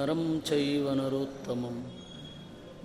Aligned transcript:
ನರಂ 0.00 0.40
ಚೈವ 0.44 0.94
ನರೋತ್ತಮಂ 0.94 1.90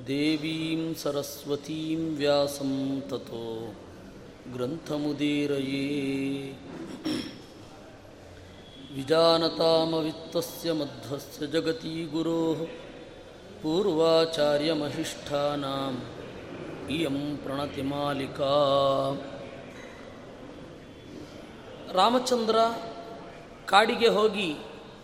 ದೇವೀಂ 0.08 0.96
ಸರಸ್ವತೀಂ 1.02 2.16
ವ್ಯಾಸಂ 2.16 3.04
ತತೋ 3.10 3.74
ಗ್ರಂಥಮುದೀರಯೇ 4.54 5.84
ವಿಜಾನತಾಮವಿತ್ತಸ್ಯ 8.96 10.74
ಮಧ್ವಸ್ಯ 10.74 11.48
ಜಗತಿ 11.48 12.10
ಗುರೋಃ 12.12 12.68
ಪೂರ್ವಾಚಾರ್ಯಮಹಿಷ್ಠಾನಾಂ 13.62 16.02
ಇಯಂ 16.94 17.40
ಪ್ರಣತಿಮಾಲಿಕಾ 17.44 18.54
ರಾಮಚಂದ್ರ 21.96 22.56
ಕಾಡಿಗೆ 23.66 24.10
ಹೋಗಿ 24.10 24.56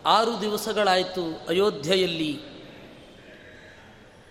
ಆರು 0.05 0.41
ದಿವಸಗಳಾಯಿತು 0.41 1.47
ಅಯೋಧ್ಯೆಯಲ್ಲಿ. 1.47 2.51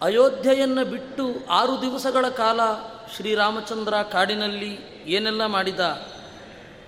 ಅಯೋಧ್ಯೆಯನ್ನು 0.00 0.84
ಬಿಟ್ಟು 0.84 1.24
ಆರು 1.50 1.82
ದಿವಸಗಳ 1.82 2.28
ಕಾಲ 2.28 2.60
ಶ್ರೀರಾಮಚಂದ್ರ 3.16 4.02
ಕಾಡಿನಲ್ಲಿ 4.02 4.78
ಏನೆಲ್ಲ 5.06 5.46
ಮಾಡಿದ, 5.46 5.80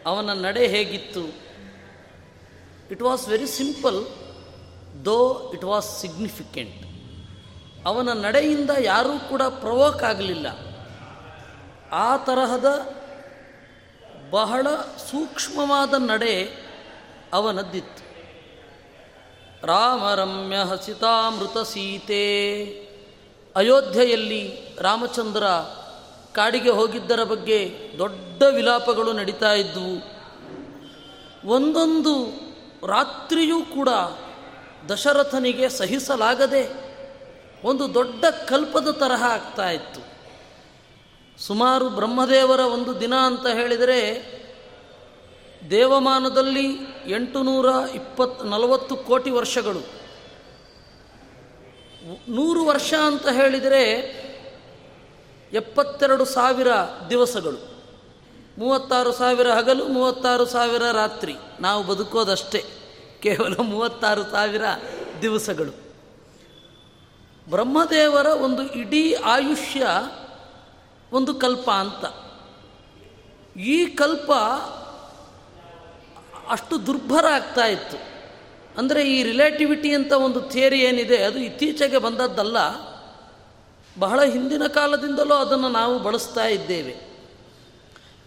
ಅವನ 0.06 0.32
ನಡೆ 0.32 0.66
ಹೇಗಿತ್ತು? 0.66 1.24
It 2.90 3.02
was 3.02 3.28
very 3.28 3.46
simple 3.46 4.06
though 5.04 5.50
it 5.54 5.64
was 5.64 6.00
significant 6.00 6.82
ಅವನ 7.86 8.12
ನಡೆಯಿಂದ 8.12 8.70
ಯಾರೂ 8.80 9.28
ಕೂಡ 9.28 9.42
ಪ್ರವೋಕ್ 9.42 10.02
ಆಗಲಿಲ್ಲ. 10.02 10.46
ಆ 11.92 12.16
ತರಹದ 12.16 12.68
ಬಹಳ 14.30 14.66
ಸೂಕ್ಷ್ಮವಾದ 15.10 15.94
ನಡೆ 15.94 16.34
ಅವನದ್ದಿತ್ತು. 17.32 18.01
ರಾಮರಮ್ಯ 19.64 20.56
ಹಸಿತಾಮೃತ 20.56 21.58
ಸೀತೆ. 21.58 22.66
ಅಯೋಧ್ಯೆಯಲ್ಲಿ 23.56 24.68
ರಾಮಚಂದ್ರ 24.80 25.46
ಕಾಡಿಗೆ 26.34 26.70
ಹೋಗಿದ್ದರ 26.70 27.24
ಬಗ್ಗೆ 27.24 27.90
ದೊಡ್ಡ 27.98 28.42
ವಿಲಾಪಗಳು 28.42 29.12
ನಡೀತಾ 29.12 29.52
ಇದ್ದವು 29.52 30.22
ಒಂದೊಂದು 31.48 32.14
ರಾತ್ರಿಯೂ 32.86 33.60
ಕೂಡ 33.60 33.88
ದಶರಥನಿಗೆ 34.88 35.68
ಸಹಿಸಲಾಗದೆ 35.68 36.92
ಒಂದು 37.64 37.94
ದೊಡ್ಡ 37.94 38.24
ಕಲ್ಪದ 38.24 38.90
ತರಹ 38.90 39.22
ಆಗ್ತಾ 39.22 39.70
ಇತ್ತು. 39.70 40.12
ಸುಮಾರು 41.42 41.88
ಬ್ರಹ್ಮದೇವರ 41.88 42.60
ಒಂದು 42.60 43.00
ದಿನ 43.00 43.14
ಅಂತ 43.14 43.46
ಹೇಳಿದರೆ 43.46 44.41
ದೇವಮಾನದಲ್ಲಿ 45.70 46.78
ಎಂಟು 47.06 47.42
ನೂರ 47.42 47.66
ಇಪ್ಪತ್ತು 47.94 48.44
ನಲವತ್ತು 48.44 48.96
ಕೋಟಿ 48.96 49.30
ವರ್ಷಗಳು. 49.30 49.78
ನೂರು 52.28 52.64
ವರ್ಷ 52.64 52.94
ಅಂತ 53.06 53.28
ಹೇಳಿದರೆ 53.28 53.82
ಎಪ್ಪತ್ತೆರಡು 55.52 56.24
ಸಾವಿರ 56.24 56.68
ದಿವಸಗಳು. 57.10 57.72
ಮೂವತ್ತಾರು 58.58 59.12
ಸಾವಿರ 59.12 59.50
ಹಗಲು, 59.50 59.88
ಮೂವತ್ತಾರು 59.88 60.46
ಸಾವಿರ 60.46 60.82
ರಾತ್ರಿ. 60.92 61.34
ನಾವು 61.60 61.84
ಬದುಕೋದಷ್ಟೇ. 61.84 62.64
ಕೇವಲ 63.22 63.54
ಮೂವತ್ತಾರು 63.54 64.22
ಸಾವಿರ 64.22 64.62
ದಿವಸಗಳು. 65.22 65.92
ಬ್ರಹ್ಮದೇವರ 67.50 68.26
ಒಂದು 68.26 68.62
ಇಡೀ 68.62 69.14
ಆಯುಷ್ಯ 69.14 69.86
ಒಂದು 71.12 71.34
ಕಲ್ಪ 71.34 71.70
ಅಂತ. 71.70 72.04
ಈ 73.56 73.86
ಕಲ್ಪ 73.86 74.30
ಅಷ್ಟು 76.48 76.86
ದುರ್ಭರ 76.86 77.26
ಆಗ್ತಾ 77.26 77.66
ಇತ್ತು. 77.66 78.12
ಅಂದರೆ 78.78 79.04
ಈ 79.04 79.22
ರಿಲೇಟಿವಿಟಿ 79.22 79.94
ಅಂತ 79.94 80.12
ಒಂದು 80.12 80.40
ಥಿಯರಿ 80.40 80.80
ಏನಿದೆ, 80.80 81.24
ಅದು 81.24 81.38
ಇತ್ತೀಚೆಗೆ 81.38 81.98
ಬಂದದ್ದಲ್ಲ. 81.98 82.56
ಬಹಳ 83.98 84.24
ಹಿಂದಿನ 84.24 84.66
ಕಾಲದಿಂದಲೂ 84.66 85.34
ಅದನ್ನು 85.34 85.68
ನಾವು 85.68 85.98
ಬಳಸ್ತಾ 85.98 86.44
ಇದ್ದೇವೆ. 86.46 87.12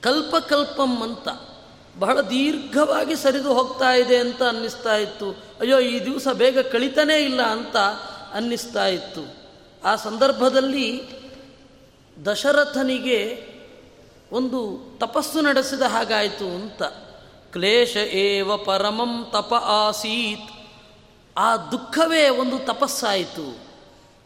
ಕಲ್ಪಕಲ್ಪಂ 0.02 1.04
ಅಂತ, 1.04 1.28
ಬಹಳ 2.00 2.22
ದೀರ್ಘವಾಗಿ 2.22 3.16
ಸರಿದು 3.16 3.54
ಹೋಗ್ತಾ 3.54 3.92
ಇದೆ 3.92 4.18
ಅಂತ 4.18 4.44
ಅನ್ನಿಸ್ತಾ 4.44 4.96
ಇತ್ತು. 4.96 5.32
ಅಯ್ಯೋ, 5.60 5.80
ಈ 5.80 6.06
ದಿವಸ 6.06 6.28
ಬೇಗ 6.28 6.60
ಕಳಿತಾನೇ 6.60 7.18
ಇಲ್ಲ 7.18 7.42
ಅಂತ 7.42 7.78
ಅನ್ನಿಸ್ತಾ 8.34 8.86
ಇತ್ತು. 8.88 9.46
ಆ 9.84 9.96
ಸಂದರ್ಭದಲ್ಲಿ 9.96 11.04
ದಶರಥನಿಗೆ 12.26 13.48
ಒಂದು 14.32 14.80
ತಪಸ್ಸು 15.00 15.42
ನಡೆಸಿದ 15.42 15.82
ಹಾಗಾಯಿತು 15.82 16.56
ಅಂತ. 16.56 16.84
ಕ್ಲೇಶ 17.56 17.98
ಏವ 17.98 18.58
ಪರಮಂ 18.58 19.28
ತಪ 19.32 19.54
ಆಸೀತ್. 19.54 20.52
ಆ 21.38 21.58
ದುಃಖವೇ 21.58 22.30
ಒಂದು 22.30 22.60
ತಪಸ್ಸಾಯಿತು. 22.60 23.58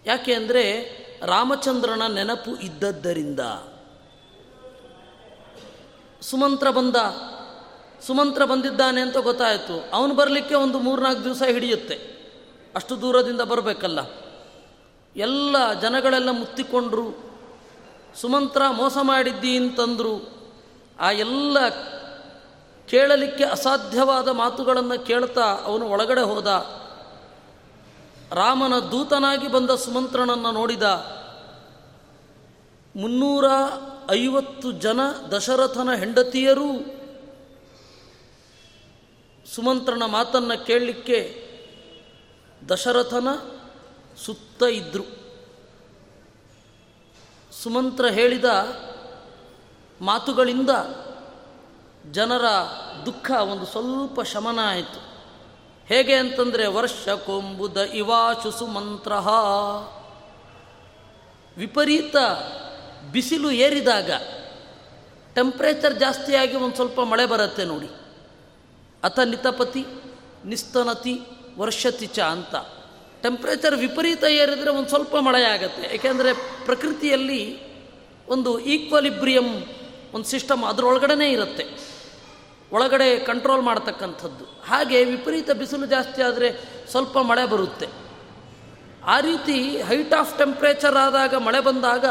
ಯಾಕೆ 0.06 0.34
ಅಂದರೆ 0.34 0.66
ರಾಮಚಂದ್ರನ 1.24 2.02
ನೆನಪು 2.08 2.52
ಇದ್ದದ್ದರಿಂದ. 2.52 3.40
ಸುಮಂತ್ರ 6.22 6.70
ಬಂದ. 6.70 6.96
ಸುಮಂತ್ರ 8.02 8.46
ಬಂದಿದ್ದಾನೆ 8.46 9.02
ಅಂತ 9.02 9.18
ಗೊತ್ತಾಯಿತು. 9.18 9.90
ಅವನು 9.94 10.14
ಬರಲಿಕ್ಕೆ 10.14 10.56
ಒಂದು 10.56 10.80
ಮೂರ್ನಾಲ್ಕು 10.80 11.24
ದಿವಸ 11.24 11.44
ಹಿಡಿಯುತ್ತೆ. 11.52 11.96
ಅಷ್ಟು 12.76 13.02
ದೂರದಿಂದ 13.02 13.42
ಬರಬೇಕಲ್ಲ. 13.42 14.00
ಎಲ್ಲ 15.16 15.74
ಜನಗಳೆಲ್ಲ 15.74 16.30
ಮುತ್ತಿಕೊಂಡ್ರು. 16.30 17.38
ಸುಮಂತ್ರ 18.22 18.62
ಮೋಸ 18.70 18.98
ಮಾಡಿದ್ದಿ 19.02 19.58
ಅಂತಂದರು 19.58 20.40
ಆ 21.00 21.12
ಎಲ್ಲ 21.12 21.58
ಕೇಳಲಿಕ್ಕೆ 22.90 23.44
ಅಸಾಧ್ಯವಾದ 23.44 24.28
ಮಾತುಗಳನ್ನು 24.28 25.06
ಕೇಳ್ತಾ 25.06 25.60
ಅವನು 25.64 25.90
ಒಳಗಡೆ 25.90 26.22
ಹೋದ. 26.22 26.48
ರಾಮನ 28.32 28.80
ದೂತನಾಗಿ 28.80 29.48
ಬಂದ 29.48 29.70
ಸುಮಂತ್ರನನ್ನು 29.70 30.52
ನೋಡಿದ. 30.52 30.84
ಮುನ್ನೂರ 32.96 33.46
ಐವತ್ತು 34.12 34.72
ಜನ 34.72 35.00
ದಶರಥನ 35.32 35.90
ಹೆಂಡತಿಯರೂ. 35.94 36.86
ಸುಮಂತ್ರನ 39.56 40.04
ಮಾತನ್ನು 40.06 40.66
ಕೇಳಲಿಕ್ಕೆ 40.66 41.50
ದಶರಥನ 42.70 43.28
ಸುತ್ತ 44.26 44.64
ಇದ್ದರು 44.64 45.06
ಸುಮಂತ್ರ 47.64 48.06
ಹೇಳಿದ 48.06 48.46
ಮಾತುಗಳಿಂದ 50.02 50.70
ಜನರ 52.12 52.42
ದುಃಖ 53.06 53.32
ಒಂದು 53.32 53.66
ಸ್ವಲ್ಪ 53.66 54.22
ಶಮನ 54.22 54.60
ಆಯಿತು. 54.64 55.10
ಹೇಗೆ 55.86 56.14
ಅಂತಂದರೆ, 56.14 56.68
ವರ್ಷ 56.68 57.10
ಕೊಂಬುದ 57.10 57.78
ಇವಾಶುಸು 57.78 58.68
ಮಂತ್ರ 58.68 59.12
ವಿಪರೀತ 61.58 62.16
ಬಿಸಿಲು 63.12 63.52
ಏರಿದಾಗ 63.52 64.12
ಟೆಂಪ್ರೇಚರ್ 65.36 66.00
ಜಾಸ್ತಿಯಾಗಿ 66.00 66.58
ಒಂದು 66.58 66.76
ಸ್ವಲ್ಪ 66.76 67.02
ಮಳೆ 67.02 67.26
ಬರುತ್ತೆ 67.26 67.66
ನೋಡಿ. 67.66 67.90
ಅಥ 69.04 69.20
ನಿತಪತಿ, 69.20 69.86
ನಿಸ್ತನತಿ 70.46 71.22
ವರ್ಷತಿ 71.58 72.06
ಚ 72.06 72.20
ಅಂತ. 72.20 72.56
ಟೆಂಪ್ರೇಚರ್ 73.22 73.76
ವಿಪರೀತ 73.76 74.24
ಏರಿದರೆ 74.24 74.70
ಒಂದು 74.70 74.90
ಸ್ವಲ್ಪ 74.90 75.16
ಮಳೆ 75.16 75.44
ಆಗುತ್ತೆ. 75.44 75.96
ಏಕೆಂದರೆ 75.96 76.34
ಪ್ರಕೃತಿಯಲ್ಲಿ 76.66 77.70
ಒಂದು 78.28 78.60
ಈಕ್ವಲಿಬ್ರಿಯಮ್ 78.60 79.64
ಒಂದು 80.14 80.26
ಸಿಸ್ಟಮ್ 80.26 80.64
ಅದರೊಳಗಡೆ 80.64 81.32
ಇರುತ್ತೆ. 81.32 81.89
ಒಳಗಡೆ 82.74 83.20
ಕಂಟ್ರೋಲ್ 83.20 83.62
ಮಾಡ್ತಕ್ಕಂಥದ್ದು. 83.62 84.46
ಹಾಗೆ 84.68 85.04
ವಿಪರೀತ 85.04 85.52
ಬಿಸಿಲು 85.52 85.86
ಜಾಸ್ತಿ 85.86 86.22
ಆದರೆ 86.22 86.62
ಸ್ವಲ್ಪ 86.92 87.18
ಮಳೆ 87.18 87.46
ಬರುತ್ತೆ. 87.46 87.88
ಆ 89.06 89.20
ರೀತಿ 89.20 89.82
ಹೈಟ್ 89.82 90.14
ಆಫ್ 90.14 90.38
ಟೆಂಪ್ರೇಚರ್ 90.38 90.96
ಆದಾಗ 90.96 91.36
ಮಳೆ 91.36 91.60
ಬಂದಾಗ 91.60 92.06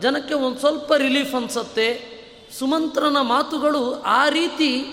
ಜನಕ್ಕೆ 0.00 0.34
ಒಂದು 0.34 0.58
ಸ್ವಲ್ಪ 0.58 0.92
ರಿಲೀಫ್ 0.92 1.34
ಅನಿಸುತ್ತೆ. 1.34 2.20
ಸುಮಂತ್ರನ 2.58 3.16
ಮಾತುಗಳು 3.20 4.02
ಆ 4.02 4.28
ರೀತಿ 4.28 4.84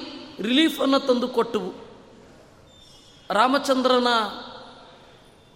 ರಿಲೀಫನ್ನು 0.42 1.00
ತಂದು 1.00 1.28
ಕೊಟ್ಟವು. 1.28 1.74
ರಾಮಚಂದ್ರನ 3.30 4.08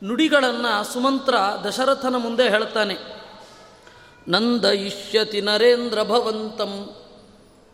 ನುಡಿಗಳನ್ನು 0.03 0.93
ಸುಮಂತ್ರ 0.93 1.35
ದಶರಥನ 1.67 2.15
ಮುಂದೆ 2.15 2.49
ಹೇಳ್ತಾನೆ. 2.49 2.97
ನಂದಯಿಷ್ಯತಿ 4.27 5.41
ನರೇಂದ್ರ 5.41 6.03
ಭವಂತಂ 6.03 6.89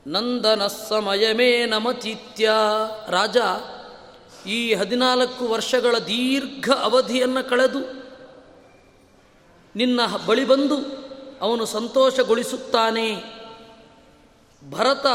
ನಂದನ 0.08 0.68
ಸಮಯಮೇ 0.68 1.66
ನಮತೀತ್ಯ 1.66 2.52
ರಾಜ, 3.10 3.38
ಈ 4.48 4.74
ಹದಿನಾಲ್ಕು 4.74 5.48
ವರ್ಷಗಳ 5.48 5.98
ದೀರ್ಘ 5.98 6.70
ಅವಧಿಯನ್ನು 6.70 7.50
ಕಳೆದು 7.50 7.80
ನಿನ್ನ 9.76 10.00
ಬಳಿ 10.26 10.46
ಬಂದು 10.46 10.76
ಅವನು 11.42 11.66
ಸಂತೋಷಗೊಳಿಸುತ್ತಾನೆ. 11.66 13.16
ಭರತ 14.70 15.06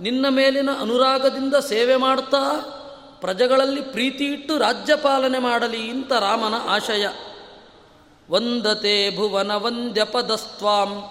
ನಿನ್ನ 0.00 0.26
ಮೇಲಿನ 0.28 0.70
ಅನುರಾಗದಿಂದ 0.80 1.54
ಸೇವೆ 1.54 1.96
ಮಾಡ್ತಾ 1.96 2.38
ಪ್ರಜೆಗಳಲ್ಲಿ 3.20 3.82
ಪ್ರೀತಿ 3.82 4.24
ಇಟ್ಟು 4.24 4.58
ರಾಜ್ಯಪಾಲನೆ 4.58 5.38
ಮಾಡಲಿ 5.38 5.88
ಇಂತ 5.88 6.12
ರಾಮನ 6.12 6.54
ಆಶಯ. 6.68 7.06
ವಂದತೆ 8.30 9.16
ಭುವನ 9.16 9.54
ವಂದ್ಯಪದಸ್ತ್ವಾಂ. 9.54 11.04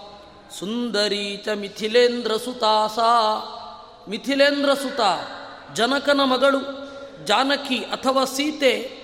ಸುಂದರಿ 0.58 1.36
ಚ 1.44 1.48
ಮಿಥಿಲೇಂದ್ರ 1.48 2.36
ಸುತಾಸ. 2.36 2.98
ಮಿಥಿಲೇಂದ್ರ 4.08 4.74
ಸುತ 4.74 5.00
ಜನಕನ 5.74 6.20
ಮಗಳು 6.24 6.60
ಜಾನಕಿ 7.24 7.78
ಅಥವಾ 7.78 8.24
ಸೀತೆ 8.24 9.02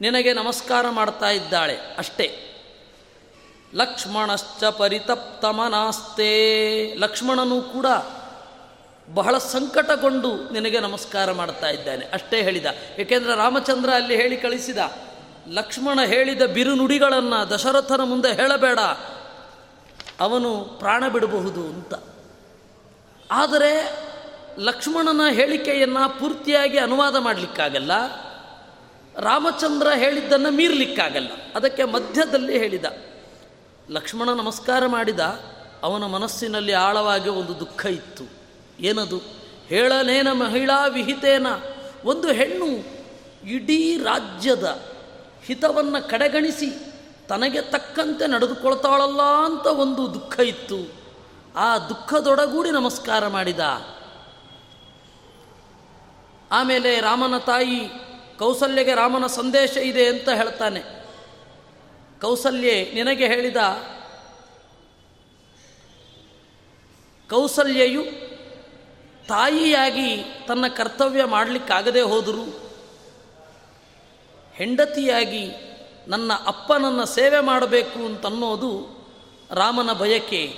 ನಿನಗೆ 0.00 0.32
ನಮಸ್ಕಾರ 0.32 0.90
ಮಾಡ್ತಾ 0.90 1.30
ಇದ್ದಾಳೆ 1.30 1.76
ಅಷ್ಟೇ. 1.98 2.40
ಲಕ್ಷ್ಮಣಶ್ಚ 3.74 4.64
ಪರಿತಪ್ತಮನಾಸ್ತೆ. 4.64 6.30
ಲಕ್ಷ್ಮಣನು 6.98 7.62
ಕೂಡ 7.62 7.86
ಬಹಳ 9.14 9.38
ಸಂಕಟಗೊಂಡು 9.38 10.52
ನಿನಗೆ 10.52 10.80
ನಮಸ್ಕಾರ 10.80 11.32
ಮಾಡ್ತಾ 11.32 11.70
ಇದ್ದಾನೆ 11.70 12.04
ಅಷ್ಟೇ 12.12 12.42
ಹೇಳಿದ. 12.42 12.66
ಏಕೆಂದರೆ 12.98 13.36
ರಾಮಚಂದ್ರ 13.36 13.90
ಅಲ್ಲಿ 13.90 14.16
ಹೇಳಿ 14.16 14.36
ಕಳಿಸಿದ, 14.36 14.78
ಲಕ್ಷ್ಮಣ 15.48 16.00
ಹೇಳಿದ 16.00 16.42
ಬಿರುನುಡಿಗಳನ್ನು 16.42 17.50
ದಶರಥನ 17.50 18.00
ಮುಂದೆ 18.04 18.32
ಹೇಳಬೇಡ. 18.32 18.78
ಅವನು 20.20 20.64
ಪ್ರಾಣ 20.78 21.08
ಬಿಡಬಹುದು 21.08 21.60
ಅಂತ. 21.60 21.94
ಆದರೆ 23.30 23.98
ಲಕ್ಷ್ಮಣನ 24.58 25.20
ಹೇಳಿಕೆಯನ್ನು 25.32 26.18
ಪೂರ್ತಿಯಾಗಿ 26.18 26.78
ಅನುವಾದ 26.78 27.16
ಮಾಡಲಿಕ್ಕಾಗಲ್ಲ. 27.16 27.92
ರಾಮಚಂದ್ರ 29.18 29.88
ಹೇಳಿದ್ದನ್ನು 29.94 30.50
ಮೀರಲಿಕ್ಕಾಗಲ್ಲ. 30.50 31.30
ಅದಕ್ಕೆ 31.54 31.84
ಮಧ್ಯದಲ್ಲಿ 31.84 32.58
ಹೇಳಿದ. 32.58 32.84
ಲಕ್ಷ್ಮಣ 33.90 34.28
ನಮಸ್ಕಾರ 34.28 34.86
ಮಾಡಿದ. 34.86 35.20
ಅವನ 35.82 36.04
ಮನಸ್ಸಿನಲ್ಲಿ 36.04 36.72
ಆಳವಾಗಿ 36.72 37.28
ಒಂದು 37.28 37.60
ದುಃಖ 37.60 37.86
ಇತ್ತು. 37.86 38.24
ಏನದು? 38.80 39.18
ಹೇಳಲೇನ 39.68 40.32
ಮಹಿಳಾ 40.32 40.86
ವಿಹಿತೇನ? 40.86 41.46
ಒಂದು 42.04 42.32
ಹೆಣ್ಣು 42.32 42.66
ಇಡೀ 43.48 43.98
ರಾಜ್ಯದ 43.98 44.82
ಹಿತವನ್ನು 45.44 46.08
ಕಡೆಗಣಿಸಿ 46.08 46.93
ತನಗೆ 47.28 47.60
ತಕ್ಕಂತೆ 47.62 48.26
ನಡೆದುಕೊಳ್ತಾಳಲ್ಲ 48.26 49.22
ಅಂತ 49.22 49.66
ಒಂದು 49.66 50.14
ದುಃಖ 50.14 50.40
ಇತ್ತು. 50.40 51.04
ಆ 51.56 51.78
ದುಃಖದೊಡಗೂಡಿ 51.78 52.70
ನಮಸ್ಕಾರ 52.70 53.26
ಮಾಡಿದ. 53.26 53.60
ಆಮೇಲೆ 56.50 57.00
ರಾಮನ 57.00 57.38
ತಾಯಿ 57.38 57.90
ಕೌಸಲ್ಯಗೆ 58.38 58.94
ರಾಮನ 58.94 59.26
ಸಂದೇಶ 59.26 59.76
ಇದೆ 59.76 60.08
ಅಂತ 60.08 60.28
ಹೇಳ್ತಾನೆ. 60.28 60.80
ಕೌಸಲ್ಯೆ 62.20 62.92
ನಿನಗೆ 62.94 63.26
ಹೇಳಿದ, 63.26 63.56
ಕೌಸಲ್ಯೆಯು 67.30 68.02
ತಾಯಿಯಾಗಿ 69.28 70.24
ತನ್ನ 70.48 70.66
ಕರ್ತವ್ಯ 70.68 71.24
ಮಾಡಲಿಕ್ಕಾಗದೇ 71.24 72.00
ಹೋದರೂ 72.00 72.44
ಹೆಂಡತಿಯಾಗಿ 74.52 75.52
ನನ್ನ 76.08 76.32
ಅಪ್ಪನನ್ನು 76.46 77.06
ಸೇವೆ 77.06 77.40
ಮಾಡಬೇಕು 77.40 78.04
ಅಂತನ್ನೋದು 78.04 79.04
ರಾಮನ 79.50 79.92
ಬಯಕೆ. 79.92 80.54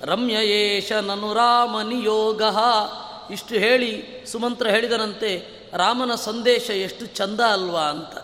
ರಮ್ಯಯೇಶ 0.00 0.92
ನನು 0.92 1.34
ರಾಮ 1.34 1.80
ನಿಯೋಗ. 1.80 2.42
ಇಷ್ಟು 3.30 3.54
ಹೇಳಿ 3.54 4.24
ಸುಮಂತ್ರ 4.26 4.66
ಹೇಳಿದರಂತೆ 4.66 5.56
ರಾಮನ 5.72 6.14
ಸಂದೇಶ 6.14 6.70
ಎಷ್ಟು 6.70 7.06
ಚಂದ 7.06 7.40
ಅಲ್ವಾ 7.40 7.80
ಅಂತ. 7.80 8.16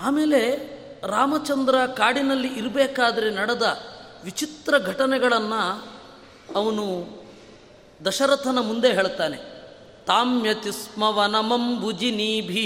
ಆಮೇಲೆ 0.00 0.74
ರಾಮಚಂದ್ರ 1.06 1.86
ಕಾಡಿನಲ್ಲಿ 1.86 2.48
ಇರಬೇಕಾದ್ರೆ 2.48 3.30
ನಡೆದ 3.30 3.82
ವಿಚಿತ್ರ 4.24 4.78
ಘಟನೆಗಳನ್ನು 4.78 5.86
ಅವನು 6.56 7.06
ದಶರಥನ 8.04 8.58
ಮುಂದೆ 8.60 8.92
ಹೇಳ್ತಾನೆ. 8.92 9.36
ತಾಮ್ಯತಿ 10.06 10.72
ಸ್ಮ 10.72 11.02
ವನಮಂಬುಜಿನೀಭಿ 11.02 12.60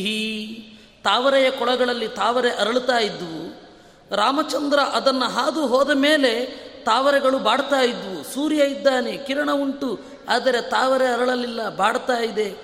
ತಾವರೆಯ 1.09 1.51
ಕೊಳಗಳಲ್ಲಿ 1.51 2.09
ತಾವರೆ 2.09 2.51
ಅರಳುತ್ತಾ 2.51 2.99
ಇದ್ದವು 2.99 3.69
ರಾಮಚಂದ್ರ 4.17 4.81
ಅದನ್ನು 4.81 5.29
ಹಾದು 5.29 5.67
ಹೋದ 5.67 5.91
ಮೇಲೆ 5.91 6.47
ತಾವರೆಗಳು 6.85 7.39
ಬಾಡ್ತಾ 7.39 7.81
ಇದ್ವು. 7.81 8.35
ಸೂರ್ಯ 8.35 8.65
ಇದ್ದಾನೆ, 8.65 9.17
ಕಿರಣ 9.17 9.51
ಉಂಟು, 9.53 10.01
ಆದರೆ 10.29 10.61
ತಾವರೆ 10.61 11.07
ಅರಳಲಿಲ್ಲ, 11.07 11.69
ಬಾಡ್ತಾ 11.69 12.19
ಇದೆ. 12.19 12.57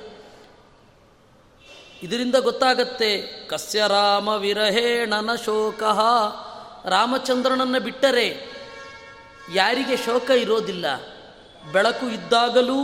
ಇದರಿಂದ 2.03 2.35
ಗೊತ್ತಾಗತ್ತೆ, 2.35 3.23
ಕಸ್ಯ 3.49 3.85
ರಾಮ 3.89 4.29
ವಿರಹೇಣನ 4.29 5.35
ಶೋಕ. 5.35 5.83
ರಾಮಚಂದ್ರನನ್ನು 6.87 7.81
ಬಿಟ್ಟರೆ 7.81 8.51
ಯಾರಿಗೆ 9.55 9.97
ಶೋಕ 9.97 10.31
ಇರೋದಿಲ್ಲ. 10.31 10.87
ಬೆಳಕು 11.73 12.07
ಇದ್ದಾಗಲೂ 12.07 12.81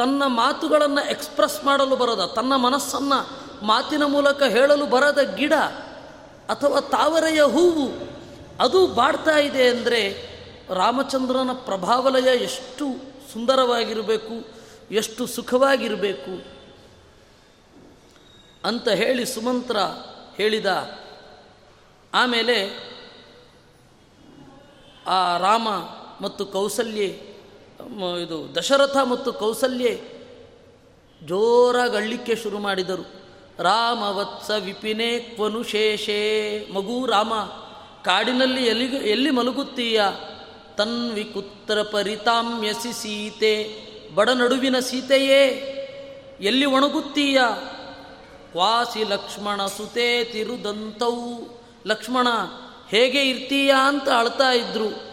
ತನ್ನ 0.00 0.22
ಮಾತುಗಳನ್ನು 0.26 1.10
ಎಕ್ಸ್ಪ್ರೆಸ್ 1.10 1.64
ಮಾಡಲು 1.64 1.96
ಬರದ, 1.96 2.32
ತನ್ನ 2.36 2.56
ಮನಸ್ಸನ್ನು 2.56 3.18
ಮಾತಿನ 3.66 4.04
ಮೂಲಕ 4.04 4.42
ಹೇಳಲು 4.42 4.86
ಬರದ 4.86 5.34
ಗಿಡ 5.34 5.52
ಅಥವಾ 6.48 6.80
ತಾವರೆಯ 6.80 7.42
ಹೂವು, 7.42 7.86
ಅದು 8.60 8.86
ಬಾಡ್ತಾ 8.86 9.38
ಇದೆ 9.38 9.68
ಅಂದರೆ 9.68 10.00
ರಾಮಚಂದ್ರನ 10.74 11.50
ಪ್ರಭಾವಲಯ 11.52 12.28
ಎಷ್ಟು 12.42 12.86
ಸುಂದರವಾಗಿರಬೇಕು, 13.32 14.36
ಎಷ್ಟು 14.90 15.26
ಸುಖವಾಗಿರಬೇಕು 15.26 16.34
ಅಂತ 18.64 18.88
ಹೇಳಿ 18.88 19.26
ಸುಮಂತ್ರ 19.26 19.76
ಹೇಳಿದ. 20.36 20.66
ಆಮೇಲೆ 22.14 22.56
ಆ 25.06 25.36
ರಾಮ 25.36 25.68
ಮತ್ತು 26.20 26.46
ಕೌಸಲ್ಯೆ 26.46 27.29
ಇದು 28.22 28.54
ದಶರಥ 28.54 28.96
ಮತ್ತು 28.96 29.32
ಕೌಸಲ್ಯೆ 29.32 30.20
ಜೋರಾಗಿ 31.26 31.96
ಅಳ್ಳಿಕ್ಕೆ 31.96 32.36
ಶುರು 32.36 32.58
ಮಾಡಿದರು. 32.58 33.20
ರಾಮ 33.58 34.02
ವತ್ಸ 34.02 34.50
ವಿಪಿನೇ 34.50 35.18
ಕ್ವನು 35.18 35.62
ಶೇಷೇ. 35.62 36.68
ಮಗು 36.72 37.06
ರಾಮ, 37.06 37.34
ಕಾಡಿನಲ್ಲಿ 38.04 38.66
ಎಲ್ಲಿ 38.66 38.84
ಎಲ್ಲಿ 38.84 39.30
ಮಲಗುತ್ತೀಯ? 39.30 40.02
ತನ್ವಿ 40.76 41.24
ಕುತ್ರ 41.24 41.82
ಪರಿತಾಮ್ಯಸಿ 41.82 42.92
ಸೀತೆ, 42.92 43.76
ಬಡ 44.14 44.28
ನಡುವಿನ 44.28 44.78
ಸೀತೆಯೇ, 44.78 45.46
ಎಲ್ಲಿ 46.40 46.66
ಒಣಗುತ್ತೀಯ? 46.66 47.40
ವಾಸಿ 48.56 49.04
ಲಕ್ಷ್ಮಣ 49.04 49.66
ಸುತೇ 49.66 50.24
ತಿರುದಂತವು 50.24 51.60
ಲಕ್ಷ್ಮಣ, 51.86 52.26
ಹೇಗೆ 52.88 53.22
ಇರ್ತೀಯಾ 53.22 53.88
ಅಂತ 53.88 54.08
ಅಳ್ತಾ 54.08 54.52
ಇದ್ರು. 54.52 55.09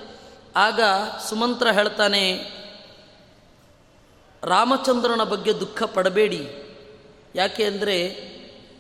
ಆಗ 0.57 0.81
ಸುಮಂತ್ರ 1.29 1.67
ಹೇಳ್ತಾನೆ, 1.71 2.33
ರಾಮಚಂದ್ರನ 4.43 5.23
ಬಗ್ಗೆ 5.23 5.59
ದುಃಖ 5.59 5.83
ಪಡಬೇಡಿ. 5.83 6.47
ಯಾಕೆ 7.35 7.63
ಅಂದರೆ 7.63 8.27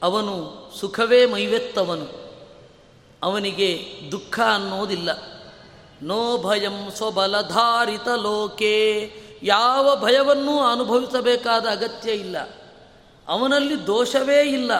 ಅವನು 0.03 0.33
ಸುಖವೇ 0.79 1.25
ಮೈವೆತ್ತವನು. 1.25 2.27
ಅವನಿಗೆ 3.23 3.85
ದುಃಖ 4.11 4.39
ಅನ್ನೋದಿಲ್ಲ. 4.39 5.09
ನೋ 6.01 6.37
ಭಯಂ 6.37 6.91
ಸ್ವಬಲಧಾರಿತ 6.91 8.07
ಲೋಕೆ. 8.07 9.11
ಯಾವ 9.43 9.95
ಭಯವನ್ನೂ 9.95 10.59
ಅನುಭವಿಸಬೇಕಾದ 10.59 11.65
ಅಗತ್ಯ 11.65 12.11
ಇಲ್ಲ. 12.11 12.37
ಅವನಲ್ಲಿ 13.27 13.87
ದೋಷವೇ 13.87 14.41
ಇಲ್ಲ. 14.41 14.71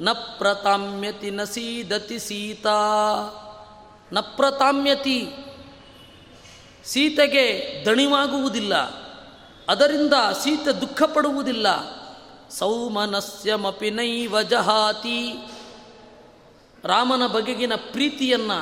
ನ 0.00 0.12
ಪ್ರತಾಮ್ಯತಿ 0.12 1.30
ನ 1.30 1.44
ಸೀದತಿ 1.44 2.18
ಸೀತಾ. 2.18 2.80
ನ 4.12 4.20
ಪ್ರತಾಮ್ಯತಿ 4.20 5.28
ಸೀತೆಗೆ 6.86 7.44
ದಣಿವಾಗುವುದಿಲ್ಲ, 7.86 8.74
ಅದರಿಂದ 9.68 10.12
ಸೀತೆ 10.42 10.72
ದುಃಖ 10.80 11.02
ಪಡುವುದಿಲ್ಲ 11.02 11.66
ಸೌಮನಸ್ಯಮಪಿ 12.50 13.90
ನೈವ 13.90 14.42
ಜಹಾತಿ. 14.42 15.20
ರಾಮನ 16.84 17.26
ಬಗೆಗಿನ 17.26 17.72
ಪ್ರೀತಿಯನ್ನು 17.76 18.58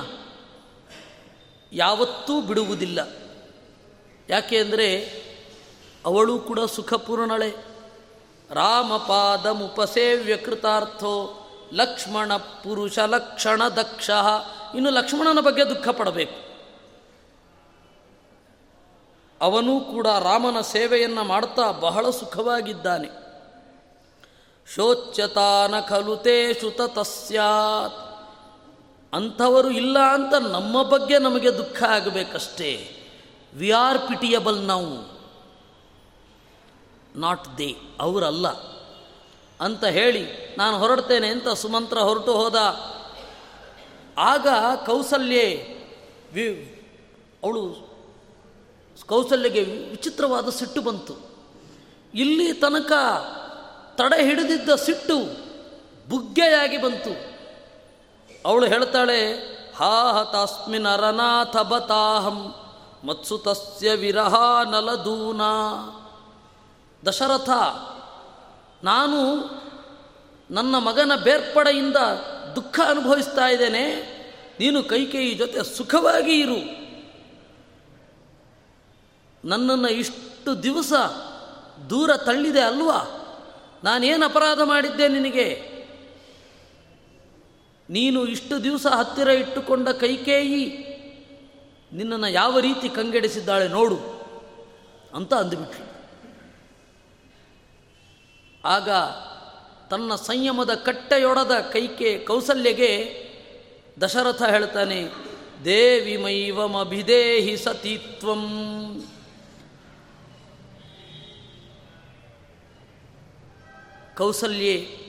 ಯಾವತ್ತೂ 1.72 2.40
ಬಿಡುವುದಿಲ್ಲ. 2.40 3.08
ಯಾಕೆ 4.28 4.58
ಅಂದರೆ 4.58 4.88
ಅವಳು 6.06 6.38
ಕೂಡ 6.38 6.60
ಸುಖಪೂರ್ಣಳೆ. 6.60 7.50
ರಾಮಪಾದಮುಪಸೇವ್ಯ 8.50 10.36
ಕೃತಾರ್ಥೋ 10.36 11.14
ಲಕ್ಷ್ಮಣ 11.72 12.36
ಪುರುಷ 12.36 12.98
ಲಕ್ಷಣ 12.98 13.68
ದಕ್ಷ. 13.68 14.10
ಇನ್ನು 14.74 14.90
ಲಕ್ಷ್ಮಣನ 14.90 15.40
ಬಗ್ಗೆ 15.40 15.64
ದುಃಖ 15.64 15.88
ಪಡಬೇಕು 15.88 16.51
ಅವನೂ 19.42 19.80
ಕೂಡ 19.80 20.06
ರಾಮನ 20.06 20.60
ಸೇವೆಯನ್ನು 20.60 21.24
ಮಾಡ್ತಾ 21.24 21.70
ಬಹಳ 21.70 22.10
ಸುಖವಾಗಿದ್ದಾನೆ. 22.10 23.08
ಶೋಚ್ಯತಾನ 24.74 25.80
ಶುತ 26.60 26.80
ತಸ್ಯಾತ್ 26.80 28.12
ಅಂಥವರು 29.14 29.70
ಇಲ್ಲ 29.70 29.98
ಅಂತ 29.98 30.34
ನಮ್ಮ 30.34 30.82
ಬಗ್ಗೆ 30.82 31.18
ನಮಗೆ 31.18 31.58
ದುಃಖ 31.58 31.82
ಆಗಬೇಕಷ್ಟೇ. 31.82 32.98
ವಿ 33.54 33.70
ಆರ್ 33.70 33.98
ಪಿಟಿಯಬಲ್ 33.98 34.66
ನಾವು. 34.66 35.20
ನಾಟ್ 37.16 37.58
ದೇ, 37.58 37.76
ಅವರಲ್ಲ. 38.00 38.48
ಅಂತ 39.60 39.84
ಹೇಳಿ 39.84 40.54
ನಾನು 40.58 40.78
ಹೊರಡ್ತೇನೆ 40.78 41.28
ಅಂತ 41.28 41.48
ಸುಮಂತ್ರ 41.48 41.98
ಹೊರಟು 41.98 42.32
ಹೋದ. 42.32 42.56
ಆಗ 44.18 44.46
ಕೌಸಲ್ಯೆ 44.86 45.76
ವಿ 46.32 46.78
ಅವಳು 47.42 47.91
ಕೌಸಲ್ಯಗೆ 49.08 49.62
ವಿಚಿತ್ರವಾದ 49.62 50.48
ಸಿಟ್ಟು 50.48 50.80
ಬಂತು. 50.80 51.14
ಇಲ್ಲಿ 52.14 52.52
ತನಕ 52.52 52.92
ತಡೆ 53.94 54.24
ಹಿಡಿದಿದ್ದ 54.24 54.74
ಸಿಟ್ಟು 54.74 55.16
ಬುಗ್ಗೆಯಾಗಿ 56.08 56.82
ಬಂತು. 56.82 57.12
ಅವಳು 58.46 58.66
ಹೇಳ್ತಾಳೆ, 58.66 59.20
ಹಾ 59.76 60.12
ಹತಾಸ್ಮಿನ್ 60.12 60.86
ಅರನಾಥ 60.86 61.56
ಬತಾಹಂ 61.56 62.54
ಮತ್ಸುತಸ್ಯ 63.04 63.94
ವಿರಹ 63.94 64.34
ನಲದೂನ. 64.70 65.42
ದಶರಥ, 67.08 67.50
ನಾನು 68.84 69.20
ನನ್ನ 70.50 70.74
ಮಗನ 70.78 71.12
ಬೇರ್ಪಡೆಯಿಂದ 71.24 71.96
ದುಃಖ 72.56 72.80
ಅನುಭವಿಸ್ತಾ 72.88 73.46
ಇದ್ದೇನೆ, 73.46 73.84
ನೀನು 74.60 74.82
ಕೈಕೇಯಿ 74.82 75.34
ಜೊತೆ 75.34 75.76
ಸುಖವಾಗಿ 75.76 76.34
ಇರು. 76.40 76.81
ನನ್ನನ್ನು 79.44 79.88
ಇಷ್ಟು 79.88 80.62
ದಿವಸ 80.62 80.92
ದೂರ 81.90 82.16
ತಳ್ಳಿದೆ 82.16 82.60
ಅಲ್ವಾ? 82.60 83.18
ನಾನೇನು 83.84 84.24
ಅಪರಾಧ 84.26 84.60
ಮಾಡಿದ್ದೆ 84.64 85.08
ನಿನಗೆ? 85.08 85.72
ನೀನು 87.90 88.26
ಇಷ್ಟು 88.26 88.64
ದಿವಸ 88.64 88.86
ಹತ್ತಿರ 88.86 89.28
ಇಟ್ಟುಕೊಂಡ 89.28 89.88
ಕೈಕೇಯಿ 89.88 90.92
ನಿನ್ನನ್ನು 91.92 92.28
ಯಾವ 92.28 92.58
ರೀತಿ 92.58 92.88
ಕಂಗೆಡಿಸಿದ್ದಾಳೆ 92.88 93.68
ನೋಡು 93.68 93.96
ಅಂತ 95.14 95.34
ಅಂದುಬಿಟ್ರು 95.34 95.92
ಆಗ 98.64 98.90
ತನ್ನ 99.90 100.14
ಸಂಯಮದ 100.14 100.74
ಕಟ್ಟೆಯೊಡದ 100.74 101.52
ಕೈಕೆ 101.72 102.18
ಕೌಸಲ್ಯಗೆ 102.18 103.22
ದಶರಥ 104.00 104.42
ಹೇಳ್ತಾನೆ 104.42 105.08
ದೇವಿ 105.64 106.16
ಮೈವಮಭಿದೇಹಿ 106.16 107.56
ಸತೀತ್ವಂ. 107.56 108.42
ಕೌಸಲ್ಯೆ 114.16 115.02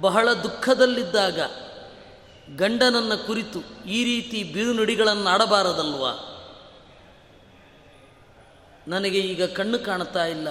ಬಹಳ 0.00 0.32
ದುಃಖದಲ್ಲಿದ್ದಾಗ 0.32 1.40
ಗಂಡನನ್ನ 2.56 3.14
ಕುರಿತು 3.14 3.86
ಈ 3.86 4.04
ರೀತಿ 4.04 4.42
ಬಿರುನುಡಿಗಳನ್ನು 4.42 5.30
ಆಡಬಾರದಲ್ವಾ 5.30 6.34
ನನಗೆ 8.88 9.18
ಈಗ 9.18 9.44
ಕಣ್ಣು 9.44 9.78
ಕಾಣ್ತಾ 9.78 10.24
ಇಲ್ಲ. 10.24 10.48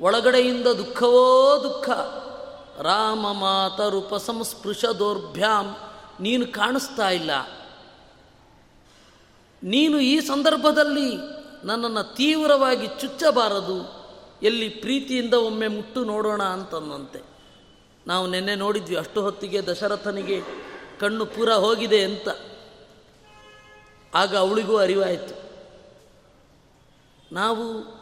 ಒಳಗಡೆಯಿಂದ 0.00 0.66
ದುಃಖವೋ 0.66 1.58
ದುಃಖ. 1.62 1.88
ರಾಮ 2.82 3.32
ಮಾತರುಪ 3.32 4.14
ಸಂಸ್ಪೃಶ 4.14 4.84
ದೌರ್ಭ್ಯಾಂ 4.84 5.76
ನೀನು 6.20 6.46
ಕಾಣಿಸ್ತಾ 6.46 7.10
ಇಲ್ಲ. 7.10 7.30
ನೀನು 9.62 10.00
ಈ 10.00 10.20
ಸಂದರ್ಭದಲ್ಲಿ 10.20 11.16
ನನ್ನನ್ನು 11.64 12.14
ತೀವ್ರವಾಗಿ 12.14 12.86
ಚುಚ್ಚಬಾರದು. 12.86 14.05
ಎಲ್ಲಿ 14.42 14.68
ಪ್ರೀತಿಯಿಂದ 14.68 15.34
ಒಮ್ಮೆ 15.34 15.68
ಮುಟ್ಟು 15.68 16.04
ನೋಡೋಣ 16.04 16.42
ಅಂತಂದಂತೆ 16.42 17.22
ನಾವು 18.06 18.26
ನಿನ್ನೆ 18.26 18.54
ನೋಡಿದ್ವಿ, 18.54 18.96
ಅಷ್ಟು 18.96 19.22
ಹೊತ್ತಿಗೆ 19.22 19.62
ದಶರಥನಿಗೆ 19.62 20.42
ಕಣ್ಣು 21.00 21.26
ಪೂರ 21.26 21.52
ಹೋಗಿದೆ 21.52 22.04
ಅಂತ. 22.04 22.28
ಆಗ 24.14 24.36
ಅವಳಿಗೂ 24.36 24.76
ಅರಿವಾಯಿತು. 24.76 25.46
ನಾವು 27.32 27.96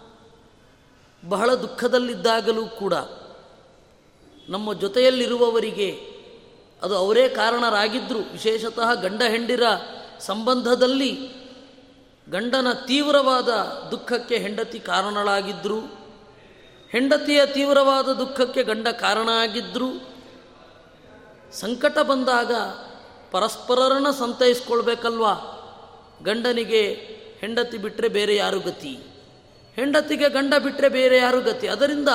ಬಹಳ 1.28 1.54
ದುಃಖದಲ್ಲಿದ್ದಾಗಲೂ 1.54 2.66
ಕೂಡ 2.66 2.94
ನಮ್ಮ 4.48 4.72
ಜೊತೆಯಲ್ಲಿರುವವರಿಗೆ 4.72 6.14
ಅದು 6.82 6.96
ಅವರೇ 6.96 7.28
ಕಾರಣರಾಗಿದ್ದರು 7.28 8.18
ವಿಶೇಷತಃ 8.18 8.94
ಗಂಡ 8.94 9.22
ಹೆಂಡಿರ 9.22 9.62
ಸಂಬಂಧದಲ್ಲಿ 10.20 11.12
ಗಂಡನ 12.30 12.72
ತೀವ್ರವಾದ 12.72 13.48
ದುಃಖಕ್ಕೆ 13.90 14.38
ಹೆಂಡತಿ 14.38 14.78
ಕಾರಣಳಾಗಿದ್ದರು 14.78 16.03
ಹೆಂಡತಿಯ 16.94 17.46
ತೀವ್ರವಾದ 17.46 18.08
ದುಃಖಕ್ಕೆ 18.12 18.62
ಗಂಡ 18.62 18.88
ಕಾರಣ 18.88 19.28
ಆಗಿದ್ದರೂ 19.28 19.88
ಸಂಕಟ 21.52 21.98
ಬಂದಾಗ 21.98 22.52
ಪರಸ್ಪರರನ್ನು 23.30 24.12
ಸಂತೈಸ್ಕೊಳ್ಬೇಕಲ್ವಾ? 24.12 25.32
ಗಂಡನಿಗೆ 26.22 26.82
ಹೆಂಡತಿ 27.40 27.78
ಬಿಟ್ಟರೆ 27.78 28.08
ಬೇರೆ 28.08 28.36
ಯಾರು 28.36 28.60
ಗತಿ? 28.60 28.92
ಹೆಂಡತಿಗೆ 29.74 30.28
ಗಂಡ 30.28 30.54
ಬಿಟ್ಟರೆ 30.62 30.88
ಬೇರೆ 30.88 31.16
ಯಾರು 31.16 31.40
ಗತಿ? 31.40 31.68
ಅದರಿಂದ 31.68 32.08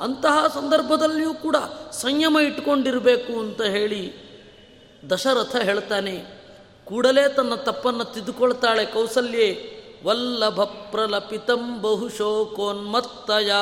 ಅಂತಹ 0.00 0.46
ಸಂದರ್ಭದಲ್ಲಿಯೂ 0.54 1.34
ಕೂಡ 1.34 1.56
ಸಂಯಮ 1.92 2.38
ಇಟ್ಕೊಂಡಿರಬೇಕು 2.38 3.40
ಅಂತ 3.40 3.62
ಹೇಳಿ 3.62 4.02
ದಶರಥ 5.10 5.56
ಹೇಳ್ತಾನೆ, 5.56 6.16
ಕೂಡಲೇ 6.84 7.28
ತನ್ನ 7.28 7.54
ತಪ್ಪನ್ನು 7.54 8.04
ತಿದ್ದುಕೊಳ್ತಾಳೆ 8.04 8.86
ಕೌಸಲ್ಯೆ, 8.86 9.48
ವಲ್ಲಭ 10.04 10.60
ಪ್ರಲಪಿತಂ 10.62 11.82
ಬಹುಶೋಕೋನ್ಮತ್ತಯ 11.82 13.52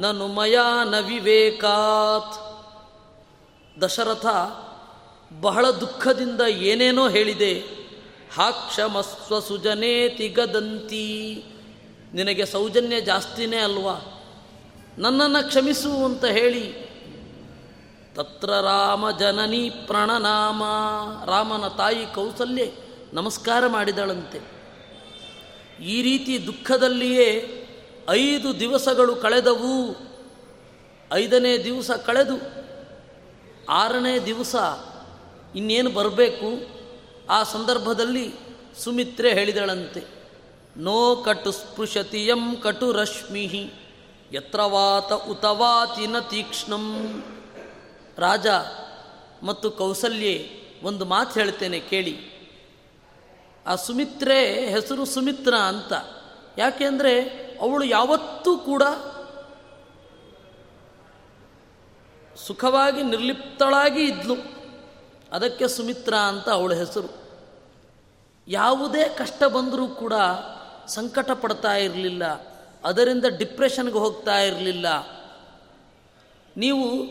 ನನು 0.00 0.26
ಮಯಾ 0.26 0.84
ನ 0.84 0.98
ವಿವೇಕಾತ್. 0.98 2.50
ದಶರಥ 3.82 4.26
ಬಹಳ 5.40 5.70
ದುಃಖದಿಂದ 5.70 6.40
ಏನೇನೋ 6.40 7.08
ಹೇಳಿದೆ. 7.08 7.54
ಹಾಕ್ಷಮಸ್ವ 8.34 9.40
ಸುಜನೇ 9.40 10.08
ತಿಗದಂತಿ 10.08 11.44
ನಿನಗೆ 12.14 12.46
ಸೌಜನ್ಯ 12.46 13.00
ಜಾಸ್ತಿನೇ 13.00 13.56
ಅಲ್ವಾ? 13.56 14.24
ನನ್ನನ್ನು 14.98 15.48
ಕ್ಷಮಿಸು 15.48 16.04
ಅಂತ 16.04 16.24
ಹೇಳಿ. 16.24 16.90
ತತ್ರ 18.14 18.50
ರಾಮ 18.50 19.10
ಜನನಿ 19.10 19.70
ಪ್ರಣನಾಮ. 19.70 20.62
ರಾಮನ 21.26 21.68
ತಾಯಿ 21.68 22.14
ಕೌಸಲ್ಯೆ 22.14 22.72
ನಮಸ್ಕಾರ 23.12 23.66
ಮಾಡಿದಳಂತೆ. 23.66 24.40
ಈ 25.84 26.02
ರೀತಿ 26.02 26.46
ದುಃಖದಲ್ಲಿಯೇ 26.46 27.56
ಐದು 28.10 28.60
ದಿವಸಗಳು 28.60 29.16
ಕಳೆದವು. 29.16 29.96
ಐದನೇ 31.12 31.64
ದಿವಸ 31.64 31.90
ಕಳೆದು 31.90 32.34
ಆರನೇ 33.68 34.18
ದಿವಸ 34.18 34.56
ಇನ್ನೇನು 35.54 35.90
ಬರಬೇಕು? 35.90 36.48
ಆ 37.30 37.42
ಸಂದರ್ಭದಲ್ಲಿ 37.42 38.32
ಸುಮಿತ್ರೆ 38.84 39.34
ಹೇಳಿದಳಂತೆ, 39.34 40.04
ನೋ 40.76 41.16
ಕಟು 41.16 41.52
ಸ್ಪೃಶತಿ 41.52 42.26
ಯಂ 42.26 42.56
ಕಟು 42.56 42.92
ರಶ್ಮಿ 42.92 43.72
ಯತ್ರವಾತ 44.32 45.12
ಉತವಾತಿನ 45.12 46.18
ತೀಕ್ಷ್ಣಂ. 46.18 46.86
ರಾಜ 48.18 48.46
ಮತ್ತು 49.42 49.70
ಕೌಸಲ್ಯೆ 49.70 50.50
ಒಂದು 50.82 51.04
ಮಾತು 51.04 51.40
ಹೇಳ್ತೇನೆ 51.40 51.80
ಕೇಳಿ. 51.80 52.16
ಆ 53.66 53.74
ಸುಮಿತ್ರೆ 53.74 54.68
ಹೆಸರು 54.68 55.04
ಸುಮಿತ್ರ 55.04 55.54
ಅಂತ. 55.54 55.92
ಯಾಕೆಂದರೆ 56.58 57.49
ಅವಳು 57.60 57.84
ಯಾವತ್ತೂ 57.84 58.58
ಕೂಡ 58.58 58.82
ಸುಖವಾಗಿ 62.46 63.02
ನಿರ್ಲಿಪ್ತಳಾಗಿ 63.02 64.04
ಇದ್ಲು. 64.04 64.34
ಅದಕ್ಕೆ 65.32 65.68
ಸುಮಿತ್ರ 65.68 66.14
ಅಂತ 66.14 66.48
ಅವಳ 66.48 66.74
ಹೆಸರು. 66.74 67.08
ಯಾವುದೇ 68.48 69.08
ಕಷ್ಟ 69.08 69.44
ಬಂದರೂ 69.44 69.88
ಕೂಡ 69.88 70.12
ಸಂಕಟ 70.86 71.30
ಪಡ್ತಾ 71.30 71.76
ಇರಲಿಲ್ಲ. 71.76 72.24
ಅದರಿಂದ 72.84 73.24
ಡಿಪ್ರೆಷನ್ಗೆ 73.38 73.98
ಹೋಗ್ತಾ 73.98 74.38
ಇರಲಿಲ್ಲ. 74.38 74.86
ನೀವು 76.56 77.04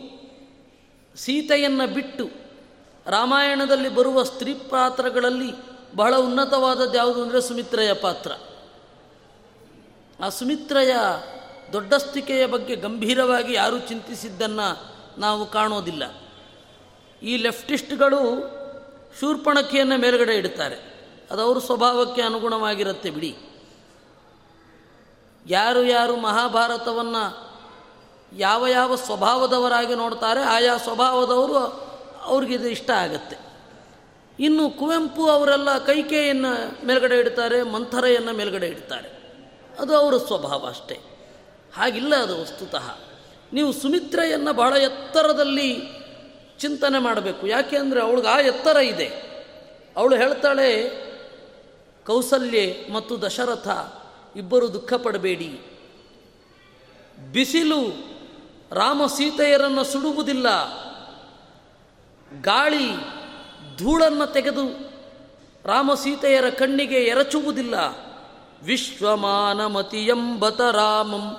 ಸೀತೆಯನ್ನು 1.16 1.94
ಬಿಟ್ಟು 1.94 2.30
ರಾಮಾಯಣದಲ್ಲಿ 3.06 3.88
ಬರುವ 3.88 4.22
ಸ್ತ್ರೀ 4.22 4.54
ಪಾತ್ರಗಳಲ್ಲಿ 4.54 5.52
ಬಹಳ 5.96 6.16
ಉನ್ನತವಾದದ್ದು 6.16 6.96
ಯಾವುದು 6.96 7.22
ಅಂದರೆ 7.22 7.40
ಸುಮಿತ್ರೆಯ 7.40 7.92
ಪಾತ್ರ. 7.92 8.30
ಆ 10.22 10.28
ಸುಮಿತ್ರಯ 10.28 10.94
ದೊಡ್ಡಸ್ತಿಕೆಯ 11.72 12.46
ಬಗ್ಗೆ 12.46 12.76
ಗಂಭೀರವಾಗಿ 12.76 13.52
ಯಾರೂ 13.52 13.78
ಚಿಂತಿಸಿದ್ದನ್ನು 13.78 14.94
ನಾವು 15.20 15.46
ಕಾಣೋದಿಲ್ಲ. 15.46 16.22
ಈ 17.22 17.36
ಲೆಫ್ಟಿಸ್ಟ್ಗಳು 17.36 18.20
ಶೂರ್ಪಣಕಿಯನ್ನು 19.20 19.98
ಮೇಲುಗಡೆ 19.98 20.34
ಇಡ್ತಾರೆ. 20.34 20.76
ಅದು 21.30 21.42
ಅವ್ರ 21.42 21.58
ಸ್ವಭಾವಕ್ಕೆ 21.58 22.22
ಅನುಗುಣವಾಗಿರುತ್ತೆ 22.22 23.10
ಬಿಡಿ. 23.10 23.36
ಯಾರು 25.46 25.84
ಯಾರು 25.84 26.16
ಮಹಾಭಾರತವನ್ನು 26.16 27.50
ಯಾವ 28.36 28.66
ಯಾವ 28.66 28.96
ಸ್ವಭಾವದವರಾಗಿ 28.96 29.94
ನೋಡ್ತಾರೆ, 29.94 30.42
ಆಯಾ 30.42 30.76
ಸ್ವಭಾವದವರು 30.76 31.56
ಅವ್ರಿಗಿದು 32.22 32.68
ಇಷ್ಟ 32.68 32.90
ಆಗುತ್ತೆ. 32.90 33.36
ಇನ್ನು 34.38 34.70
ಕುವೆಂಪು 34.70 35.28
ಅವರೆಲ್ಲ 35.28 35.78
ಕೈಕೆಯನ್ನು 35.78 36.86
ಮೇಲುಗಡೆ 36.86 37.18
ಇಡ್ತಾರೆ, 37.18 37.62
ಮಂಥರೆಯನ್ನು 37.62 38.32
ಮೇಲ್ಗಡೆ 38.32 38.66
ಇಡ್ತಾರೆ. 38.66 39.19
ಅದು 39.80 39.96
ಅವರ 39.96 40.16
ಸ್ವಭಾವ 40.16 40.66
ಅಷ್ಟೇ. 40.68 41.00
ಹಾಗಿಲ್ಲ 41.76 42.16
ಅದು 42.16 42.42
ವಸ್ತುತಃ. 42.42 42.98
ನೀವು 43.52 43.72
ಸುಮಿತ್ರೆಯನ್ನು 43.72 44.52
ಬಹಳ 44.52 44.72
ಎತ್ತರದಲ್ಲಿ 44.72 45.82
ಚಿಂತನೆ 46.58 46.98
ಮಾಡಬೇಕು. 46.98 47.46
ಯಾಕೆ 47.46 47.76
ಅಂದರೆ 47.76 48.02
ಅವಳಿಗೆ 48.02 48.28
ಆ 48.28 48.40
ಎತ್ತರ 48.40 48.76
ಇದೆ. 48.76 49.30
ಅವಳು 49.96 50.16
ಹೇಳ್ತಾಳೆ, 50.16 50.90
ಕೌಸಲ್ಯೆ 52.06 52.86
ಮತ್ತು 52.92 53.22
ದಶರಥ, 53.22 53.68
ಇಬ್ಬರು 54.36 54.72
ದುಃಖ 54.72 54.92
ಪಡಬೇಡಿ. 54.92 55.60
ಬಿಸಿಲು 57.32 58.10
ರಾಮ 58.72 59.06
ಸೀತೆಯರನ್ನು 59.06 59.84
ಸುಡುವುದಿಲ್ಲ. 59.84 60.46
ಗಾಳಿ 62.40 62.90
ಧೂಳನ್ನು 63.78 64.32
ತೆಗೆದು 64.32 64.90
ರಾಮ 65.64 65.94
ಸೀತೆಯರ 65.94 66.50
ಕಣ್ಣಿಗೆ 66.50 66.96
ಎರಚುವುದಿಲ್ಲ. 66.96 68.09
ವಿಶ್ವಮಾನಮತಿಯಂಬತ 68.62 70.60
ರಾಮಂ 70.60 71.36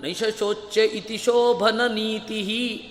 ನೈಶೋಚ್ಯ 0.00 0.84
ಇತಿ 0.84 1.16
ಶೋಭನ 1.16 1.80
ನೀತಿ. 1.86 2.90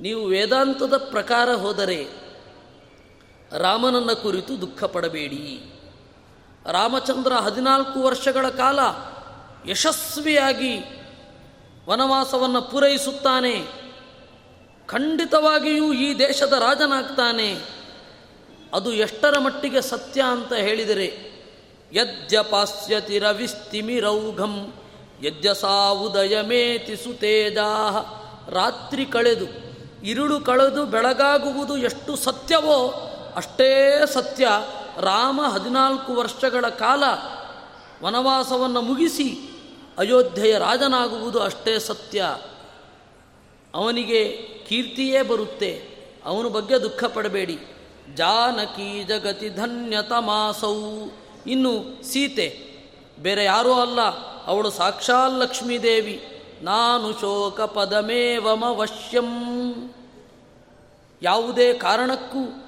ನೀವು 0.00 0.24
ವೇದಾಂತದ 0.24 0.96
ಪ್ರಕಾರ 0.96 1.54
ಹೋದರೆ 1.54 2.06
ರಾಮನನ್ನ 3.58 4.12
ಕುರಿತು 4.12 4.60
ದುಃಖ 4.60 4.84
ಪಡಬೇಡಿ 4.84 5.72
ರಾಮಚಂದ್ರ 6.66 7.32
ಹದಿನಾಲ್ಕು 7.32 8.02
ವರ್ಷಗಳ 8.02 8.48
ಕಾಲ 8.48 8.78
ಯಶಸ್ವಿಯಾಗಿ 9.70 10.78
ವನವಾಸವನ್ನು 11.88 12.62
ಪೂರೈಸುತ್ತಾನೆ. 12.62 13.66
ಖಂಡಿತವಾಗಿಯೂ 14.86 15.92
ಈ 15.92 16.18
ದೇಶದ 16.18 16.52
ರಾಜನಾಗ್ತಾನೆ. 16.52 17.54
ಅದು 18.74 18.92
ಎಷ್ಟರ 18.92 19.38
ಮಟ್ಟಿಗೆ 19.38 19.80
ಸತ್ಯ 19.80 20.22
ಅಂತ 20.22 20.52
ಹೇಳಿದರೆ 20.52 21.29
ಯದ್ಯಪಾಸ್ಯತಿ 21.92 23.18
ರವಿಸ್ತಿಮಿರೌಘಂ 23.18 24.54
ಯದ್ಯಸಾ 25.22 25.90
ಉದಯಮೇತಿ 25.90 26.96
ಸುತೇಜಾ 26.96 27.70
ರಾತ್ರಿ 28.48 29.04
ಕಳೆದು 29.06 29.46
ಇರುಳು 30.06 30.40
ಕಳೆದು 30.40 30.86
ಬೆಳಗಾಗುವುದು 30.86 31.76
ಎಷ್ಟು 31.76 32.16
ಸತ್ಯವೋ 32.16 32.78
ಅಷ್ಟೇ 33.36 33.70
ಸತ್ಯ. 34.12 34.46
ರಾಮ 35.00 35.40
ಹದಿನಾಲ್ಕು 35.48 36.12
ವರ್ಷಗಳ 36.14 36.68
ಕಾಲ 36.68 37.04
ವನವಾಸವನ್ನು 38.04 38.80
ಮುಗಿಸಿ 38.80 39.28
ಅಯೋಧ್ಯೆಯ 39.98 40.58
ರಾಜನಾಗುವುದು 40.58 41.38
ಅಷ್ಟೇ 41.42 41.78
ಸತ್ಯ. 41.78 42.36
ಅವನಿಗೆ 43.74 44.20
ಕೀರ್ತಿಯೇ 44.68 45.22
ಬರುತ್ತೆ, 45.22 45.72
ಅವನ 46.24 46.46
ಬಗ್ಗೆ 46.46 46.76
ದುಃಖ 46.82 47.04
ಪಡಬೇಡಿ 47.04 47.58
ಜಾನಕಿ 48.14 49.04
ಜಗತಿ 49.04 49.48
ಧನ್ಯತಮಾಸೌ. 49.48 50.74
ಇನ್ನು 51.46 52.02
ಸೀತೆ, 52.02 52.70
ಬೇರೆ 53.18 53.44
ಯಾರೂ 53.44 53.72
ಅಲ್ಲ, 53.72 54.00
ಅವಳು 54.46 54.70
ಸಾಕ್ಷಾತ್ 54.70 55.34
ಲಕ್ಷ್ಮೀದೇವಿ. 55.34 56.26
ನಾನು 56.62 57.20
ಶೋಕ 57.20 57.60
ಪದಮೇವಮವಶ್ಯಂ 57.60 59.26
ಯಾವುದೇ 61.22 61.74
ಕಾರಣಕ್ಕೂ 61.74 62.66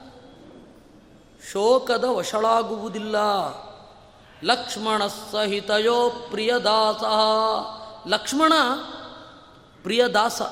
ಶೋಕದ 1.53 2.05
ವಶಳಾಗುವುದಿಲ್ಲ. 2.05 3.17
ಲಕ್ಷ್ಮಣ 4.45 5.07
ಸಹಿತಯೋ 5.07 6.11
ಪ್ರಿಯದಾಸ. 6.31 7.03
ಲಕ್ಷ್ಮಣ 8.09 8.53
ಪ್ರಿಯದಾಸ. 9.83 10.43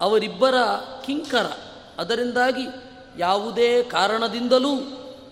ಅವರಿಬ್ಬರ 0.00 0.54
ಕಿಂಕರ. 1.04 1.46
ಅದರಿಂದಾಗಿ 1.98 2.66
ಯಾವುದೇ 3.18 3.82
ಕಾರಣದಿಂದಲೂ 3.82 4.74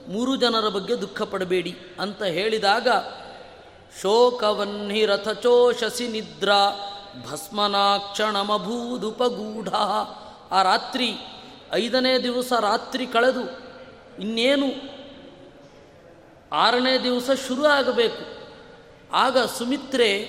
ಮೂರು 0.08 0.36
ಜನರ 0.36 0.68
ಬಗ್ಗೆ 0.68 1.00
ದುಃಖ 1.00 1.22
ಪಡಬೇಡಿ 1.22 1.76
ಅಂತ 2.00 2.22
ಹೇಳಿದಾಗ 2.22 2.88
ಶೋಕವನ್ನಿ 4.02 5.06
ರಥಚೋಷಸಿ 5.06 6.08
ನಿದ್ರಾ 6.08 6.70
ಭಸ್ಮನಾಕ್ಷಣಮಭೂದುಪಗೂಢ 7.30 9.68
ಆ 10.50 10.62
ರಾತ್ರಿ, 10.62 11.16
ಐದನೇ 11.72 12.18
ದಿವಸ 12.18 12.52
ರಾತ್ರಿ 12.52 13.06
ಕಳೆದು 13.06 13.66
ಇನ್ನೇನು, 14.20 14.96
ಆರನೇ 16.52 16.98
ದಿವಸ 16.98 17.30
ಶುರು 17.48 17.66
ಆಗಬೇಕು. 17.66 18.36
ಆಗ 19.12 19.38
ಸುಮಿತ್ರೆ 19.38 20.28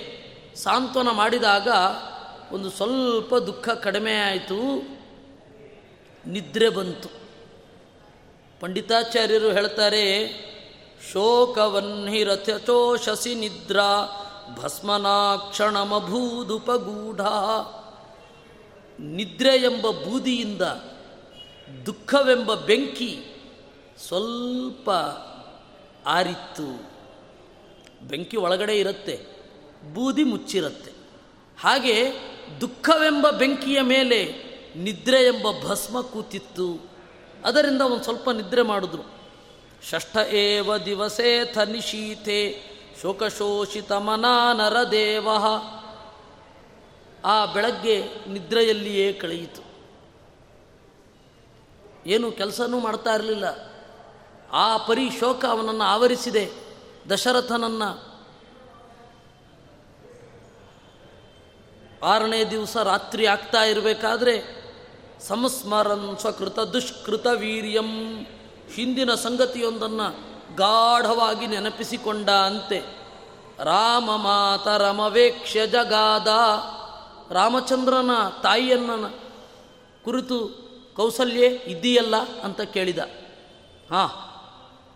ಸಾಂತ್ವನ 0.56 1.10
ಮಾಡಿದಾಗ 1.10 1.68
ಒಂದು 2.54 2.70
ಸ್ವಲ್ಪ 2.70 3.36
ದುಃಖ 3.36 3.68
ಕಡಿಮೆ 3.68 4.14
ಆಯಿತು, 4.14 4.88
ನಿದ್ರೆ 6.26 6.68
ಬಂತು. 6.68 7.17
ಪಂಡಿತಾಚಾರ್ಯರು 8.60 9.52
ಹೇಳ್ತಾರೆ 9.52 10.26
ಶಸಿ 13.04 13.34
ನಿದ್ರಾ, 13.34 14.06
ಭಸ್ಮನಾಕ್ಷಣಮಭೂದುಪಗೂಢ. 14.60 17.20
ನಿದ್ರೆ 19.00 19.56
ಎಂಬ 19.56 19.90
ಬೂದಿಯಿಂದ 19.90 20.62
ದುಃಖವೆಂಬ 21.86 22.54
ಬೆಂಕಿ 22.54 23.24
ಸ್ವಲ್ಪ 24.08 24.90
ಆರಿತ್ತು. 26.06 26.90
ಬೆಂಕಿ 28.08 28.36
ಒಳಗಡೆ 28.36 28.78
ಇರುತ್ತೆ, 28.78 29.20
ಬೂದಿ 29.94 30.24
ಮುಚ್ಚಿರುತ್ತೆ. 30.24 30.92
ಹಾಗೆ 31.60 32.12
ದುಃಖವೆಂಬ 32.60 33.30
ಬೆಂಕಿಯ 33.30 33.80
ಮೇಲೆ 33.80 34.34
ನಿದ್ರೆ 34.76 35.22
ಎಂಬ 35.22 35.46
ಭಸ್ಮ 35.66 36.00
ಕೂತಿತ್ತು. 36.00 36.87
ಅದರಿಂದ 37.44 37.80
ಒಂದು 37.80 38.04
ಸ್ವಲ್ಪ 38.04 38.30
ನಿದ್ರೆ 38.30 38.62
ಮಾಡಿದ್ರು. 38.62 39.02
ಷಷ್ಠ 39.90 40.16
ಏವ 40.16 40.76
ದಿವಸೇ 40.76 41.54
ನಿಶೀತೆ 41.64 42.62
ಶೋಕಶೋಷಿತ 43.02 43.92
ಮನಾ 43.92 44.52
ನರದೇವ 44.52 45.28
ಆ 47.24 47.44
ಬೆಳಗ್ಗೆ 47.44 48.04
ನಿದ್ರೆಯಲ್ಲಿಯೇ 48.28 49.12
ಕಳೆಯಿತು. 49.12 49.62
ಏನು 52.06 52.32
ಕೆಲಸನೂ 52.32 52.78
ಮಾಡ್ತಾ 52.78 53.14
ಇರಲಿಲ್ಲ. 53.14 53.44
ಆ 54.52 54.76
ಪರಿ 54.76 55.10
ಶೋಕ 55.10 55.44
ಅವನನ್ನು 55.44 55.84
ಆವರಿಸಿದೆ. 55.84 56.50
ದಶರಥನನ್ನು 57.10 58.08
ಆರನೇ 62.02 62.44
ದಿವಸ 62.44 62.76
ರಾತ್ರಿ 62.76 63.26
ಆಗ್ತಾ 63.26 63.64
ಇರಬೇಕಾದ್ರೆ 63.64 64.57
ಸಂಸ್ಮರನ್ 65.26 66.18
ಸ್ವಕೃತ 66.18 66.58
ದುಷ್ಕೃತ 66.58 67.26
ವೀರ್ಯಂ. 67.26 68.26
ಹಿಂದಿನ 68.74 69.14
ಸಂಗತಿಯೊಂದನ್ನು 69.14 70.28
ಗಾಢವಾಗಿ 70.56 71.46
ನೆನಪಿಸಿಕೊಂಡ 71.46 72.30
ಅಂತೆ. 72.30 72.78
ರಾಮ 73.64 74.16
ಮಾತರಮವೇಕ್ಷ 74.16 75.56
ಜಗಾದ. 75.66 76.28
ರಾಮಚಂದ್ರನ 77.32 78.10
ತಾಯಿಯನ್ನ 78.42 79.06
ಕುರಿತು 80.04 80.68
ಕೌಸಲ್ಯೆ 80.96 81.46
ಇದ್ದೀಯಲ್ಲ 81.46 82.16
ಅಂತ 82.40 82.60
ಕೇಳಿದ. 82.60 82.98
ಹಾಂ, 83.90 84.10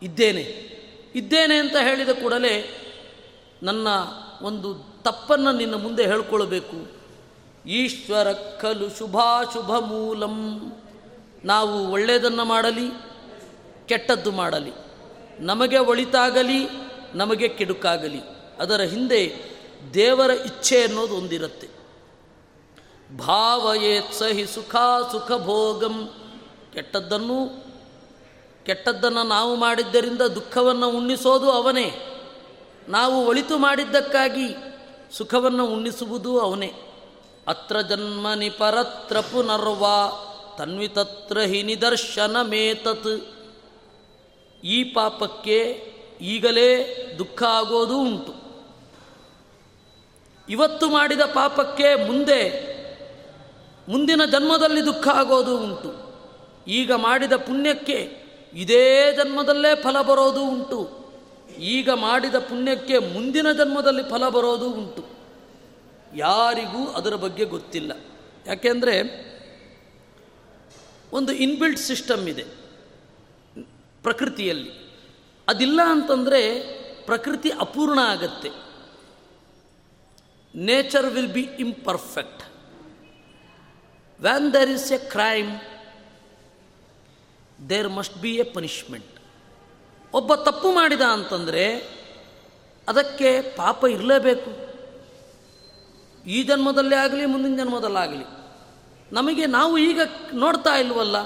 ಇದ್ದೇನೆ. 0.03 0.73
ಇದ್ದೇನೆ 1.15 1.57
ಅಂತ 1.57 1.77
ಹೇಳಿದ 1.77 2.09
ಕೂಡಲೇ 2.09 2.79
ನನ್ನ 3.63 3.89
ಒಂದು 4.43 4.75
ತಪ್ಪನ್ನು 5.03 5.53
ನಿನ್ನ 5.53 5.75
ಮುಂದೆ 5.75 6.07
ಹೇಳ್ಕೊಳ್ಬೇಕು. 6.07 7.02
ಈಶ್ವರ 7.67 8.33
ಖಲು 8.33 8.99
ಶುಭಾಶುಭ 8.99 9.79
ಮೂಲಂ. 9.79 10.73
ನಾವು 11.45 11.93
ಒಳ್ಳೆಯದನ್ನು 11.93 12.45
ಮಾಡಲಿ, 12.45 12.91
ಕೆಟ್ಟದ್ದು 13.87 14.31
ಮಾಡಲಿ. 14.33 14.73
ನಮಗೆ 15.41 15.79
ಒಳಿತಾಗಲಿ, 15.79 16.69
ನಮಗೆ 17.15 17.49
ಕೆಡುಕಾಗಲಿ. 17.49 18.21
ಅದರ 18.61 18.81
ಹಿಂದೆ 18.81 19.37
ದೇವರ 19.95 20.31
ಇಚ್ಛೆ 20.31 20.83
ಅನ್ನೋದು 20.83 21.15
ಒಂದಿರುತ್ತೆ. 21.15 21.69
ಭಾವಯೇತ್ 23.17 24.15
ಸಹಿ 24.15 24.47
ಸುಖ 24.47 24.77
ಸುಖ 25.13 25.33
ಭೋಗಂ. 25.33 26.15
ಕೆಟ್ಟದ್ದನ್ನು 26.75 27.65
ಕೆಟ್ಟದ್ದನ್ನು 28.65 29.23
ನಾವು 29.23 29.57
ಮಾಡಿದ್ದರಿಂದ 29.57 30.23
ದುಃಖವನ್ನು 30.23 30.89
ಉಣ್ಣಿಸೋದು 30.89 31.51
ಅವನೇ. 31.51 32.19
ನಾವು 32.89 33.27
ಒಳಿತು 33.27 33.59
ಮಾಡಿದ್ದಕ್ಕಾಗಿ 33.59 34.55
ಸುಖವನ್ನು 35.13 35.67
ಉಣ್ಣಿಸುವುದು 35.67 36.41
ಅವನೇ. 36.41 36.92
ಅತ್ರ 37.49 37.81
ಜನ್ಮನಿ 37.81 38.51
ಪರತ್ರ 38.51 39.21
ಪುನರ್ವಾ 39.21 40.29
ತನ್ವಿತತ್ರ 40.59 41.39
ಹಿ 41.39 41.63
ನಿದರ್ಶನ 41.63 42.37
ಮೇತತ್ 42.43 43.43
ಈ 44.65 44.85
ಪಾಪಕ್ಕೆ 44.85 45.93
ಈಗಲೇ 46.21 46.97
ದುಃಖ 47.19 47.43
ಆಗೋದು 47.43 47.99
ಉಂಟು. 47.99 48.35
ಇವತ್ತು 50.49 50.91
ಮಾಡಿದ 50.91 51.21
ಪಾಪಕ್ಕೆ 51.21 51.95
ಮುಂದೆ, 51.95 52.73
ಮುಂದಿನ 53.89 54.25
ಜನ್ಮದಲ್ಲಿ 54.25 54.85
ದುಃಖ 54.85 55.09
ಆಗೋದು 55.09 55.59
ಉಂಟು. 55.59 56.13
ಈಗ 56.69 56.93
ಮಾಡಿದ 56.93 57.33
ಪುಣ್ಯಕ್ಕೆ 57.33 58.17
ಇದೇ 58.55 59.13
ಜನ್ಮದಲ್ಲೇ 59.13 59.83
ಫಲ 59.83 60.03
ಬರೋದು 60.03 60.45
ಉಂಟು. 60.45 61.03
ಈಗ 61.59 61.91
ಮಾಡಿದ 61.91 62.35
ಪುಣ್ಯಕ್ಕೆ 62.35 62.99
ಮುಂದಿನ 62.99 63.53
ಜನ್ಮದಲ್ಲಿ 63.53 64.03
ಫಲ 64.03 64.29
ಬರೋದು 64.29 64.71
ಉಂಟು. 64.71 65.12
ಯಾರಿಗೂ 66.17 66.93
ಅದರ 66.93 67.15
ಬಗ್ಗೆ 67.15 67.45
ಗೊತ್ತಿಲ್ಲ. 67.45 67.93
ಯಾಕೆಂದರೆ 68.47 69.23
ಒಂದು 71.13 71.33
ಇನ್ಬಿಲ್ಟ್ 71.33 71.81
ಸಿಸ್ಟಮ್ 71.81 72.29
ಇದೆ 72.29 72.45
ಪ್ರಕೃತಿಯಲ್ಲಿ. 74.03 74.71
ಅದಿಲ್ಲ 75.49 75.81
ಅಂತಂದರೆ 75.87 76.61
ಪ್ರಕೃತಿ 77.05 77.51
ಅಪೂರ್ಣ 77.51 77.99
ಆಗತ್ತೆ. 77.99 78.51
Nature 80.55 81.07
will 81.07 81.33
be 81.33 81.41
imperfect. 81.41 82.43
When 84.21 84.53
there 84.53 84.71
is 84.71 84.93
a 84.93 84.99
crime 84.99 85.61
there 87.69 87.89
must 87.89 88.19
be 88.19 88.35
a 88.35 88.43
punishment 88.43 89.07
ಒಬ್ಬ 90.15 90.35
ತಪ್ಪು 90.35 90.73
ಮಾಡಿದ 90.73 91.01
ಅಂತಂದರೆ 91.01 91.75
ಅದಕ್ಕೆ 92.89 93.43
ಪಾಪ 93.43 93.85
ಇರಲೇಬೇಕು. 93.91 94.72
ಈ 96.27 96.43
ಜನ್ಮದಲ್ಲೇ 96.43 96.97
ಆಗಲಿ, 96.97 97.27
ಮುಂದಿನ 97.27 97.57
ಜನ್ಮದಲ್ಲಾಗಲಿ. 97.57 98.25
ನಮಗೆ 99.13 99.47
ನಾವು 99.47 99.79
ಈಗ 99.79 100.01
ನೋಡ್ತಾ 100.33 100.77
ಇಲ್ವಲ್ಲ, 100.77 101.17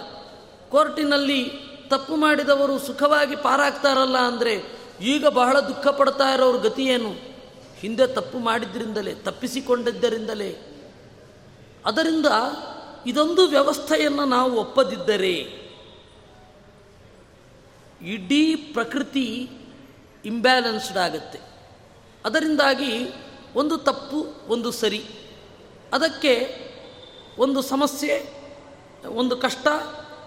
ಕೋರ್ಟಿನಲ್ಲಿ 0.68 1.50
ತಪ್ಪು 1.88 2.16
ಮಾಡಿದವರು 2.16 2.78
ಸುಖವಾಗಿ 2.78 3.36
ಪಾರಾಗ್ತಾರಲ್ಲ 3.36 4.18
ಅಂದರೆ 4.18 4.62
ಈಗ 5.00 5.26
ಬಹಳ 5.26 5.60
ದುಃಖ 5.60 5.88
ಪಡ್ತಾ 5.88 6.28
ಇರೋರ 6.34 6.56
ಗತಿ 6.56 6.84
ಏನು? 6.84 7.10
ಹಿಂದೆ 7.78 8.06
ತಪ್ಪು 8.06 8.38
ಮಾಡಿದ್ದರಿಂದಲೇ 8.38 9.14
ತಪ್ಪಿಸಿಕೊಂಡಿದ್ದರಿಂದಲೇ. 9.14 10.50
ಅದರಿಂದ 11.86 12.26
ಇದೊಂದು 13.06 13.46
ವ್ಯವಸ್ಥೆಯನ್ನು 13.46 14.24
ನಾವು 14.24 14.60
ಒಪ್ಪದಿದ್ದರೆ, 14.60 15.66
ಇಡೀ 18.02 18.56
ಪ್ರಕೃತಿ 18.56 19.50
ಇಂಬ್ಯಾಲೆನ್ಸ್ಡ್ 20.24 20.98
ಆಗುತ್ತೆ. 20.98 21.38
ಅದರಿಂದಾಗಿ 22.24 23.10
ಒಂದು 23.56 23.78
ತಪ್ಪು, 23.78 24.26
ಒಂದು 24.48 24.70
ಸರಿ. 24.70 25.04
ಅದಕ್ಕೆ 25.92 26.56
ಒಂದು 27.38 27.62
ಸಮಸ್ಯೆ, 27.62 28.36
ಒಂದು 29.08 29.36
ಕಷ್ಟ, 29.36 29.66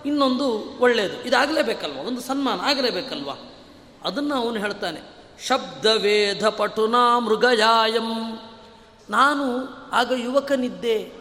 ಇನ್ನೊಂದು 0.06 0.78
ಒಳ್ಳೆಯದು 0.80 1.22
ಇದಾಗಲೇಬೇಕಲ್ವ? 1.22 1.98
ಒಂದು 1.98 2.22
ಸನ್ಮಾನ 2.22 2.60
ಆಗಲೇಬೇಕಲ್ವ? 2.62 3.30
ಅದನ್ನು 4.04 4.36
ಅವನು 4.36 4.60
ಹೇಳ್ತಾನೆ. 4.60 5.00
ಶಬ್ದವೇಧ 5.48 6.48
ಪಟುನಾ 6.48 7.20
ಮೃಗಯಾಯಂ. 7.20 8.40
ನಾನು 9.10 9.68
ಆಗ 9.92 10.12
ಯುವಕನಿದ್ದೆ. 10.16 11.12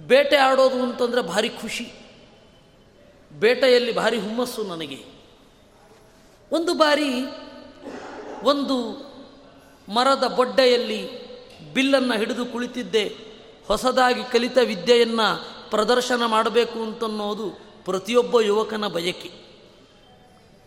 ಬೇಟೆ 0.00 0.36
ಆಡೋದು 0.36 0.82
ಅಂತಂದರೆ 0.82 1.20
ಭಾರಿ 1.20 1.48
ಖುಷಿ. 1.48 1.92
ಬೇಟೆಯಲ್ಲಿ 3.38 3.94
ಭಾರಿ 3.94 4.18
ಹುಮ್ಮಸ್ಸು 4.18 4.62
ನನಗೆ. 4.62 5.04
ಒಂದು 6.52 6.74
ಬಾರಿ 6.74 7.24
ಒಂದು 8.42 9.09
ಮರದ 9.90 10.26
ಬೊಡ್ಡೆಯಲ್ಲಿ 10.26 11.30
ಬಿಲ್ಲನ್ನು 11.74 12.18
ಹಿಡಿದು 12.18 12.46
ಕುಳಿತಿದ್ದೆ. 12.46 13.04
ಹೊಸದಾಗಿ 13.66 14.24
ಕಲಿತ 14.24 14.58
ವಿದ್ಯೆಯನ್ನು 14.58 15.70
ಪ್ರದರ್ಶನ 15.70 16.22
ಮಾಡಬೇಕು 16.26 16.82
ಅಂತನ್ನೋದು 16.82 17.50
ಪ್ರತಿಯೊಬ್ಬ 17.84 18.40
ಯುವಕನ 18.40 18.86
ಬಯಕೆ. 18.86 19.30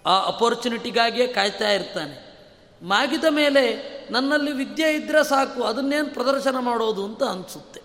ಆ 0.06 0.26
ಅಪರ್ಚುನಿಟಿಗಾಗಿಯೇ 0.26 1.28
ಕಾಯ್ತಾ 1.28 1.72
ಇರ್ತಾನೆ. 1.72 2.34
ಮಾಗಿದ 2.82 3.24
ಮೇಲೆ 3.30 3.94
ನನ್ನಲ್ಲಿ 4.12 4.52
ವಿದ್ಯೆ 4.52 4.96
ಇದ್ದರೆ 4.96 5.30
ಸಾಕು, 5.30 5.64
ಅದನ್ನೇನು 5.64 6.14
ಪ್ರದರ್ಶನ 6.14 6.56
ಮಾಡೋದು 6.60 7.06
ಅಂತ 7.06 7.24
ಅನಿಸುತ್ತೆ. 7.24 7.82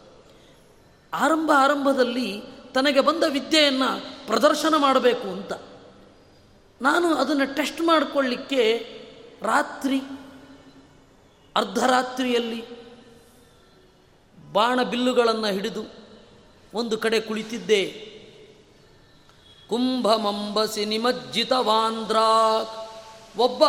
ಆರಂಭ 1.15 1.51
ಆರಂಭದಲ್ಲಿ 1.57 2.43
ತನಗೆ 2.75 3.01
ಬಂದ 3.01 3.25
ವಿದ್ಯೆಯನ್ನು 3.29 4.27
ಪ್ರದರ್ಶನ 4.27 4.75
ಮಾಡಬೇಕು 4.77 5.29
ಅಂತ. 5.29 5.53
ನಾನು 6.83 7.15
ಅದನ್ನು 7.15 7.55
ಟೆಸ್ಟ್ 7.55 7.81
ಮಾಡಿಕೊಳ್ಳಿಕ್ಕೆ 7.81 8.77
ರಾತ್ರಿ 9.43 10.01
ಅರ್ಧರಾತ್ರಿಯಲ್ಲಿ 11.59 12.65
ಬಾಣ 14.53 14.83
ಬಿಲ್ಲುಗಳನ್ನು 14.83 15.47
ಹಿಡಿದು 15.47 15.83
ಒಂದು 16.75 16.99
ಕಡೆ 16.99 17.21
ಕುಳಿತಿದ್ದೆ. 17.21 18.09
ಕುಂಭಮಂಬಸಿ 19.69 20.85
ನಿಮಜ್ಜಿತವಾಂದ್ರ 20.85 22.17
ಒಬ್ಬ 23.39 23.65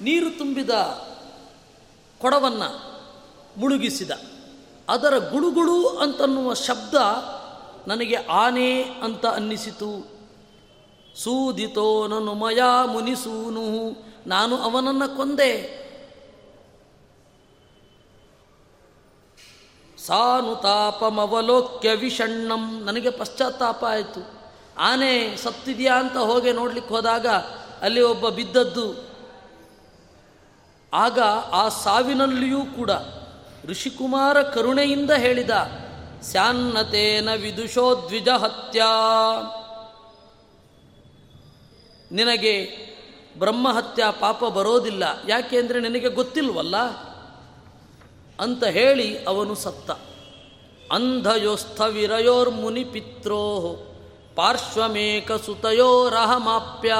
ನೀರು 0.00 0.38
ತುಂಬಿದ 0.38 0.70
ಕೊಡವನ್ನು 2.20 3.00
ಮುಳುಗಿಸಿದ. 3.60 4.10
ಅದರ 4.88 5.18
ಗುಳುಗುಳು 5.18 5.88
ಅಂತನ್ನುವ 5.88 6.54
ಶಬ್ದ 6.54 6.94
ನನಗೆ 7.88 8.14
ಆನೆ 8.14 8.82
ಅಂತ 8.82 9.26
ಅನ್ನಿಸಿತು. 9.26 10.06
ಸೂದಿತೋ 11.16 12.06
ನನು 12.06 12.34
ಮಯಾ 12.34 12.84
ಮುನಿಸೂನು. 12.86 13.90
ನಾನು 14.26 14.56
ಅವನನ್ನು 14.56 15.16
ಕೊಂದೆ. 15.16 15.85
ಸಾನುತಾಪಮವಲೋಕ್ಯ 20.06 21.94
ವಿಷಣ್ಣಂ. 21.94 22.84
ನನಗೆ 22.84 23.10
ಪಶ್ಚಾತ್ತಾಪ 23.10 23.84
ಆಯಿತು. 23.84 24.22
ಆನೆ 24.78 25.36
ಸತ್ತಿದೆಯಾ 25.36 25.94
ಅಂತ 26.00 26.16
ಹೋಗಿ 26.16 26.52
ನೋಡ್ಲಿಕ್ಕೆ 26.52 26.94
ಹೋದಾಗ 26.94 27.26
ಅಲ್ಲಿ 27.82 28.00
ಒಬ್ಬ 28.00 28.28
ಬಿದ್ದದ್ದು. 28.28 28.86
ಆಗ 30.92 31.18
ಆ 31.52 31.68
ಸಾವಿನಲ್ಲಿಯೂ 31.68 32.64
ಕೂಡ 32.64 32.90
ಋಷಿಕುಮಾರ 33.64 34.42
ಕರುಣೆಯಿಂದ 34.42 35.10
ಹೇಳಿದ, 35.10 35.50
ಸ್ಯಾನ್ನತೇನ 36.22 37.34
ವಿದುಷೋ 37.34 37.94
ದ್ವಿಜ 38.08 38.28
ಹತ್ಯಾ. 38.28 38.92
ನಿನಗೆ 42.12 42.54
ಬ್ರಹ್ಮಹತ್ಯಾ 43.38 44.10
ಪಾಪ 44.10 44.44
ಬರೋದಿಲ್ಲ. 44.44 45.04
ಯಾಕೆ 45.28 45.58
ಅಂದರೆ 45.58 45.80
ನಿನಗೆ 45.80 46.08
ಗೊತ್ತಿಲ್ವಲ್ಲ? 46.08 46.76
ಅಂತ 48.40 48.64
ಹೇಳಿ 48.64 49.24
ಅವನು 49.24 49.54
ಸತ್ತ. 49.54 49.90
ಅಂಧಯೋಸ್ಥ 50.92 51.80
ವಿರಯೋರ್ಮುನಿ 51.80 52.84
ಪಿತ್ರೋ 52.84 53.76
ಪಾರ್ಶ್ವಮೇಕ 54.34 55.32
ಸುತಯೋರಹಮಾಪ್ಯ 55.32 56.94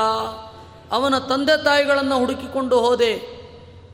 ಅವನ 0.93 1.19
ತಂದೆ 1.19 1.65
ತಾಯಿಗಳನ್ನು 1.65 2.19
ಹುಡುಕಿಕೊಂಡು 2.19 2.81
ಹೋದೆ. 2.81 3.37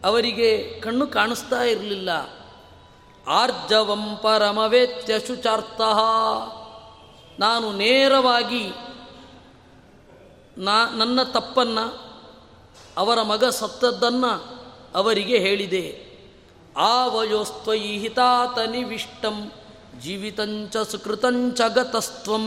ಅವರಿಗೆ 0.05 0.81
ಕಣ್ಣು 0.81 1.07
ಕಾಣಿಸ್ತಾ 1.07 1.63
ಇರಲಿಲ್ಲ. 1.63 2.11
ಆರ್ಜವಂ 3.29 4.17
ಪರಮವೇತ್ಯ 4.23 5.21
ಶುಚಾರ್ಥ. 5.21 5.81
ನಾನು 7.41 7.73
ನೇರವಾಗಿ 7.73 8.71
ನಾ 10.59 10.91
ನನ್ನ 10.97 11.23
ತಪ್ಪನ್ನು 11.23 12.13
ಅವರ 12.97 13.23
ಮಗ 13.23 13.45
ಸತ್ತದ್ದನ್ನು 13.45 14.65
ಅವರಿಗೆ 14.95 15.39
ಹೇಳಿದೆ. 15.39 16.02
ಆವಯೋಸ್ತ್ವಯಿ 16.77 17.99
ಹಿತಾತ 17.99 18.59
ನಿವಿಷ್ಟಂ 18.59 19.53
ಜೀವಿತಂಚ 20.01 20.77
ಸುಕೃತಂಚ 20.77 21.61
ಗತಸ್ತ್ವಂ. 21.61 22.45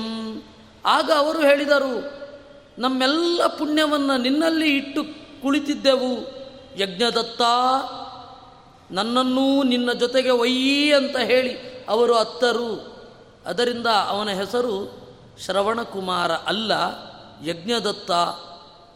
ಆಗ 0.85 1.11
ಅವರು 1.17 1.39
ಹೇಳಿದರು, 1.39 2.25
ನಮ್ಮೆಲ್ಲ 2.81 3.47
ಪುಣ್ಯವನ್ನು 3.47 4.17
ನಿನ್ನಲ್ಲಿ 4.17 4.77
ಇಟ್ಟು 4.77 5.03
ಕುಳಿತಿದ್ದೆವು. 5.41 6.17
ಯಜ್ಞದತ್ತ, 6.77 7.41
ನನ್ನನ್ನೂ 8.91 9.63
ನಿನ್ನ 9.63 9.93
ಜೊತೆಗೆ 9.93 10.29
ಒಯ್ಯಿ 10.29 10.93
ಅಂತ 10.93 11.17
ಹೇಳಿ 11.17 11.83
ಅವರು 11.89 12.15
ಅತ್ತರು. 12.15 12.95
ಅದರಿಂದ 13.45 13.87
ಅವನ 13.87 14.29
ಹೆಸರು 14.29 15.05
ಶ್ರವಣಕುಮಾರ 15.39 16.31
ಅಲ್ಲ, 16.31 16.71
Yajnadatta 17.45 18.11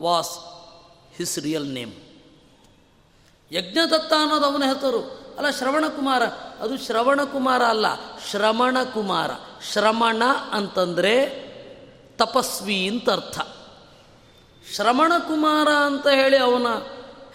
was 0.01 0.39
his 1.17 1.39
real 1.39 1.67
name. 1.67 1.91
Yajnadatta 3.51 4.13
ಅನ್ನೋದು 4.21 4.45
ಅವನ 4.45 4.63
ಹೆಸರು. 4.63 5.18
ಅಲ್ಲ 5.39 5.49
ಶ್ರವಣಕುಮಾರ 5.49 6.23
ಅದು 6.61 6.77
ಶ್ರವಣಕುಮಾರ 6.77 7.63
ಅಲ್ಲ 7.63 7.85
ಶ್ರಮಣಕುಮಾರ 8.29 9.31
ಶ್ರಮಣ 9.71 10.23
ಅಂತಂದರೆ 10.51 11.49
ತಪಸ್ವಿ 12.17 12.87
ಅಂತ 12.87 13.09
ಅರ್ಥ 13.09 13.39
ಶ್ರಮಣಕುಮಾರ 14.75 15.67
ಅಂತ 15.69 16.07
ಹೇಳಿ 16.07 16.37
ಅವನ 16.37 16.67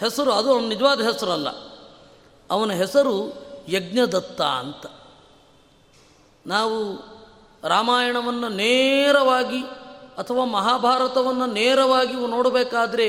ಹೆಸರು, 0.01 0.33
ಅದು 0.33 0.55
ಅವನ 0.55 0.65
ನಿಜವಾದ 0.65 1.01
ಹೆಸರಲ್ಲ. 1.01 1.49
ಅವನ 2.51 2.73
ಹೆಸರು 2.73 3.33
ಯಜ್ಞದತ್ತ 3.69 4.43
ಅಂತ. 4.43 4.87
ನಾವು 6.47 6.95
ರಾಮಾಯಣವನ್ನು 7.69 8.49
ನೇರವಾಗಿ 8.49 9.61
ಅಥವಾ 10.19 10.45
ಮಹಾಭಾರತವನ್ನು 10.45 11.47
ನೇರವಾಗಿ 11.47 12.13
ನೋಡಬೇಕಾದ್ರೆ 12.13 13.07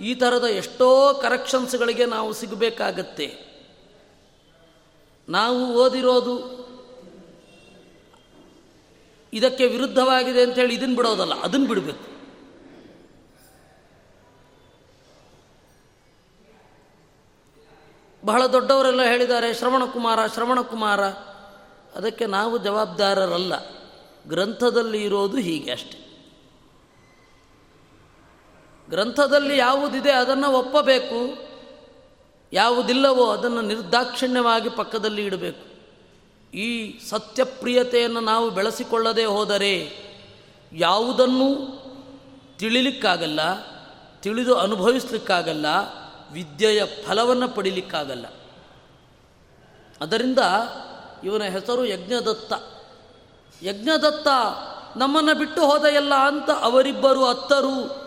ಈ 0.00 0.14
ಥರದ 0.14 0.44
ಎಷ್ಟೋ 0.44 1.14
ಕರೆಕ್ಷನ್ಸ್ಗಳಿಗೆ 1.14 2.06
ನಾವು 2.06 2.32
ಸಿಗಬೇಕಾಗತ್ತೆ. 2.32 3.45
ನಾವು 5.28 5.74
ಓದಿರೋದು 5.74 6.56
ಇದಕ್ಕೆ 9.32 9.66
ವಿರುದ್ಧವಾಗಿದೆ 9.66 10.42
ಅಂತೇಳಿ 10.42 10.74
ಇದನ್ನು 10.74 10.96
ಬಿಡೋದಲ್ಲ 10.96 11.40
ಅದನ್ನು 11.40 11.66
ಬಿಡಬೇಕು. 11.66 12.16
ಬಹಳ 18.26 18.46
ದೊಡ್ಡವರೆಲ್ಲ 18.46 19.02
ಹೇಳಿದ್ದಾರೆ 19.02 19.54
ಶ್ರವಣಕುಮಾರ 19.54 20.26
ಶ್ರವಣಕುಮಾರ 20.26 21.04
ಅದಕ್ಕೆ 21.96 22.26
ನಾವು 22.26 22.58
ಜವಾಬ್ದಾರರಲ್ಲ. 22.58 23.52
ಗ್ರಂಥದಲ್ಲಿ 24.28 25.04
ಇರೋದು 25.04 25.36
ಹೀಗೆ 25.36 25.72
ಅಷ್ಟೆ. 25.72 26.06
ಗ್ರಂಥದಲ್ಲಿ 28.90 29.58
ಯಾವುದಿದೆ 29.58 30.12
ಅದನ್ನು 30.12 30.50
ಒಪ್ಪಬೇಕು. 30.50 31.45
ಯಾವುದಿಲ್ಲವೋ 32.52 33.30
ಅದನ್ನು 33.30 33.60
ನಿರ್ದಾಕ್ಷಿಣ್ಯವಾಗಿ 33.60 34.68
ಪಕ್ಕದಲ್ಲಿ 34.68 35.26
ಇಡಬೇಕು. 35.26 35.66
ಈ 36.56 36.98
ಸತ್ಯಪ್ರಿಯತೆಯನ್ನು 36.98 38.20
ನಾವು 38.20 38.50
ಬೆಳೆಸಿಕೊಳ್ಳದೆ 38.50 39.24
ಹೋದರೆ 39.24 39.90
ಯಾವುದನ್ನು 40.72 41.76
ತಿಳಿಲಿಕ್ಕಾಗಲ್ಲ, 42.58 43.40
ತಿಳಿದು 44.20 44.54
ಅನುಭವಿಸಲಿಕ್ಕಾಗಲ್ಲ, 44.54 45.66
ವಿದ್ಯೆಯ 46.32 46.82
ಫಲವನ್ನು 46.84 47.48
ಪಡೀಲಿಕ್ಕಾಗಲ್ಲ. 47.48 48.26
ಅದರಿಂದ 50.00 50.38
ಇವನ 51.24 51.42
ಹೆಸರು 51.42 51.86
ಯಜ್ಞದತ್ತ. 51.86 52.52
ಯಜ್ಞದತ್ತ 53.62 54.28
ನಮ್ಮನ್ನು 54.96 55.38
ಬಿಟ್ಟು 55.38 55.66
ಹೋದ 55.66 55.84
ಎಲ್ಲ 55.84 56.14
ಅಂತ 56.14 56.50
ಅವರಿಬ್ಬರು 56.50 57.24
ಅತ್ತರು, 57.24 58.06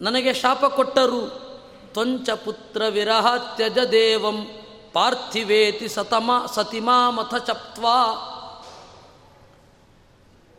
ನನಗೆ 0.00 0.34
ಶಾಪ 0.34 0.64
ಕೊಟ್ಟರು 0.64 1.49
ತ್ವಂಚ 1.92 2.30
ಪುತ್ರ 2.30 2.82
ವಿರಹ 2.88 3.36
ತ್ಯಜ 3.36 3.78
ದೇವಂ 3.78 4.46
ಪಾರ್ಥಿವೇತಿ 4.92 5.88
ಸತಮ 5.88 6.30
ಸತಿಮಾಮಥ 6.54 7.34
ಚಪ್ತ್ವಾ. 7.34 8.26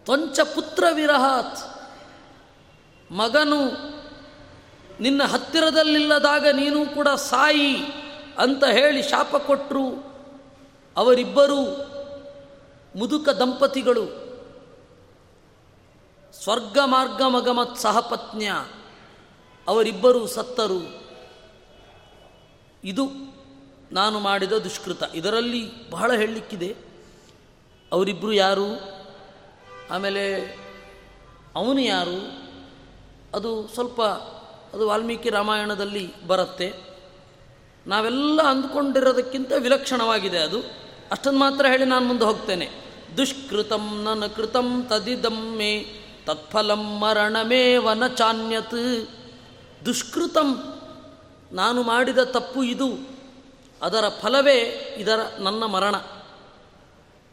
ತ್ವಂಚ 0.04 0.40
ಪುತ್ರ 0.40 0.84
ವಿರಹಾತ್ 0.92 1.58
ಮಗನು 3.12 3.66
ನಿನ್ನ 5.00 5.24
ಹತ್ತಿರದಲ್ಲಿಲ್ಲದಾಗ 5.24 6.48
ನೀನು 6.48 6.96
ಕೂಡ 6.96 7.08
ಸಾಯಿ 7.08 7.76
ಅಂತ 8.38 8.64
ಹೇಳಿ 8.64 9.10
ಶಾಪ 9.10 9.36
ಕೊಟ್ಟರು 9.36 10.12
ಅವರಿಬ್ಬರು 10.98 11.92
ಮುದುಕ 12.96 13.30
ದಂಪತಿಗಳು. 13.30 14.32
ಸ್ವರ್ಗ 16.44 16.78
ಮಾರ್ಗ 16.86 17.22
ಮಗಮತ್ 17.22 17.78
ಸಹಪತ್ನ್ಯ 17.78 18.66
ಅವರಿಬ್ಬರು 19.68 20.28
ಸತ್ತರು. 20.28 21.01
ಇದು 22.84 23.32
ನಾನು 23.92 24.20
ಮಾಡಿದ 24.20 24.52
ದುಷ್ಕೃತ. 24.52 25.04
ಇದರಲ್ಲಿ 25.16 25.90
ಬಹಳ 25.90 26.14
ಹೇಳಲಿಕ್ಕಿದೆ. 26.14 26.76
ಅವರಿಬ್ಬರು 27.92 28.34
ಯಾರು? 28.34 28.80
ಆಮೇಲೆ 29.92 30.42
ಅವನು 31.56 31.80
ಯಾರು? 31.80 32.42
ಅದು 33.36 33.68
ಸ್ವಲ್ಪ 33.68 34.02
ಅದು 34.74 34.88
ವಾಲ್ಮೀಕಿ 34.88 35.30
ರಾಮಾಯಣದಲ್ಲಿ 35.30 36.28
ಬರುತ್ತೆ. 36.28 36.74
ನಾವೆಲ್ಲ 37.88 38.42
ಅಂದ್ಕೊಂಡಿರೋದಕ್ಕಿಂತ 38.42 39.52
ವಿಲಕ್ಷಣವಾಗಿದೆ 39.58 40.38
ಅದು. 40.38 40.60
ಅಷ್ಟನ್ನು 41.12 41.40
ಮಾತ್ರ 41.40 41.66
ಹೇಳಿ 41.66 41.86
ನಾನು 41.86 42.06
ಮುಂದೆ 42.06 42.26
ಹೋಗ್ತೇನೆ. 42.26 42.70
ದುಷ್ಕೃತಂ 43.18 44.02
ನನ್ನ 44.04 44.26
ಕೃತಂ 44.26 44.86
ತದಿದಂ 44.90 45.56
ಮೇ 45.58 45.86
ತತ್ಫಲಂ 46.26 47.00
ಮರಣಮೇ 47.00 47.78
ವನ 47.78 48.08
ಚಾನ್ಯತ್. 48.08 49.10
ದುಷ್ಕೃತಂ 49.86 50.81
ನಾನು 51.52 51.84
ಮಾಡಿದ 51.84 52.18
ತಪ್ಪು 52.18 52.64
ಇದು. 52.64 53.22
ಅದರ 53.82 54.10
ಫಲವೇ 54.22 54.58
ಇದರ 54.98 55.20
ನನ್ನ 55.40 55.66
ಮರಣ. 55.66 55.96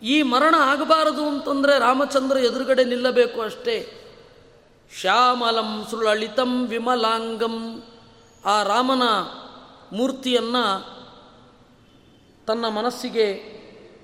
ಈ 0.02 0.22
ಮರಣ 0.22 0.54
ಆಗಬಾರದು 0.58 1.26
ಅಂತಂದರೆ 1.26 1.78
ರಾಮಚಂದ್ರ 1.78 2.36
ಎದುರುಗಡೆ 2.36 2.84
ನಿಲ್ಲಬೇಕು 2.84 3.40
ಅಷ್ಟೇ. 3.40 3.94
ಶ್ಯಾಮಲಂ 5.00 5.86
ಸುಳಳಿತಂ 5.90 6.66
ವಿಮಲಾಂಗಂ. 6.66 7.82
ಆ 8.44 8.62
ರಾಮನ 8.62 9.02
ಮೂರ್ತಿಯನ್ನು 9.92 10.98
ತನ್ನ 12.46 12.68
ಮನಸ್ಸಿಗೆ 12.68 13.58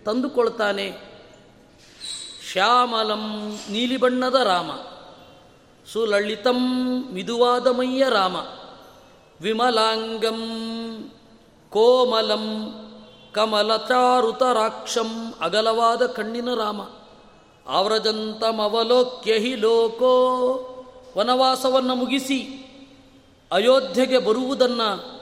ತಂದುಕೊಳ್ತಾನೆ. 0.05 0.93
ಶ್ಯಾಮಲಂ 2.53 3.57
ನೀಲಿ 3.71 3.97
ಬಣ್ಣದ 3.97 4.35
ರಾಮ. 4.35 4.71
ಸುಲಳಿತಂ 5.93 6.59
ಮಿದುವಾದ 7.13 7.67
ಮಯ್ಯ 7.67 8.07
ರಾಮ. 8.09 8.37
ವಿಮಲಾಂಗಂ, 9.45 10.43
ಕೋಮಲಂ, 11.71 12.75
ಕಮಲಚಾರುತರಾಕ್ಷಂ, 13.33 15.35
ಅಗಲವಾದ 15.41 16.07
ಕಣ್ಣಿನ 16.07 16.55
ರಾಮ. 16.55 16.81
ಆವ್ರಜಂತಮವಲೋಕ್ಯ 17.67 19.33
ಹಿ 19.33 19.55
ಲೋಕೋ, 19.55 20.71
ವನವಾಸವನ್ನು 21.19 21.95
ಮುಗಿಸಿ 21.95 22.61
ಅಯೋಧ್ಯೆಗೆ 23.53 24.19
ಬರುವುದನ್ನು 24.19 25.21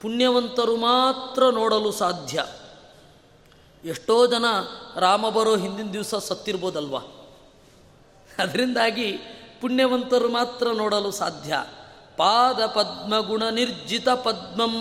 ಪುಣ್ಯವಂತರು 0.00 0.76
ಮಾತ್ರ 0.76 1.46
ನೋಡಲು 1.46 1.92
ಸಾಧ್ಯ. 1.92 2.46
ಎಷ್ಟೋ 3.84 4.26
ಜನ 4.26 4.44
ರಾಮ 4.96 5.28
ಬರೋ 5.28 5.56
ಹಿಂದಿನ 5.56 5.90
ದಿವಸ 5.90 6.14
ಸತ್ತಿರ್ಬೋದಲ್ವ? 6.14 6.96
ಅದರಿಂದಾಗಿ 8.38 9.18
ಪುಣ್ಯವಂತರು 9.60 10.28
ಮಾತ್ರ 10.28 10.68
ನೋಡಲು 10.68 11.10
ಸಾಧ್ಯ. 11.10 11.64
ಪಾದ 12.20 12.66
ಪದ್ಮಗುಣ 12.66 13.42
ನಿರ್ಜಿತ 13.44 14.08
ಪದ್ಮಂ. 14.08 14.74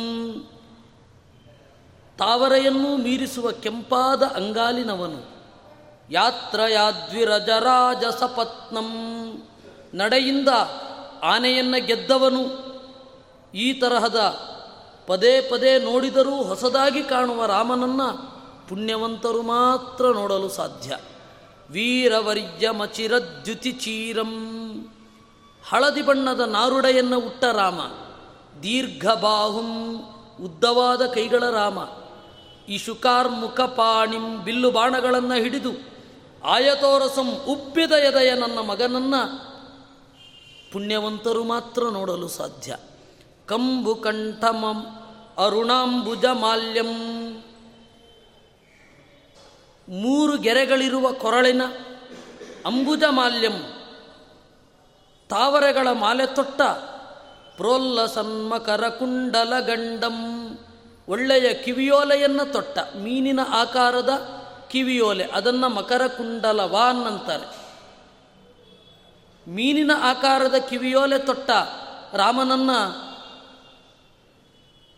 ತಾವರೆಯನ್ನು 2.18 2.98
ಮೀರಿಸುವ 2.98 3.52
ಕೆಂಪಾದ 3.52 4.24
ಅಂಗಾಲಿನವನು. 4.24 5.46
ಯಾತ್ರಯಾದ್ವಿರಜರಾಜ 6.12 8.04
ಸಪತ್ನಂ 8.20 8.88
ನಡೆಯಿಂದ 9.94 10.48
ಆನೆಯನ್ನು 11.24 11.86
ಗೆದ್ದವನು. 11.86 12.44
ಈ 13.54 13.74
ತರಹದ 13.74 14.40
ಪದೇ 15.08 15.42
ಪದೇ 15.42 15.80
ನೋಡಿದರೂ 15.80 16.36
ಹೊಸದಾಗಿ 16.44 17.04
ಕಾಣುವ 17.04 17.46
ರಾಮನನ್ನು 17.46 18.40
ಪುಣ್ಯವಂತರು 18.68 19.42
ಮಾತ್ರ 19.42 20.06
ನೋಡಲು 20.06 20.50
ಸಾಧ್ಯ. 20.50 20.98
ವೀರವರ್ಯ 21.70 22.72
ಮಚಿರದ್ಯುತಿ 22.72 23.72
ಚೀರಂ 23.72 24.56
ಹಳದಿ 25.70 26.02
ಬಣ್ಣದ 26.02 26.40
ನಾರುಡೆಯನ್ನು 26.40 27.20
ಉಟ್ಟ 27.20 27.44
ರಾಮ. 27.44 27.82
ದೀರ್ಘಬಾಹುಂ 28.64 29.96
ಉದ್ದವಾದ 30.42 31.06
ಕೈಗಳ 31.06 31.50
ರಾಮ. 31.50 31.78
ಇಶುಕಾರ್ 32.70 33.30
ಮುಖಪಾಣಿಂ 33.30 34.44
ಬಿಲ್ಲು 34.44 34.72
ಬಾಣಗಳನ್ನು 34.72 35.34
ಹಿಡಿದು 35.34 35.72
ಆಯತೋರಸಂ 36.44 37.46
ಉಪ್ಪಿದ 37.48 37.92
ಎದೆಯ 37.92 38.34
ನನ್ನ 38.34 38.60
ಮಗನನ್ನು 38.60 39.50
ಪುಣ್ಯವಂತರು 40.72 41.44
ಮಾತ್ರ 41.44 41.84
ನೋಡಲು 41.84 42.28
ಸಾಧ್ಯ. 42.28 42.78
ಕಂಬು 43.46 43.96
ಕಂಠಮಂ 43.96 44.86
ಅರುಣಾಂಬುಜ 45.38 46.26
ಮಾಲ್ಯಂ. 46.26 46.88
ಮೂರು 49.90 50.38
ಗೆರೆಗಳಿರುವ 50.38 51.12
ಕೊರಳಿನ 51.12 51.62
ಅಂಬುಜ 52.66 53.04
ಮಾಲ್ಯಂ. 53.10 53.79
ತಾವರೆಗಳ 55.30 55.88
ಮಾಲೆ 55.92 56.26
ತೊಟ್ಟ. 56.26 56.62
ಪ್ರೋಲ್ಲ 57.58 58.06
ಸನ್ಮಕರ 58.06 58.90
ಕುಂಡಲ 58.90 59.60
ಗಂಡಂ. 59.60 60.16
ಒಳ್ಳೆಯ 61.08 61.54
ಕಿವಿಯೋಲೆಯನ್ನು 61.54 62.54
ತೊಟ್ಟ. 62.54 62.80
ಮೀನಿನ 62.80 63.40
ಆಕಾರದ 63.50 64.10
ಕಿವಿಯೋಲೆ. 64.72 65.24
ಅದನ್ನು 65.24 65.70
ಮಕರ 65.70 66.08
ಕುಂಡಲವಾನ್ 66.08 67.08
ಅಂತಾರೆ 67.08 67.60
ಮೀನಿನ 69.52 69.92
ಆಕಾರದ 70.02 70.56
ಕಿವಿಯೋಲೆ 70.56 71.20
ತೊಟ್ಟ. 71.20 71.50
ರಾಮನನ್ನು 72.14 73.10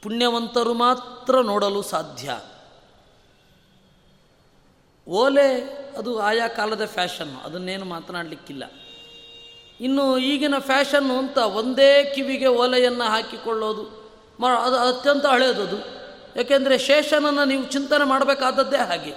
ಪುಣ್ಯವಂತರು 0.02 0.74
ಮಾತ್ರ 0.74 1.42
ನೋಡಲು 1.42 1.82
ಸಾಧ್ಯ. 1.82 2.42
ಓಲೆ 5.10 5.62
ಅದು 5.98 6.20
ಆಯಾ 6.20 6.48
ಕಾಲದ 6.48 6.86
ಫ್ಯಾಷನ್ನು. 6.86 7.40
ಅದನ್ನೇನು 7.40 7.86
ಮಾತನಾಡಲಿಕ್ಕಿಲ್ಲ. 7.86 8.64
ಇನ್ನು 9.82 10.18
ಈಗಿನ 10.18 10.56
ಫ್ಯಾಷನ್ನು 10.60 11.18
ಅಂತ 11.18 11.38
ಒಂದೇ 11.38 12.12
ಕಿವಿಗೆ 12.16 12.48
ಒಲೆಯನ್ನು 12.48 13.04
ಹಾಕಿಕೊಳ್ಳೋದು 13.04 13.84
ಮ 14.40 14.48
ಅದು 14.48 14.76
ಅತ್ಯಂತ 14.76 15.26
ಹಳೆಯದದು 15.26 15.78
ಯಾಕೆಂದರೆ 16.36 16.78
ಶೇಷನನ್ನು 16.78 17.46
ನೀವು 17.46 17.64
ಚಿಂತನೆ 17.64 18.04
ಮಾಡಬೇಕಾದದ್ದೇ 18.04 18.78
ಹಾಗೆ. 18.78 19.14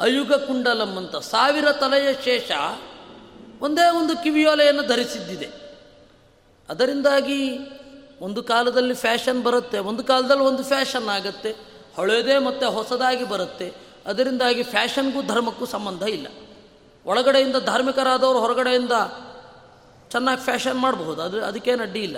ಅಯುಗ 0.00 0.32
ಕುಂಡಲಂ 0.34 0.96
ಅಂತ 0.96 1.16
ಸಾವಿರ 1.16 1.72
ತಲೆಯ 1.72 2.08
ಶೇಷ 2.24 2.50
ಒಂದೇ 3.60 3.90
ಒಂದು 3.90 4.22
ಕಿವಿಯೋಲೆಯನ್ನು 4.22 4.82
ಧರಿಸಿದ್ದಿದೆ. 4.82 5.48
ಅದರಿಂದಾಗಿ 6.68 7.58
ಒಂದು 8.20 8.42
ಕಾಲದಲ್ಲಿ 8.42 8.94
ಫ್ಯಾಷನ್ 8.94 9.42
ಬರುತ್ತೆ, 9.42 9.78
ಒಂದು 9.78 10.04
ಕಾಲದಲ್ಲಿ 10.04 10.42
ಒಂದು 10.42 10.64
ಫ್ಯಾಷನ್ 10.64 11.08
ಆಗುತ್ತೆ 11.08 11.50
ಹಳೆಯದೇ 11.96 12.38
ಮತ್ತು 12.38 12.70
ಹೊಸದಾಗಿ 12.70 13.24
ಬರುತ್ತೆ. 13.24 13.72
ಅದರಿಂದಾಗಿ 14.06 14.62
ಫ್ಯಾಷನ್ಗೂ 14.62 15.22
ಧರ್ಮಕ್ಕೂ 15.22 15.66
ಸಂಬಂಧ 15.66 16.02
ಇಲ್ಲ. 16.02 16.26
ಒಳಗಡೆಯಿಂದ 17.08 17.56
ಧಾರ್ಮಿಕರಾದವರು 17.56 18.38
ಹೊರಗಡೆಯಿಂದ 18.38 18.92
ಚೆನ್ನಾಗಿ 20.10 20.40
ಫ್ಯಾಷನ್ 20.40 20.78
ಮಾಡಬಹುದು. 20.78 21.22
ಅದು 21.22 21.44
ಅದಕ್ಕೇನು 21.44 21.82
ಅಡ್ಡಿ 21.82 22.00
ಇಲ್ಲ. 22.00 22.16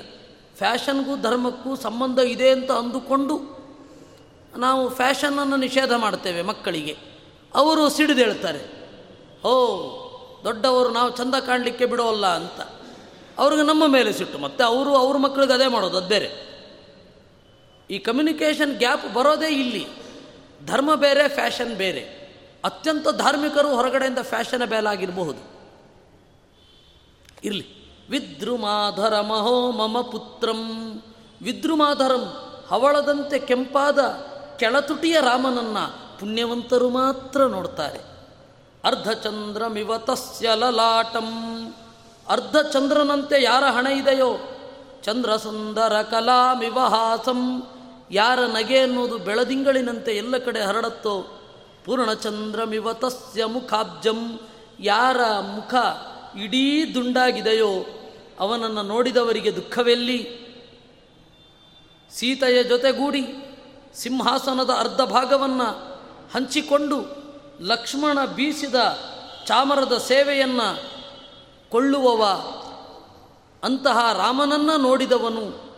ಫ್ಯಾಷನ್ಗೂ 0.57 1.16
ಧರ್ಮಕ್ಕೂ 1.16 1.76
ಸಂಬಂಧ 1.76 2.18
ಇದೆ 2.18 2.50
ಅಂತ 2.50 2.70
ಅಂದುಕೊಂಡು 2.70 3.61
ನಾವು 4.57 4.88
ಫ್ಯಾಷನನ್ನು 4.88 5.57
ನಿಷೇಧ 5.57 5.92
ಮಾಡ್ತೇವೆ 5.92 6.42
ಮಕ್ಕಳಿಗೆ. 6.42 6.96
ಅವರು 7.55 7.88
ಸಿಡಿದೇಳ್ತಾರೆ 7.88 8.88
ಓ 9.44 9.81
ದೊಡ್ಡವರು 10.44 10.88
ನಾವು 10.88 11.16
ಚಂದ 11.16 11.35
ಕಾಣಲಿಕ್ಕೆ 11.35 11.87
ಬಿಡೋಲ್ಲ 11.87 12.26
ಅಂತ. 12.26 12.61
ಅವ್ರಿಗೆ 13.38 13.62
ನಮ್ಮ 13.62 13.87
ಮೇಲೆ 13.87 14.12
ಸಿಟ್ಟು. 14.12 14.38
ಮತ್ತು 14.38 14.64
ಅವರು 14.64 14.96
ಅವ್ರ 14.96 15.16
ಮಕ್ಕಳಿಗೆ 15.16 15.53
ಅದೇ 15.53 15.66
ಮಾಡೋದು 15.66 15.96
ಅದು 15.96 16.09
ಬೇರೆ 16.09 16.50
ಈ 17.90 17.98
ಕಮ್ಯುನಿಕೇಷನ್ 17.98 18.79
ಗ್ಯಾಪ್ 18.79 19.14
ಬರೋದೇ 19.14 19.46
ಇಲ್ಲಿ. 19.46 19.87
ಧರ್ಮ 20.66 20.94
ಬೇರೆ, 20.94 21.29
ಫ್ಯಾಷನ್ 21.29 21.74
ಬೇರೆ. 21.74 22.19
ಅತ್ಯಂತ 22.64 23.09
ಧಾರ್ಮಿಕರು 23.09 23.68
ಹೊರಗಡೆಯಿಂದ 23.68 24.18
ಫ್ಯಾಷನಬೇಲ್ 24.23 24.87
ಆಗಿರಬಹುದು 24.87 25.51
ಇರಲಿ. 27.44 27.81
ವಿದ್ರುಮಾಧರ 28.11 29.20
ಮಹೋ 29.20 29.70
ಮಮ 29.70 30.01
ಪುತ್ರಂ. 30.01 31.03
ವಿದ್ರುಮಾಧರಂ 31.42 32.55
ಹವಳದಂತೆ 32.68 33.38
ಕೆಂಪಾದ 33.38 33.99
ಕೆಳತುಟಿಯ 34.59 35.20
ರಾಮನನ್ನ 35.20 35.79
ಪುಣ್ಯವಂತರು 36.20 36.88
ಮಾತ್ರ 36.88 37.42
ನೋಡ್ತಾರೆ. 37.42 37.99
ಅರ್ಧಚಂದ್ರಮಿವ 38.85 39.99
ತಸ್ಯ 39.99 40.51
ಲಲಾಟಂ. 40.55 41.29
ಅರ್ಧಚಂದ್ರನಂತೆ 42.29 43.42
ಯಾರ 43.42 43.64
ಹಣ 43.64 43.87
ಇದೆಯೋ? 43.87 44.37
ಚಂದ್ರ 45.03 45.37
ಸುಂದರ 45.37 46.03
ಕಲಾಮಿವ 46.03 46.79
ಹಾಸಂ 46.79 47.62
ಯಾರ 48.11 48.38
ನಗೆ 48.40 48.79
ಅನ್ನೋದು 48.79 49.18
ಬೆಳದಿಂಗಳಿನಂತೆ 49.18 50.12
ಎಲ್ಲ 50.12 50.38
ಕಡೆ 50.38 50.62
ಹರಡತ್ತೋ? 50.62 51.39
ಪೂರ್ಣಚಂದ್ರಮಿವ 51.84 52.92
ತಸ್ಯ 52.92 53.44
ಮುಖಾಬ್ಜಂ. 53.44 54.40
ಯಾರ 54.80 55.40
ಮುಖ 55.40 55.74
ಇಡೀ 56.38 56.94
ದುಂಡಾಗಿದೆಯೋ 56.94 57.84
ಅವನನ್ನು 58.40 58.82
ನೋಡಿದವರಿಗೆ 58.82 59.56
ದುಃಖವೆಲ್ಲಿ? 59.56 60.40
ಸೀತೆಯ 62.14 62.64
ಜೊತೆಗೂಡಿ 62.64 63.26
ಸಿಂಹಾಸನದ 63.94 64.70
ಅರ್ಧ 64.78 65.00
ಭಾಗವನ್ನು 65.00 66.00
ಹಂಚಿಕೊಂಡು 66.34 66.96
ಲಕ್ಷ್ಮಣ 67.60 68.24
ಬೀಸಿದ 68.24 68.74
ಚಾಮರದ 69.46 69.98
ಸೇವೆಯನ್ನು 69.98 70.90
ಕೊಳ್ಳುವವ, 71.70 72.24
ಅಂತಹ 73.64 74.12
ರಾಮನನ್ನು 74.12 74.76
ನೋಡಿದವನು. 74.76 75.72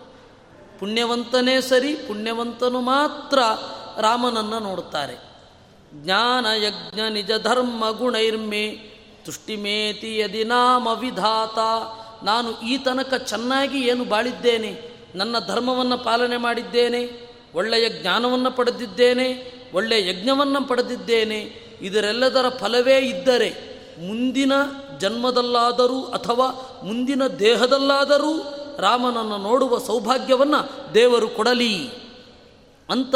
ಪುಣ್ಯವಂತನೇ 0.79 1.61
ಸರಿ, 1.61 1.95
ಪುಣ್ಯವಂತನು 1.95 2.81
ಮಾತ್ರ 2.81 3.39
ರಾಮನನ್ನು 4.01 4.59
ನೋಡುತ್ತಾರೆ. 4.59 5.32
ಜ್ಞಾನ 5.93 6.47
ಯಜ್ಞ 6.47 7.01
ನಿಜ 7.11 7.31
ಧರ್ಮ 7.43 7.91
ಗುಣೈರ್ಮೆ 7.91 8.69
ತುಷ್ಟಿಮೇತಿ 9.25 10.19
ಯದಿ 10.19 10.45
ನಾಮ 10.45 10.89
ವಿಧಾತ. 10.89 11.59
ನಾನು 12.25 12.61
ಈ 12.61 12.77
ತನಕ 12.79 13.15
ಚೆನ್ನಾಗಿ 13.15 13.89
ಏನು 13.89 14.05
ಬಾಳಿದ್ದೇನೆ? 14.05 14.93
ನನ್ನ 15.15 15.37
ಧರ್ಮವನ್ನು 15.47 15.99
ಪಾಲನೆ 15.99 16.37
ಮಾಡಿದ್ದೇನೆ? 16.37 17.31
ಒಳ್ಳೆಯ 17.55 17.89
ಜ್ಞಾನವನ್ನು 17.89 18.51
ಪಡೆದಿದ್ದೇನೆ? 18.51 19.53
ಒಳ್ಳೆಯ 19.75 20.09
ಯಜ್ಞವನ್ನು 20.09 20.69
ಪಡೆದಿದ್ದೇನೆ? 20.69 21.63
ಇದರೆಲ್ಲದರ 21.83 22.49
ಫಲವೇ 22.49 22.99
ಇದ್ದರೆ 22.99 23.73
ಮುಂದಿನ 24.09 24.53
ಜನ್ಮದಲ್ಲಾದರೂ 25.01 26.03
ಅಥವಾ 26.03 26.81
ಮುಂದಿನ 26.85 27.27
ದೇಹದಲ್ಲಾದರೂ 27.27 28.55
ರಾಮನನ್ನು 28.79 29.37
ನೋಡುವ 29.39 29.79
ಸೌಭಾಗ್ಯವನ್ನು 29.79 30.95
ದೇವರು 30.95 31.29
ಕೊಡಲಿ. 31.29 31.89
ಅಂತ 32.91 33.15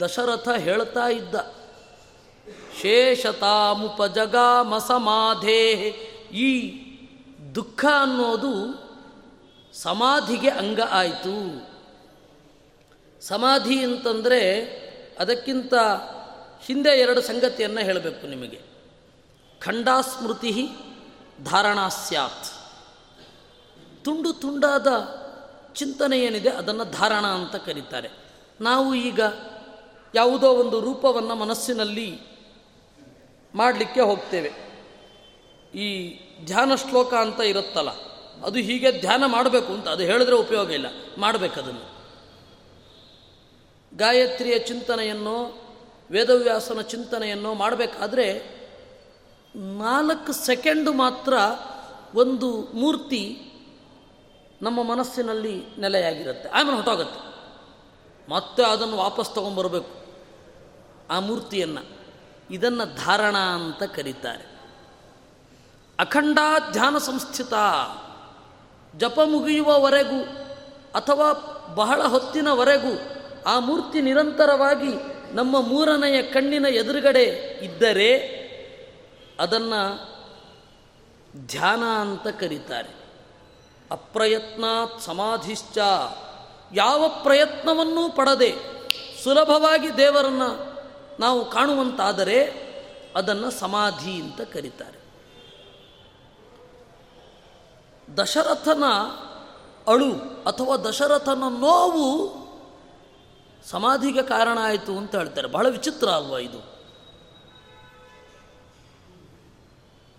ದಶರಥ 0.00 0.48
ಹೇಳ್ತಾ 0.48 1.08
ಇದ್ದ. 1.08 1.34
ಶೇಷತಾಮುಪಜಗಾಮ 2.82 4.78
ಸಮಾಧೇ 4.78 5.72
ಈ 6.32 6.80
ದುಃಖ 7.54 7.84
ಅನ್ನೋದು 8.02 8.54
ಸಮಾಧಿಗೆ 9.72 10.48
ಅಂಗ 10.48 10.80
ಆಯಿತು. 10.90 11.70
ಸಮಾಧಿ 13.22 13.84
ಅಂತಂದರೆ 13.84 14.40
ಅದಕ್ಕಿಂತ 15.18 15.74
ಹಿಂದೆ 16.64 16.88
ಎರಡು 16.88 17.20
ಸಂಗತಿಯನ್ನು 17.20 17.80
ಹೇಳಬೇಕು 17.80 18.26
ನಿಮಗೆ. 18.26 18.60
ಖಂಡಾಸ್ಮೃತಿ 19.60 20.68
ಧಾರಣಾ 21.44 21.88
ಸ್ಯಾತ್. 21.88 22.70
ತುಂಡು 24.04 24.32
ತುಂಡಾದ 24.32 24.86
ಚಿಂತನೆ 25.74 26.18
ಏನಿದೆ 26.18 26.48
ಅದನ್ನು 26.48 26.84
ಧಾರಣ 26.84 27.26
ಅಂತ 27.26 27.56
ಕರೀತಾರೆ. 27.56 28.10
ನಾವು 28.60 28.94
ಈಗ 28.94 29.20
ಯಾವುದೋ 30.14 30.48
ಒಂದು 30.52 30.80
ರೂಪವನ್ನು 30.80 31.34
ಮನಸ್ಸಿನಲ್ಲಿ 31.34 32.20
ಮಾಡಲಿಕ್ಕೆ 33.54 34.00
ಹೋಗ್ತೇವೆ. 34.00 34.50
ಈ 35.74 35.88
ಧ್ಯಾನ 36.46 36.74
ಶ್ಲೋಕ 36.74 37.14
ಅಂತ 37.14 37.40
ಇರುತ್ತಲ್ಲ, 37.40 37.90
ಅದು 38.44 38.58
ಹೀಗೆ 38.58 39.00
ಧ್ಯಾನ 39.00 39.22
ಮಾಡಬೇಕು 39.26 39.72
ಅಂತ, 39.72 39.88
ಅದು 39.88 40.02
ಹೇಳಿದ್ರೆ 40.02 40.36
ಉಪಯೋಗ 40.36 40.70
ಇಲ್ಲ 40.70 40.86
ಮಾಡಬೇಕದನ್ನು 41.18 41.86
ಗಾಯತ್ರಿಯ 43.96 44.58
ಚಿಂತನೆಯನ್ನು, 44.58 45.36
ವೇದವ್ಯಾಸನ 46.10 46.80
ಚಿಂತನೆಯನ್ನು 46.80 47.54
ಮಾಡಬೇಕಾದ್ರೆ 47.54 48.26
ನಾಲ್ಕು 49.78 50.32
ಸೆಕೆಂಡು 50.32 50.92
ಮಾತ್ರ 50.92 51.32
ಒಂದು 52.14 52.48
ಮೂರ್ತಿ 52.62 53.22
ನಮ್ಮ 54.62 54.82
ಮನಸ್ಸಿನಲ್ಲಿ 54.82 55.54
ನೆಲೆಯಾಗಿರುತ್ತೆ, 55.78 56.48
ಆಮೇಲೆ 56.48 56.76
ಹೊಟ್ಟೋಗುತ್ತೆ 56.76 57.20
ಮತ್ತೆ 58.28 58.62
ಅದನ್ನು 58.62 58.96
ವಾಪಸ್ 58.96 59.34
ತೊಗೊಂಬರಬೇಕು 59.34 59.99
ಆ 61.10 61.20
ಮೂರ್ತಿಯನ್ನು. 61.20 62.00
ಇದನ್ನು 62.50 62.94
ಧಾರಣ 62.94 63.36
ಅಂತ 63.36 63.82
ಕರೀತಾರೆ. 63.82 64.60
ಅಖಂಡಾ 66.00 66.58
ಧ್ಯಾನ 66.72 66.98
ಸಂಸ್ಥಿತ. 66.98 67.54
ಜಪ 68.96 69.20
ಮುಗಿಯುವವರೆಗೂ 69.24 70.24
ಅಥವಾ 70.94 71.32
ಬಹಳ 71.74 72.02
ಹೊತ್ತಿನವರೆಗೂ 72.02 73.00
ಆ 73.46 73.58
ಮೂರ್ತಿ 73.58 74.00
ನಿರಂತರವಾಗಿ 74.00 74.94
ನಮ್ಮ 75.34 75.60
ಮೂರನೆಯ 75.60 76.22
ಕಣ್ಣಿನ 76.22 76.66
ಎದುರುಗಡೆ 76.66 77.22
ಇದ್ದರೆ 77.62 78.40
ಅದನ್ನು 79.40 80.10
ಧ್ಯಾನ 81.46 81.82
ಅಂತ 81.84 82.26
ಕರೀತಾರೆ. 82.26 82.88
ಅಪ್ರಯತ್ನಾತ್ 83.90 85.00
ಸಮಾಧಿಶ್ಚ. 85.00 85.78
ಯಾವ 86.74 87.08
ಪ್ರಯತ್ನವನ್ನೂ 87.22 88.08
ಪಡದೆ 88.08 88.54
ಸುಲಭವಾಗಿ 89.24 89.96
ದೇವರನ್ನು 89.96 90.69
ನಾವು 91.20 91.50
ಕಾಣುವಂತಾದರೆ 91.50 92.38
ಅದನ್ನು 93.16 93.50
ಸಮಾಧಿ 93.50 94.14
ಅಂತ 94.22 94.40
ಕರೀತಾರೆ. 94.40 94.98
ದಶರಥನ 98.08 98.84
ಅಳು 99.86 100.12
ಅಥವಾ 100.42 100.76
ದಶರಥನ 100.76 101.44
ನೋವು 101.58 102.06
ಸಮಾಧಿಗೆ 103.64 104.22
ಕಾರಣ 104.22 104.58
ಆಯಿತು 104.60 104.92
ಅಂತ 104.98 105.14
ಹೇಳ್ತಾರೆ. 105.16 105.48
ಬಹಳ 105.48 105.66
ವಿಚಿತ್ರ 105.68 106.08
ಅಲ್ವಾ 106.08 106.38
ಇದು? 106.38 106.60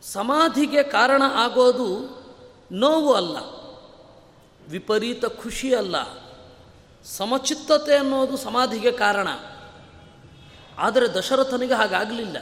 ಸಮಾಧಿಗೆ 0.04 0.84
ಕಾರಣ 0.84 1.24
ಆಗೋದು 1.36 1.90
ನೋವು 2.72 3.14
ಅಲ್ಲ, 3.14 3.38
ವಿಪರೀತ 4.68 5.26
ಖುಷಿ 5.26 5.70
ಅಲ್ಲ, 5.76 5.96
ಸಮಚಿತ್ತತೆ 7.06 7.96
ಅನ್ನೋದು 7.98 8.38
ಸಮಾಧಿಗೆ 8.38 8.92
ಕಾರಣ. 8.92 9.28
ಆದರೆ 10.82 11.08
ದಶರಥನಿಗೆ 11.08 11.74
ಹಾಗಾಗಲಿಲ್ಲ. 11.74 12.38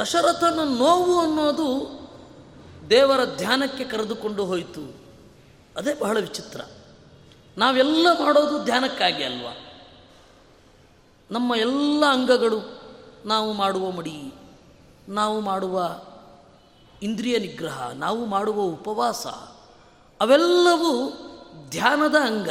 ದಶರಥನ 0.00 0.60
ನೋವು 0.64 1.20
ಅನ್ನೋದು 1.20 2.00
ದೇವರ 2.90 3.24
ಧ್ಯಾನಕ್ಕೆ 3.24 3.84
ಕರೆದುಕೊಂಡು 3.84 4.44
ಹೋಯಿತು. 4.44 4.94
ಅದೇ 5.76 5.94
ಬಹಳ 5.94 6.18
ವಿಚಿತ್ರ. 6.20 6.60
ನಾವೆಲ್ಲ 7.58 8.06
ಮಾಡೋದು 8.12 8.64
ಧ್ಯಾನಕ್ಕಾಗಿ 8.64 9.24
ಅಲ್ವಾ? 9.24 9.56
ನಮ್ಮ 11.30 11.54
ಎಲ್ಲ 11.54 12.04
ಅಂಗಗಳು 12.10 12.82
ನಾವು 13.26 13.52
ಮಾಡುವ 13.52 13.90
ಮಡಿ, 13.90 14.34
ನಾವು 15.08 15.40
ಮಾಡುವ 15.40 16.00
ಇಂದ್ರಿಯ 17.02 17.38
ನಿಗ್ರಹ, 17.38 17.90
ನಾವು 17.94 18.26
ಮಾಡುವ 18.26 18.62
ಉಪವಾಸ, 18.62 19.26
ಅವೆಲ್ಲವೂ 20.20 21.12
ಧ್ಯಾನದ 21.70 22.14
ಅಂಗ. 22.14 22.50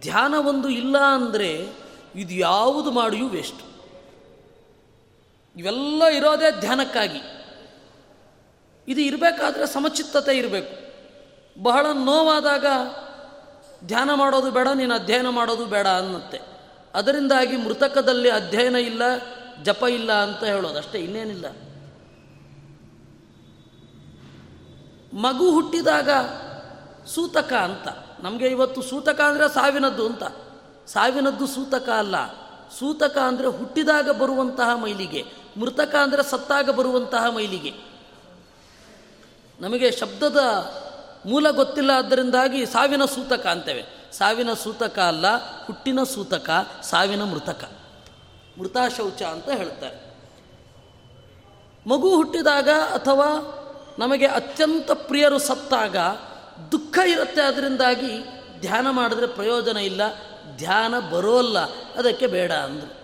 ಧ್ಯಾನ 0.00 0.34
ಒಂದು 0.34 0.68
ಇಲ್ಲ 0.68 0.98
ಅಂದರೆ 0.98 1.81
ಇದು 2.14 2.34
ಯಾವುದು 2.34 2.90
ಮಾಡಿಯೂ 2.90 3.28
ವೇಸ್ಟ್ 3.28 3.62
ಇವೆಲ್ಲ 5.56 6.04
ಇರೋದೇ 6.04 6.60
ಧ್ಯಾನಕ್ಕಾಗಿ. 6.60 7.20
ಇದು 8.88 9.00
ಇರಬೇಕಾದ್ರೆ 9.00 9.66
ಸಮಚಿತ್ತತೆ 9.66 10.36
ಇರಬೇಕು. 10.36 10.82
ಬಹಳ 11.62 11.86
ನೋವಾದಾಗ 11.92 12.66
ಧ್ಯಾನ 13.86 14.14
ಮಾಡೋದು 14.14 14.50
ಬೇಡ, 14.50 14.68
ನೀನು 14.68 14.94
ಅಧ್ಯಯನ 14.94 15.28
ಮಾಡೋದು 15.28 15.66
ಬೇಡ 15.66 15.86
ಅನ್ನತ್ತೆ. 15.86 16.40
ಅದರಿಂದಾಗಿ 16.94 17.56
ಮೃತಕದಲ್ಲಿ 17.56 18.30
ಅಧ್ಯಯನ 18.30 18.76
ಇಲ್ಲ, 18.76 19.02
ಜಪ 19.62 19.84
ಇಲ್ಲ 19.90 20.12
ಅಂತ 20.12 20.44
ಹೇಳೋದು. 20.44 20.78
ಅಷ್ಟೇ, 20.78 20.98
ಇನ್ನೇನಿಲ್ಲ. 20.98 21.46
ಮಗು 25.16 25.50
ಹುಟ್ಟಿದಾಗ 25.50 26.10
ಸೂತಕ 27.06 27.52
ಅಂತ. 27.52 27.88
ನಮಗೆ 28.20 28.46
ಇವತ್ತು 28.46 28.82
ಸೂತಕ 28.82 29.20
ಅಂದರೆ 29.20 29.54
ಸಾವಿನದ್ದು 29.54 30.06
ಅಂತ. 30.06 30.22
ಸಾವಿನದ್ದು 30.92 31.46
ಸೂತಕ 31.46 31.88
ಅಲ್ಲ. 31.88 32.14
ಸೂತಕ 32.78 33.18
ಅಂದರೆ 33.18 33.46
ಹುಟ್ಟಿದಾಗ 33.46 34.10
ಬರುವಂತಹ 34.10 34.76
ಮೈಲಿಗೆ, 34.76 35.24
ಮೃತಕ 35.56 35.94
ಅಂದರೆ 36.02 36.22
ಸತ್ತಾಗ 36.22 36.70
ಬರುವಂತಹ 36.70 37.30
ಮೈಲಿಗೆ. 37.30 37.72
ನಮಗೆ 39.60 39.90
ಶಬ್ದದ 39.90 40.40
ಮೂಲ 41.26 41.50
ಗೊತ್ತಿಲ್ಲ 41.50 41.90
ಆದ್ದರಿಂದಾಗಿ 41.90 42.66
ಸಾವಿನ 42.66 43.04
ಸೂತಕ 43.04 43.46
ಅಂತೇವೆ. 43.46 43.84
ಸಾವಿನ 44.12 44.52
ಸೂತಕ 44.52 44.98
ಅಲ್ಲ, 44.98 45.26
ಹುಟ್ಟಿನ 45.64 46.02
ಸೂತಕ, 46.02 46.50
ಸಾವಿನ 46.82 47.24
ಮೃತಕ. 47.24 47.70
ಮೃತ 48.58 48.76
ಶೌಚ 48.96 49.22
ಅಂತ 49.22 49.48
ಹೇಳ್ತಾರೆ. 49.48 50.12
ಮಗು 51.86 52.16
ಹುಟ್ಟಿದಾಗ 52.16 52.68
ಅಥವಾ 52.68 53.58
ನಮಗೆ 53.98 54.26
ಅತ್ಯಂತ 54.26 54.90
ಪ್ರಿಯರು 54.90 55.38
ಸತ್ತಾಗ 55.38 55.96
ದುಃಖ 56.72 56.98
ಇರುತ್ತೆ 57.06 57.42
ಅದರಿಂದಾಗಿ 57.42 58.12
ಧ್ಯಾನ 58.60 58.90
ಮಾಡಿದ್ರೆ 58.90 59.26
ಪ್ರಯೋಜನ 59.26 59.76
ಇಲ್ಲ 59.76 60.31
ಧ್ಯಾನ 60.56 61.00
ಬರೋಲ್ಲ, 61.00 61.58
ಅದಕ್ಕೆ 61.92 62.26
ಬೇಡ 62.26 62.52
ಅಂದರು. 62.52 63.02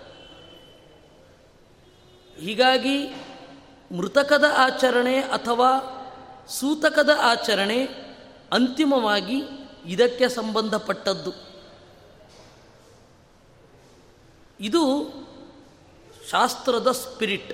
ಹೀಗಾಗಿ 2.41 3.07
ಮೃತಕದ 3.97 4.45
ಆಚರಣೆ 4.57 5.19
ಅಥವಾ 5.19 5.95
ಸೂತಕದ 6.47 7.09
ಆಚರಣೆ 7.21 7.85
ಅಂತಿಮವಾಗಿ 8.53 9.43
ಇದಕ್ಕೆ 9.85 10.29
ಸಂಬಂಧಪಟ್ಟದ್ದು. 10.29 11.31
ಇದು 14.59 15.09
ಶಾಸ್ತ್ರದ 16.29 16.91
ಸ್ಪಿರಿಟ್. 16.91 17.53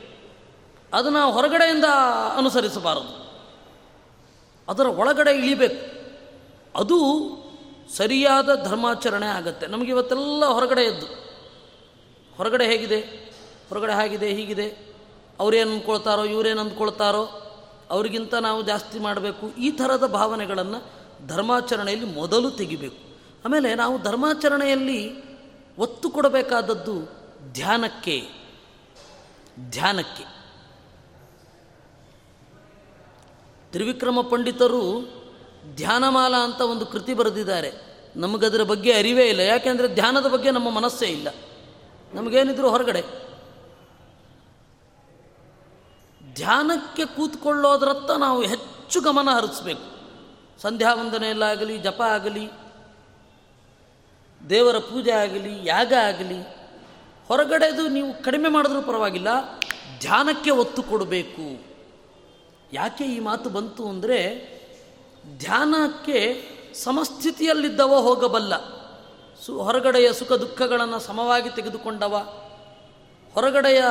ಅದನ್ನು 0.93 1.32
ಹೊರಗಡೆಯಿಂದ 1.32 1.86
ಅನುಸರಿಸಬಾರದು. 2.38 3.26
ಅದರ 4.67 4.88
ಒಳಗಡೆ 4.88 5.32
ಇಳಿಬೇಕು. 5.32 5.95
ಅದು 6.80 6.97
ಸರಿಯಾದ 7.89 8.63
ಧರ್ಮಾಚರಣೆ 8.63 9.25
ಆಗುತ್ತೆ. 9.25 9.67
ನಮಗೆ 9.67 9.89
ಇವತ್ತೆಲ್ಲ 9.89 10.45
ಹೊರಗಡೆ 10.45 10.81
ಎದ್ದು. 10.81 11.05
ಹೊರಗಡೆ 12.36 12.65
ಹೇಗಿದೆ? 12.65 12.99
ಹೊರಗಡೆ 13.69 13.93
ಹಾಗಿದೆ, 13.93 14.33
ಹೀಗಿದೆ. 14.33 14.95
ಅವ್ರೇನು 15.39 15.71
ಅಂದ್ಕೊಳ್ತಾರೋ, 15.71 16.23
ಇವರೇನು 16.23 16.61
ಅಂದ್ಕೊಳ್ತಾರೋ, 16.61 17.41
ಅವರಿಗಿಂತ 17.89 18.33
ನಾವು 18.33 18.63
ಜಾಸ್ತಿ 18.63 18.99
ಮಾಡಬೇಕು. 18.99 19.49
ಈ 19.49 19.71
ಥರದ 19.71 20.07
ಭಾವನೆಗಳನ್ನು 20.07 20.95
ಧರ್ಮಾಚರಣೆಯಲ್ಲಿ 21.27 22.05
ಮೊದಲು 22.05 22.51
ತೆಗಿಬೇಕು. 22.51 23.17
ಆಮೇಲೆ 23.45 23.75
ನಾವು 23.75 24.01
ಧರ್ಮಾಚರಣೆಯಲ್ಲಿ 24.01 25.15
ಒತ್ತು 25.77 26.09
ಕೊಡಬೇಕಾದದ್ದು 26.09 27.25
ಧ್ಯಾನಕ್ಕೆ 27.53 28.27
ಧ್ಯಾನಕ್ಕೆ. 29.69 30.23
ತ್ರಿವಿಕ್ರಮ 33.71 34.21
ಪಂಡಿತರು 34.21 35.14
ಧ್ಯಾನಮಾಲ 35.74 36.36
ಅಂತ 36.36 36.61
ಒಂದು 36.61 36.86
ಕೃತಿ 36.86 37.13
ಬರೆದಿದ್ದಾರೆ. 37.13 37.72
ನಮಗದರ 38.16 38.63
ಬಗ್ಗೆ 38.63 38.93
ಅರಿವೇ 38.93 39.26
ಇಲ್ಲ. 39.26 39.39
ಯಾಕೆಂದರೆ 39.39 39.88
ಧ್ಯಾನದ 39.88 40.28
ಬಗ್ಗೆ 40.28 40.51
ನಮ್ಮ 40.51 40.70
ಮನಸ್ಸೇ 40.70 41.05
ಇಲ್ಲ. 41.05 41.28
ನಮಗೇನಿದ್ರು 42.13 42.70
ಹೊರಗಡೆ. 42.70 43.26
ಧ್ಯಾನಕ್ಕೆ 46.34 47.05
ಕೂತ್ಕೊಳ್ಳೋದ್ರತ್ತ 47.05 48.11
ನಾವು 48.11 48.41
ಹೆಚ್ಚು 48.41 49.01
ಗಮನ 49.01 49.30
ಹರಿಸ್ಬೇಕು. 49.30 49.95
ಸಂಧ್ಯಾ 50.61 50.93
ವಂದನೆಯಲ್ಲಾಗಲಿ, 50.93 51.78
ಜಪ 51.78 52.01
ಆಗಲಿ, 52.01 52.49
ದೇವರ 54.49 54.78
ಪೂಜೆ 54.78 55.11
ಆಗಲಿ, 55.11 55.68
ಯಾಗ 55.68 55.93
ಆಗಲಿ, 55.93 56.41
ಹೊರಗಡೆದು 57.28 57.88
ನೀವು 57.88 58.24
ಕಡಿಮೆ 58.24 58.49
ಮಾಡಿದ್ರೂ 58.49 58.82
ಪರವಾಗಿಲ್ಲ, 58.82 59.28
ಧ್ಯಾನಕ್ಕೆ 59.99 60.51
ಒತ್ತು 60.51 60.84
ಕೊಡಬೇಕು. 60.84 61.63
ಯಾಕೆ 62.74 63.03
ಈ 63.03 63.20
ಮಾತು 63.20 63.49
ಬಂತು 63.49 63.88
ಅಂದರೆ 63.88 64.55
ಧ್ಯಾನಕ್ಕೆ 65.38 66.49
ಸಮಸ್ಥಿತಿಯಲ್ಲಿದ್ದವ 66.73 68.01
ಹೋಗಬಲ್ಲ. 68.01 68.53
ಸು 69.45 69.61
ಹೊರಗಡೆಯ 69.61 70.13
ಸುಖ 70.13 70.32
ದುಃಖಗಳನ್ನು 70.32 70.99
ಸಮವಾಗಿ 70.99 71.49
ತೆಗೆದುಕೊಂಡವ. 71.49 72.15
ಹೊರಗಡೆಯ 73.34 73.84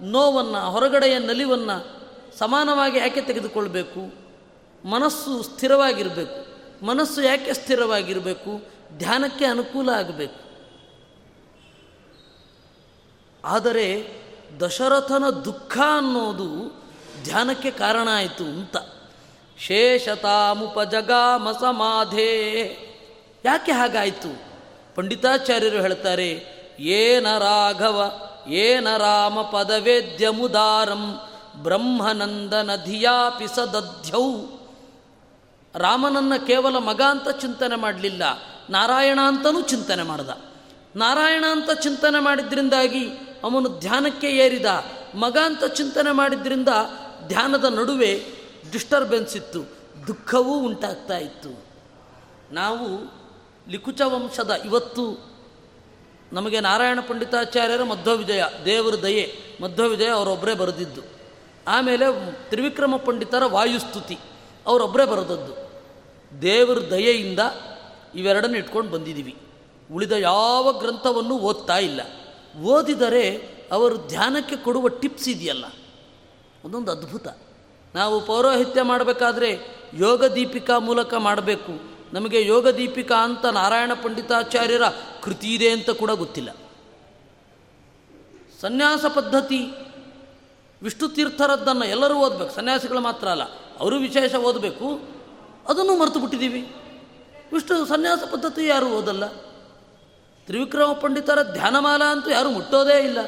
ನೋವನ್ನು, 0.00 0.70
ಹೊರಗಡೆಯ 0.70 1.18
ನಲಿವನ್ನು 1.18 2.02
ಸಮಾನವಾಗಿ 2.38 2.98
ಯಾಕೆ 2.98 3.20
ತೆಗೆದುಕೊಳ್ಬೇಕು? 3.20 4.22
ಮನಸ್ಸು 4.88 5.42
ಸ್ಥಿರವಾಗಿರಬೇಕು. 5.42 6.52
ಮನಸ್ಸು 6.86 7.22
ಯಾಕೆ 7.22 7.54
ಸ್ಥಿರವಾಗಿರಬೇಕು? 7.54 8.72
ಧ್ಯಾನಕ್ಕೆ 8.98 9.44
ಅನುಕೂಲ 9.44 9.88
ಆಗಬೇಕು. 9.88 10.42
ಆದರೆ 13.44 14.08
ದಶರಥನ 14.60 15.30
ದುಃಖ 15.30 15.78
ಅನ್ನೋದು 15.96 16.82
ಧ್ಯಾನಕ್ಕೆ 17.24 17.70
ಕಾರಣ 17.70 18.08
ಆಯಿತು 18.12 18.44
ಅಂತ. 18.44 18.76
ಶೇಷತಾಮುಪಜಗಾಮ 19.66 21.46
ಸಮಾಧೇ 21.60 22.32
ಯಾಕೆ 23.44 23.72
ಹಾಗಾಯಿತು? 23.72 24.30
ಪಂಡಿತಾಚಾರ್ಯರು 24.94 25.80
ಹೇಳ್ತಾರೆ, 25.80 26.30
ಏನ 26.96 27.26
ರಾಘವ, 27.38 27.98
ಏನ 28.62 28.88
ರಾಮ 28.96 29.38
ಪದವೇದ್ಯ 29.42 30.30
ಮುದಾರಂ 30.30 31.04
ಬ್ರಹ್ಮನಂದನ 31.62 32.70
ಧಿಯಾಪಿ 32.84 33.48
ಸದಧ್ಯೌ. 33.54 34.26
ರಾಮನನ್ನ 35.74 36.34
ಕೇವಲ 36.46 36.76
ಮಗ 36.78 37.00
ಅಂತ 37.08 37.28
ಚಿಂತನೆ 37.40 37.76
ಮಾಡಲಿಲ್ಲ, 37.76 38.22
ನಾರಾಯಣ 38.70 39.18
ಅಂತಲೂ 39.26 39.60
ಚಿಂತನೆ 39.62 40.02
ಮಾಡ್ದ. 40.02 40.30
ನಾರಾಯಣ 40.96 41.44
ಅಂತ 41.50 41.70
ಚಿಂತನೆ 41.80 42.20
ಮಾಡಿದ್ರಿಂದಾಗಿ 42.20 43.04
ಅವನು 43.44 43.68
ಧ್ಯಾನಕ್ಕೆ 43.78 44.30
ಏರಿದ, 44.36 44.68
ಮಗ 45.14 45.36
ಅಂತ 45.44 45.64
ಚಿಂತನೆ 45.64 46.12
ಮಾಡಿದ್ರಿಂದ 46.12 46.70
ಧ್ಯಾನದ 47.28 47.66
ನಡುವೆ 47.78 48.12
ಡಿಸ್ಟರ್ಬೆನ್ಸ್ 48.70 49.36
ಇತ್ತು, 49.36 49.62
ದುಃಖವೂ 50.06 50.58
ಉಂಟಾಗ್ತಾ 50.58 51.18
ಇತ್ತು. 51.18 51.64
ನಾವು 52.54 52.88
ಲಿಕುಚ 53.68 54.00
ವಂಶದ 54.04 54.50
ಇವತ್ತು 54.50 55.32
ನಮಗೆ 56.32 56.60
ನಾರಾಯಣ 56.60 56.98
ಪಂಡಿತಾಚಾರ್ಯರ 57.08 57.82
ಮಧ್ವವಿಜಯ, 57.82 58.42
ದೇವರ 58.64 58.94
ದಯೆ, 58.94 59.36
ಮಧ್ವವಿಜಯ 59.62 60.08
ಅವರೊಬ್ಬರೇ 60.08 60.54
ಬರೆದಿದ್ದು. 60.54 61.00
ಆಮೇಲೆ 61.68 62.32
ತ್ರಿವಿಕ್ರಮ 62.32 62.96
ಪಂಡಿತರ 62.96 63.42
ವಾಯುಸ್ತುತಿ 63.44 64.18
ಅವರೊಬ್ಬರೇ 64.66 65.04
ಬರೆದದ್ದು. 65.06 65.72
ದೇವರ 66.42 66.90
ದಯೆಯಿಂದ 66.90 67.38
ಇವೆರಡನ್ನು 68.14 68.58
ಇಟ್ಕೊಂಡು 68.58 68.90
ಬಂದಿದ್ದೀವಿ. 68.90 69.36
ಉಳಿದ 69.92 70.12
ಯಾವ 70.12 70.72
ಗ್ರಂಥವನ್ನು 70.72 71.38
ಓದ್ತಾ 71.38 71.78
ಇಲ್ಲ. 71.78 72.00
ಓದಿದರೆ 72.62 73.36
ಅವರು 73.72 73.96
ಧ್ಯಾನಕ್ಕೆ 74.08 74.56
ಕೊಡುವ 74.56 74.88
ಟಿಪ್ಸ್ 74.88 75.28
ಇದೆಯಲ್ಲ. 75.28 75.64
ಒಂದೊಂದು 76.64 76.92
ಅದ್ಭುತ. 76.92 77.26
ನಾವು 77.94 78.20
ಪೌರೋಹಿತ್ಯ 78.20 78.82
ಮಾಡಬೇಕಾದ್ರೆ 78.82 79.58
ಯೋಗ 79.94 80.24
ದೀಪಿಕಾ 80.24 80.78
ಮೂಲಕ 80.78 81.14
ಮಾಡಬೇಕು. 81.14 81.92
ನಮಗೆ 82.12 82.46
ಯೋಗ 82.46 82.68
ದೀಪಿಕಾ 82.68 83.24
ಅಂತ 83.24 83.46
ನಾರಾಯಣ 83.46 83.92
ಪಂಡಿತಾಚಾರ್ಯರ 84.02 84.82
ಕೃತಿ 85.22 85.54
ಇದೆ 85.54 85.70
ಅಂತ 85.70 85.90
ಕೂಡ 85.90 86.10
ಗೊತ್ತಿಲ್ಲ. 86.10 86.50
ಸನ್ಯಾಸ 88.60 89.04
ಪದ್ಧತಿ, 89.06 89.72
ವಿಷ್ಣು 90.82 91.08
ತೀರ್ಥರದ್ದನ್ನು 91.08 91.84
ಎಲ್ಲರೂ 91.84 92.14
ಓದಬೇಕು. 92.14 92.54
ಸನ್ಯಾಸಿಗಳು 92.54 93.00
ಮಾತ್ರ 93.00 93.28
ಅಲ್ಲ, 93.28 93.42
ಅವರು 93.80 93.96
ವಿಶೇಷ 93.96 94.34
ಓದಬೇಕು. 94.34 95.00
ಅದನ್ನು 95.68 95.98
ಮರೆತು 95.98 96.20
ಬಿಟ್ಟಿದ್ದೀವಿ. 96.20 96.60
ವಿಷ್ಣು 97.52 97.86
ಸನ್ಯಾಸ 97.86 98.18
ಪದ್ಧತಿ 98.18 98.66
ಯಾರೂ 98.66 98.86
ಓದಲ್ಲ. 98.86 99.26
ತ್ರಿವಿಕ್ರಮ 100.46 100.92
ಪಂಡಿತರ 100.92 101.42
ಧ್ಯಾನಮಾಲ 101.42 102.02
ಅಂತೂ 102.04 102.30
ಯಾರೂ 102.30 102.50
ಮುಟ್ಟೋದೇ 102.50 103.04
ಇಲ್ಲ. 103.04 103.18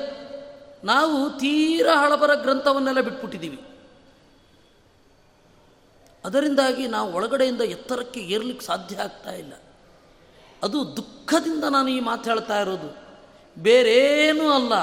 ನಾವು 0.84 1.30
ತೀರಾ 1.30 2.04
ಹಳಬರ 2.04 2.34
ಗ್ರಂಥವನ್ನೆಲ್ಲ 2.34 3.00
ಬಿಟ್ಬಿಟ್ಟಿದ್ದೀವಿ. 3.00 3.60
ಅದರಿಂದಾಗಿ 6.24 6.86
ನಾವು 6.86 7.12
ಒಳಗಡೆಯಿಂದ 7.12 7.60
ಎತ್ತರಕ್ಕೆ 7.60 8.20
ಏರ್ಲಿಕ್ಕೆ 8.20 8.66
ಸಾಧ್ಯ 8.66 8.96
ಆಗ್ತಾ 8.96 9.30
ಇಲ್ಲ. 9.30 9.52
ಅದು 10.62 10.96
ದುಃಖದಿಂದ 10.96 11.64
ನಾನು 11.64 11.88
ಈ 11.88 12.00
ಮಾತು 12.00 12.30
ಹೇಳ್ತಾ 12.30 12.60
ಇರೋದು. 12.60 12.96
ಬೇರೇನೂ 13.58 14.52
ಅಲ್ಲ. 14.52 14.74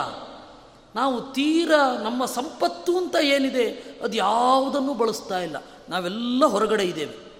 ನಾವು 0.95 1.21
ತೀರ 1.21 1.71
ನಮ್ಮ 2.03 2.25
ಸಂಪತ್ತು 2.25 2.97
ಅಂತ 2.97 3.15
ಏನಿದೆ, 3.21 3.69
ಅದು 4.03 4.17
ಯಾವುದನ್ನು 4.17 4.93
ಬಳಸ್ತಾ 4.93 5.39
ಇಲ್ಲ. 5.39 5.57
ನಾವೆಲ್ಲ 5.89 6.45
ಹೊರಗಡೆ 6.45 6.83
ಇದ್ದೇವೆ. 6.83 7.31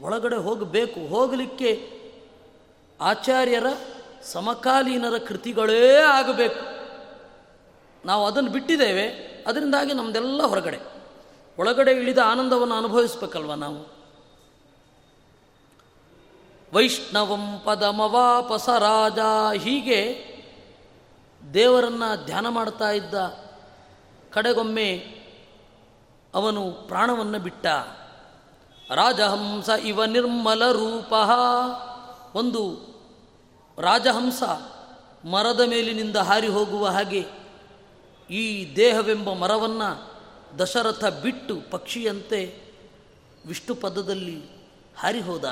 ಒಳಗಡೆ 0.00 0.36
ಹೋಗಬೇಕು. 0.36 1.00
ಹೋಗಲಿಕ್ಕೆ 1.00 1.90
ಆಚಾರ್ಯರ 3.00 3.66
ಸಮಕಾಲೀನರ 4.22 5.18
ಕೃತಿಗಳೇ 5.18 5.96
ಆಗಬೇಕು. 5.96 6.86
ನಾವು 8.06 8.26
ಅದನ್ನು 8.26 8.50
ಬಿಟ್ಟಿದ್ದೇವೆ. 8.50 9.06
ಅದರಿಂದಾಗಿ 9.46 9.92
ನಮ್ಮದೆಲ್ಲ 9.92 10.42
ಹೊರಗಡೆ. 10.42 10.95
ಒಳಗಡೆ 11.58 11.92
ಇಳಿದ 11.92 12.18
ಆನಂದವನ್ನು 12.18 12.74
ಅನುಭವಿಸ್ಬೇಕಲ್ವ 12.74 13.54
ನಾವು? 13.54 13.96
ವೈಷ್ಣವಂ 16.72 17.60
ಪದಮವಾಪಸ 17.64 18.68
ರಾಜ 18.68 19.18
ಹೀಗೆ 19.62 20.26
ದೇವರನ್ನು 21.54 22.24
ಧ್ಯಾನ 22.24 22.48
ಮಾಡ್ತಾ 22.48 22.90
ಇದ್ದ 22.90 23.14
ಕಡೆಗೊಮ್ಮೆ 24.32 25.16
ಅವನು 26.34 26.70
ಪ್ರಾಣವನ್ನು 26.70 27.38
ಬಿಟ್ಟ. 27.38 27.66
ರಾಜಹಂಸ 28.90 29.68
ಇವ 29.68 30.04
ನಿರ್ಮಲ 30.04 30.72
ರೂಪ. 30.72 31.14
ಒಂದು 32.34 32.78
ರಾಜಹಂಸ 33.78 34.42
ಮರದ 35.26 35.60
ಮೇಲಿನಿಂದ 35.60 36.16
ಹಾರಿ 36.16 36.48
ಹೋಗುವ 36.48 36.86
ಹಾಗೆ 36.86 37.26
ಈ 38.30 38.76
ದೇಹವೆಂಬ 38.76 39.32
ಮರವನ್ನು 39.32 40.15
ದಶರಥ 40.58 41.04
ಬಿಟ್ಟು 41.04 41.60
ಪಕ್ಷಿಯಂತೆ 41.70 42.60
ವಿಷ್ಣು 43.46 43.74
ಪದದಲ್ಲಿ 43.74 44.42
ಹಾರಿಹೋದ 44.96 45.44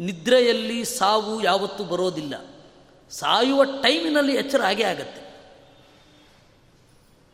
ನಿದ್ರೆಯಲ್ಲಿ 0.00 0.84
ಸಾವು 0.84 1.42
ಯಾವತ್ತೂ 1.42 1.84
ಬರೋದಿಲ್ಲ. 1.84 2.34
ಸಾಯುವ 3.10 3.64
ಟೈಮಿನಲ್ಲಿ 3.64 4.34
ಎಚ್ಚರ 4.34 4.62
ಆಗೇ 4.62 4.82
ಆಗತ್ತೆ. 4.82 5.20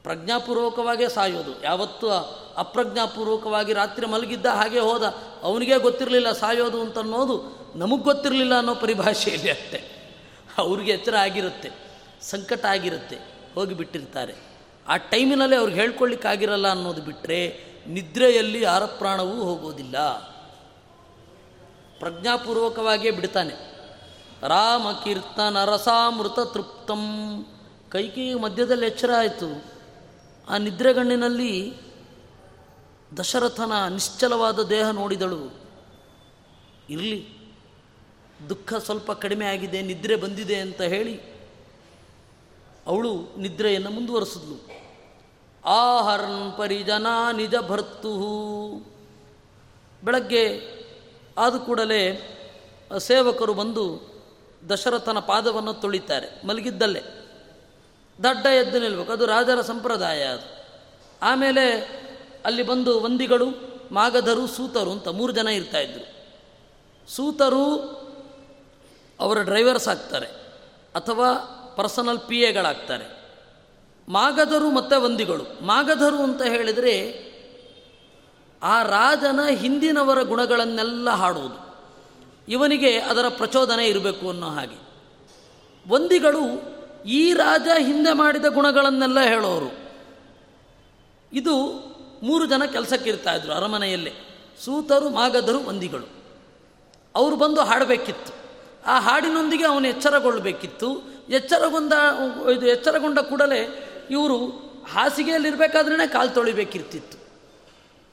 ಪ್ರಜ್ಞಾಪೂರ್ವಕವಾಗೇ 0.02 1.08
ಸಾಯೋದು. 1.08 1.64
ಯಾವತ್ತೂ 1.64 2.08
ಅಪ್ರಜ್ಞಾಪೂರ್ವಕವಾಗಿ 2.56 3.72
ರಾತ್ರಿ 3.72 4.06
ಮಲಗಿದ್ದ 4.06 4.46
ಹಾಗೆ 4.46 4.78
ಹೋದ. 4.78 5.02
ಅವನಿಗೆ 5.42 5.78
ಗೊತ್ತಿರಲಿಲ್ಲ 5.78 6.32
ಸಾಯೋದು 6.32 6.80
ಅಂತ 6.80 6.98
ಅನ್ನೋದು 6.98 7.36
ನಮಗೆ 7.76 8.02
ಗೊತ್ತಿರಲಿಲ್ಲ 8.02 8.58
ಅನ್ನೋ 8.58 8.74
ಪರಿಭಾಷೆಯಲ್ಲಿ 8.74 9.50
ಅಷ್ಟೆ. 9.50 9.96
ಅವ್ರಿಗೆ 10.58 10.92
ಎಚ್ಚರ 10.92 11.16
ಆಗಿರುತ್ತೆ, 11.16 11.70
ಸಂಕಟ 12.22 12.64
ಆಗಿರುತ್ತೆ, 12.64 13.18
ಹೋಗಿ 13.54 13.74
ಬಿಟ್ಟಿರ್ತಾರೆ. 13.74 14.45
ಆ 14.88 14.96
ಟೈಮಿನಲ್ಲಿ 14.96 15.56
ಅವ್ರಿಗೆ 15.56 15.80
ಹೇಳ್ಕೊಳ್ಳಿಕ್ಕಾಗಿರಲ್ಲ 15.80 16.68
ಅನ್ನೋದು 16.68 17.02
ಬಿಟ್ಟರೆ 17.02 17.64
ನಿದ್ರೆಯಲ್ಲಿ 17.86 18.62
ಯಾರ 18.62 18.84
ಪ್ರಾಣವೂ 18.84 19.42
ಹೋಗೋದಿಲ್ಲ. 19.42 20.12
ಪ್ರಜ್ಞಾಪೂರ್ವಕವಾಗಿಯೇ 21.98 23.10
ಬಿಡ್ತಾನೆ. 23.10 23.76
ರಾಮ 24.42 24.92
ಕೀರ್ತನ 25.04 25.64
ರಸಾಮೃತ 25.64 26.38
ತೃಪ್ತಂ. 26.52 27.46
ಕೈಕಿ 27.90 28.34
ಮಧ್ಯದಲ್ಲಿ 28.34 28.86
ಎಚ್ಚರ 28.86 29.10
ಆಯಿತು. 29.18 29.64
ಆ 30.48 30.56
ನಿದ್ರೆಗಣ್ಣಿನಲ್ಲಿ 30.56 31.74
ದಶರಥನ 33.18 33.72
ನಿಶ್ಚಲವಾದ 33.88 34.62
ದೇಹ 34.62 34.90
ನೋಡಿದಳು. 34.90 35.54
ಇರಲಿ, 36.90 37.28
ದುಃಖ 38.48 38.74
ಸ್ವಲ್ಪ 38.74 39.12
ಕಡಿಮೆ 39.12 39.46
ಆಗಿದೆ, 39.46 39.82
ನಿದ್ರೆ 39.82 40.16
ಬಂದಿದೆ 40.16 40.56
ಅಂತ 40.56 40.82
ಹೇಳಿ 40.82 41.20
ಅವಳು 42.86 43.36
ನಿದ್ರೆಯನ್ನು 43.36 43.90
ಮುಂದುವರೆಸಿದ್ಲು. 43.90 44.75
ಆಹರನ್ 45.66 46.58
ಪರಿಜನ 46.58 47.06
ನಿಜ 47.32 47.54
ಭರ್ತು 47.68 48.10
ಬೆಳಗ್ಗೆ 50.04 50.60
ಆದ 51.38 51.56
ಕೂಡಲೇ 51.56 52.32
ಸೇವಕರು 52.98 53.54
ಬಂದು 53.54 54.16
ದಶರಥನ 54.68 55.18
ಪಾದವನ್ನು 55.18 55.74
ತೊಳಿತಾರೆ, 55.74 56.46
ಮಲಗಿದ್ದಲ್ಲೇ. 56.46 57.02
ದಡ್ಡ 58.22 58.46
ಎದ್ದು 58.46 58.78
ನಿಲ್ಬೇಕು, 58.78 59.12
ಅದು 59.12 59.26
ರಾಜರ 59.26 59.60
ಸಂಪ್ರದಾಯ 59.60 60.22
ಅದು. 60.22 60.64
ಆಮೇಲೆ 61.22 61.72
ಅಲ್ಲಿ 62.44 62.62
ಬಂದು 62.62 63.00
ವಂದಿಗಳು, 63.00 63.46
ಮಾಗಧರು, 63.92 64.46
ಸೂತರು 64.46 64.92
ಅಂತ 64.92 65.08
ಮೂರು 65.08 65.32
ಜನ 65.32 65.48
ಇರ್ತಾ 65.48 65.78
ಇರ್ತಾಯಿದ್ರು 65.78 67.10
ಸೂತರು 67.10 67.76
ಅವರ 69.20 69.42
ಡ್ರೈವರ್ಸ್ 69.42 69.88
ಆಗ್ತಾರೆ 69.88 70.26
ಅಥವಾ 70.94 71.34
ಪರ್ಸನಲ್ 71.76 72.20
ಪಿ 72.20 72.40
ಎಗಳಾಗ್ತಾರೆ. 72.40 73.15
ಮಾಗಧರು 74.08 74.70
ಮತ್ತು 74.70 75.02
ವಂದಿಗಳು 75.02 75.66
ಮಾಗಧರು 75.66 76.22
ಅಂತ 76.22 76.42
ಹೇಳಿದರೆ 76.42 77.26
ಆ 78.62 78.82
ರಾಜನ 78.82 79.40
ಹಿಂದಿನವರ 79.48 80.22
ಗುಣಗಳನ್ನೆಲ್ಲ 80.22 81.10
ಹಾಡುವುದು. 81.10 81.66
ಇವನಿಗೆ 82.48 82.98
ಅದರ 82.98 83.28
ಪ್ರಚೋದನೆ 83.28 83.86
ಇರಬೇಕು 83.86 84.30
ಅನ್ನೋ 84.30 84.46
ಹಾಗೆ. 84.46 84.86
ವಂದಿಗಳು 85.88 86.76
ಈ 87.06 87.34
ರಾಜ 87.34 87.68
ಹಿಂದೆ 87.78 88.12
ಮಾಡಿದ 88.12 88.44
ಗುಣಗಳನ್ನೆಲ್ಲ 88.44 89.20
ಹೇಳೋರು. 89.20 89.90
ಇದು 91.32 91.66
ಮೂರು 92.22 92.46
ಜನ 92.46 92.64
ಕೆಲಸಕ್ಕಿರ್ತಾ 92.64 93.34
ಇದ್ರು 93.34 93.52
ಅರಮನೆಯಲ್ಲೇ. 93.52 94.12
ಸೂತರು, 94.64 95.08
ಮಾಗಧರು, 95.08 95.64
ವಂದಿಗಳು. 95.64 96.06
ಅವರು 97.14 97.36
ಬಂದು 97.36 97.60
ಹಾಡಬೇಕಿತ್ತು. 97.60 98.32
ಆ 98.86 99.00
ಹಾಡಿನೊಂದಿಗೆ 99.00 99.64
ಅವನು 99.64 99.88
ಎಚ್ಚರಗೊಳ್ಳಬೇಕಿತ್ತು 99.88 101.16
ಎಚ್ಚರಗೊಂಡ 101.28 101.92
ಇದು 102.56 102.66
ಎಚ್ಚರಗೊಂಡ 102.66 103.18
ಕೂಡಲೇ 103.18 103.92
ಇವರು 104.10 104.46
ಹಾಸಿಗೆಯಲ್ಲಿರಬೇಕಾದ್ರೇ 104.92 106.06
ಕಾಲು 106.08 106.30
ತೊಳಿಬೇಕಿರ್ತಿತ್ತು. 106.30 107.18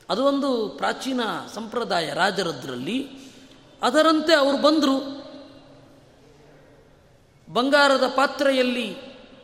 ಅದು 0.09 0.25
ಒಂದು 0.25 0.69
ಪ್ರಾಚೀನ 0.69 1.21
ಸಂಪ್ರದಾಯ 1.53 2.13
ರಾಜರದ್ರಲ್ಲಿ. 2.13 3.07
ಅದರಂತೆ 3.81 4.33
ಅವರು 4.33 4.57
ಬಂದರು. 4.57 5.23
ಬಂಗಾರದ 7.53 8.07
ಪಾತ್ರೆಯಲ್ಲಿ, 8.15 8.97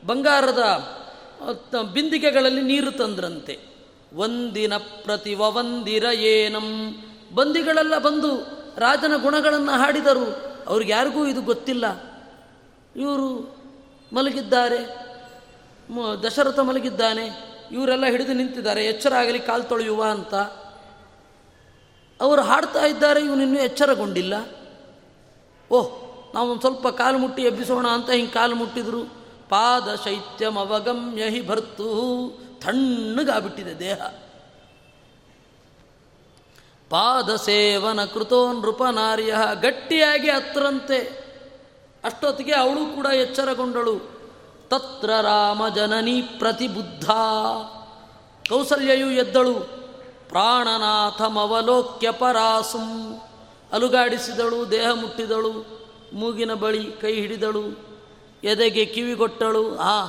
ಬಂಗಾರದ 0.05 0.63
ಬಿಂದಿಗೆಗಳಲ್ಲಿ 1.93 2.61
ನೀರು 2.61 2.91
ತಂದ್ರಂತೆ. 2.91 3.59
ಒಂದಿನ 4.15 4.77
ಪ್ರತಿವ 4.77 5.51
ವಂದಿರ 5.51 6.03
ಏನಂ. 6.03 6.95
ಬಂದಿಗಳೆಲ್ಲ 7.35 7.97
ಬಂದು 7.97 8.37
ರಾಜನ 8.77 9.15
ಗುಣಗಳನ್ನು 9.15 9.71
ಹಾಡಿದರು. 9.71 10.55
ಅವ್ರಿಗೆ 10.67 10.91
ಯಾರಿಗೂ 10.91 11.27
ಇದು 11.27 11.41
ಗೊತ್ತಿಲ್ಲ. 11.41 11.85
ಇವರು 12.95 13.55
ಮಲಗಿದ್ದಾರೆ. 14.13 15.08
ದಶರಥ 16.23 16.59
ಮಲಗಿದ್ದಾನೆ. 16.59 17.49
ಇವರೆಲ್ಲ 17.71 18.05
ಹಿಡಿದು 18.05 18.33
ನಿಂತಿದ್ದಾರೆ. 18.33 18.85
ಎಚ್ಚರ 18.85 19.13
ಆಗಲಿ, 19.13 19.39
ಕಾಲು 19.39 19.63
ತೊಳೆಯುವ 19.63 20.03
ಅಂತ. 20.03 20.35
ಅವರು 22.21 22.41
ಹಾಡ್ತಾ 22.41 22.85
ಇದ್ದಾರೆ 22.85 23.21
ಇವನಿನ್ನೂ 23.21 23.59
ಎಚ್ಚರಗೊಂಡಿಲ್ಲ. 23.59 24.33
ಓಹ್, 25.71 26.09
ನಾವೊಂದು 26.35 26.61
ಸ್ವಲ್ಪ 26.61 26.87
ಕಾಲು 26.87 27.17
ಮುಟ್ಟಿ 27.17 27.41
ಎಬ್ಬಿಸೋಣ 27.41 27.87
ಅಂತ 27.87 28.09
ಹಿಂಗೆ 28.09 28.31
ಕಾಲು 28.31 28.55
ಮುಟ್ಟಿದ್ರು. 28.55 29.03
ಪಾದ 29.49 29.95
ಶೈತ್ಯಂ 29.95 30.57
ಅವಗಮ್ಯ 30.57 31.23
ಹಿ 31.23 31.47
ಭರ್ತು. 31.47 32.49
ತಣ್ಣಗಾಗ್ಬಿಟ್ಟಿದೆ 32.61 33.79
ದೇಹ. 33.79 34.01
ಪಾದ 36.89 37.35
ಸೇವನ 37.35 38.05
ಕೃತೋ 38.05 38.53
ನೃಪನಾರ್ಯ 38.53 39.37
ಗಟ್ಟಿಯಾಗಿ 39.61 40.29
ಹತ್ರಂತೆ 40.29 41.29
ಅಷ್ಟೊತ್ತಿಗೆ 42.03 42.53
ಅವಳು 42.53 42.95
ಕೂಡ 42.95 43.05
ಎಚ್ಚರಗೊಂಡಳು. 43.05 44.18
ತತ್ರ 44.69 45.09
ರಾಮ 45.21 45.69
ಜನನಿ 45.69 46.21
ಪ್ರತಿಬುದ್ಧ. 46.21 47.11
ಕೌಸಲ್ಯಯು 48.49 49.11
ಎದ್ದಳು. 49.11 49.53
ಪ್ರಾಣನಾಥಮವಲೋಕ್ಯ 50.29 52.11
ಪರಾಸುಂ. 52.11 53.21
ಅಲುಗಾಡಿಸಿದಳು, 53.71 54.71
ದೇಹ 54.71 54.89
ಮುಟ್ಟಿದಳು, 54.93 55.79
ಮೂಗಿನ 56.13 56.53
ಬಳಿ 56.53 56.91
ಕೈ 57.01 57.13
ಹಿಡಿದಳು, 57.13 57.89
ಎದೆಗೆ 58.43 58.85
ಕಿವಿಗೊಟ್ಟಳು 58.85 59.77
ಆ, 59.77 60.05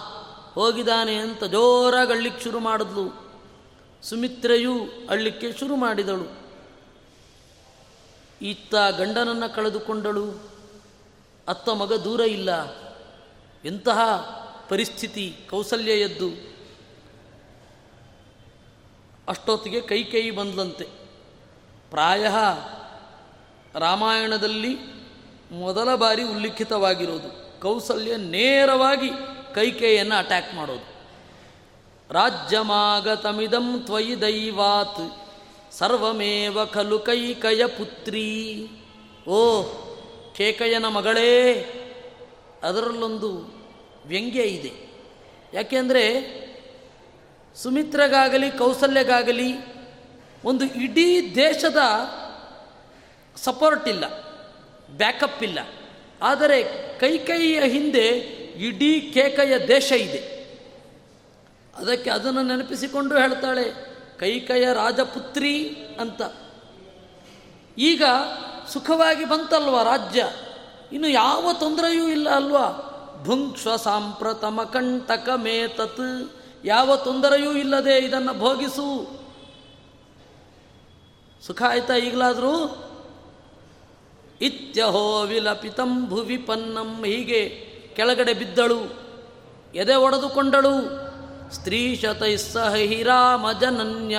ಹೋಗಿದ್ದಾನೆ 0.55 1.15
ಅಂತ 1.15 1.45
ಜೋರಾಗಿ 1.45 2.13
ಅಳ್ಳಿಕ್ಕೆ 2.13 2.45
ಶುರು 2.45 2.61
ಮಾಡಿದ್ಲು. 2.61 3.35
ಸುಮಿತ್ರೆಯೂ 4.03 4.73
ಅಳ್ಳಿಕ್ಕೆ 5.11 5.53
ಶುರು 5.53 5.77
ಮಾಡಿದಳು. 5.77 6.41
ಇತ್ತ 8.43 8.75
ಗಂಡನನ್ನು 8.75 9.55
ಕಳೆದುಕೊಂಡಳು. 9.55 10.41
ಅತ್ತ 11.49 11.69
ಮಗ 11.69 11.93
ದೂರ 11.93 12.21
ಇಲ್ಲ. 12.21 12.71
ಎಂತಹ 13.65 14.01
ಪರಿಸ್ಥಿತಿ 14.71 15.37
ಕೌಸಲ್ಯ 15.51 15.93
ಎದ್ದು 15.93 16.51
ಅಷ್ಟೊತ್ತಿಗೆ 19.29 19.81
ಕೈ 19.81 20.05
ಕೈ 20.05 20.31
ಬಂದ್ಲಂತೆ. 20.31 20.85
ಪ್ರಾಯ 21.91 22.27
ರಾಮಾಯಣದಲ್ಲಿ 23.75 24.77
ಮೊದಲ 25.53 25.95
ಬಾರಿ 25.95 26.23
ಉಲ್ಲಿಖಿತವಾಗಿರೋದು. 26.23 27.61
ಕೌಸಲ್ಯ 27.61 28.17
ನೇರವಾಗಿ 28.17 29.11
ಕೈಕೇಯನ್ನು 29.55 30.15
ಅಟ್ಯಾಕ್ 30.15 30.55
ಮಾಡೋದು. 30.55 30.87
ರಾಜ್ಯಮಾಗತಮಿದಂ 32.11 33.83
ತ್ವಯಿ 33.85 34.21
ದೈವಾತ್, 34.21 35.33
ಸರ್ವಮೇವ 35.73 36.65
ಖಲು 36.65 36.99
ಕೈಕಯ 36.99 37.67
ಪುತ್ರಿ. 37.67 38.69
ಓ 39.29 39.63
ಕೇಕಯನ 40.35 40.89
ಮಗಳೇ, 40.89 41.53
ಅದರಲ್ಲೊಂದು 42.63 43.60
ವ್ಯಂಗ್ಯ 44.07 44.43
ಇದೆ. 44.43 44.73
ಯಾಕೆಂದರೆ 45.53 46.41
ಸುಮಿತ್ರಗಾಗಲಿ, 47.57 48.51
ಕೌಸಲ್ಯಗಾಗಲಿ 48.51 49.55
ಒಂದು 50.45 50.65
ಇಡೀ 50.65 51.35
ದೇಶದ 51.35 51.77
ಸಪೋರ್ಟ್ 53.37 53.89
ಇಲ್ಲ 53.89 54.05
ಬ್ಯಾಕಪ್ 54.97 55.43
ಇಲ್ಲ. 55.43 55.59
ಆದರೆ 56.23 56.65
ಕೈಕೈಯ 56.99 57.61
ಹಿಂದೆ 57.61 58.07
ಇಡೀ 58.57 59.01
ಕೇಕಯ 59.01 59.67
ದೇಶ 59.69 59.93
ಇದೆ. 59.93 60.41
ಅದಕ್ಕೆ 61.77 62.11
ಅದನ್ನು 62.11 62.43
ನೆನಪಿಸಿಕೊಂಡು 62.43 63.19
ಹೇಳ್ತಾಳೆ 63.19 63.91
ಕೈಕಯ 64.19 64.65
ರಾಜಪುತ್ರಿ 64.75 65.69
ಅಂತ. 66.01 66.23
ಈಗ 67.79 68.03
ಸುಖವಾಗಿ 68.73 69.25
ಬಂತಲ್ವ 69.25 69.83
ರಾಜ್ಯ? 69.83 70.27
ಇನ್ನು 70.93 71.09
ಯಾವ 71.09 71.53
ತೊಂದರೆಯೂ 71.53 72.09
ಇಲ್ಲ 72.09 72.31
ಅಲ್ವಾ? 72.31 72.87
ಭುಂಕ್ಷ್ವ 73.25 73.77
ಸಾಂಪ್ರತಮ 73.77 74.61
ಕಂಟಕ 74.73 75.29
ಮೇತತ್ 75.37 76.05
ಯಾವ 76.65 76.97
ತೊಂದರೆಯೂ 76.97 77.51
ಇಲ್ಲದೆ 77.53 77.95
ಇದನ್ನು 77.99 78.33
ಭೋಗಿಸು. 78.39 78.87
ಸುಖ 81.43 81.63
ಆಯ್ತಾ 81.69 81.95
ಈಗಲಾದರೂ? 81.97 82.55
ಇತ್ಯಹೋ 84.41 85.05
ವಿಲಪಿತಂ 85.23 85.93
ಭುವಿಪನ್ನಂ. 86.07 86.91
ಹೀಗೆ 87.05 87.43
ಕೆಳಗಡೆ 87.97 88.33
ಬಿದ್ದಳು, 88.33 88.81
ಎದೆ 89.75 89.95
ಒಡೆದುಕೊಂಡಳು. 89.95 90.75
ಸ್ತ್ರೀ 91.51 91.81
ಸಹ 92.53 92.73
ಹಿರಾಮ 92.75 93.53
ಜನನ್ಯ, 93.53 94.19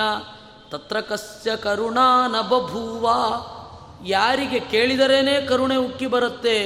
ತತ್ರ 0.70 1.00
ಕಸ್ಯ 1.00 1.50
ಕರುಣಾ 1.56 2.08
ನ 2.28 2.40
ಬಭೂವ 2.40 3.06
ಯಾರಿಗೆ 4.06 4.60
ಕೇಳಿದರೇನೇ 4.70 5.36
ಕರುಣೆ 5.46 5.76
ಉಕ್ಕಿ 5.76 6.06
ಬರುತ್ತೆ, 6.06 6.56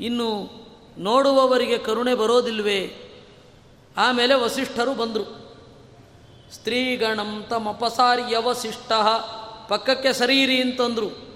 ಇನ್ನು 0.00 0.28
ನೋಡುವವರಿಗೆ 0.98 1.78
ಕರುಣೆ 1.78 2.14
ಬರೋದಿಲ್ವೇ? 2.14 2.98
ಆಮೇಲೆ 3.96 4.34
ವಸಿಷ್ಠರು 4.34 4.94
ಬಂದರು. 4.94 5.42
ಸ್ತ್ರೀಗಣಂ 6.52 7.46
ತಮಪಸಾರ್ಯ 7.50 8.36
ವಸಿಷ್ಠ 8.38 8.92
ಪಕ್ಕಕ್ಕೆ 9.68 10.12
ಸರಿಯಿರಿ 10.12 10.60
ಅಂತಂದರು. 10.60 11.32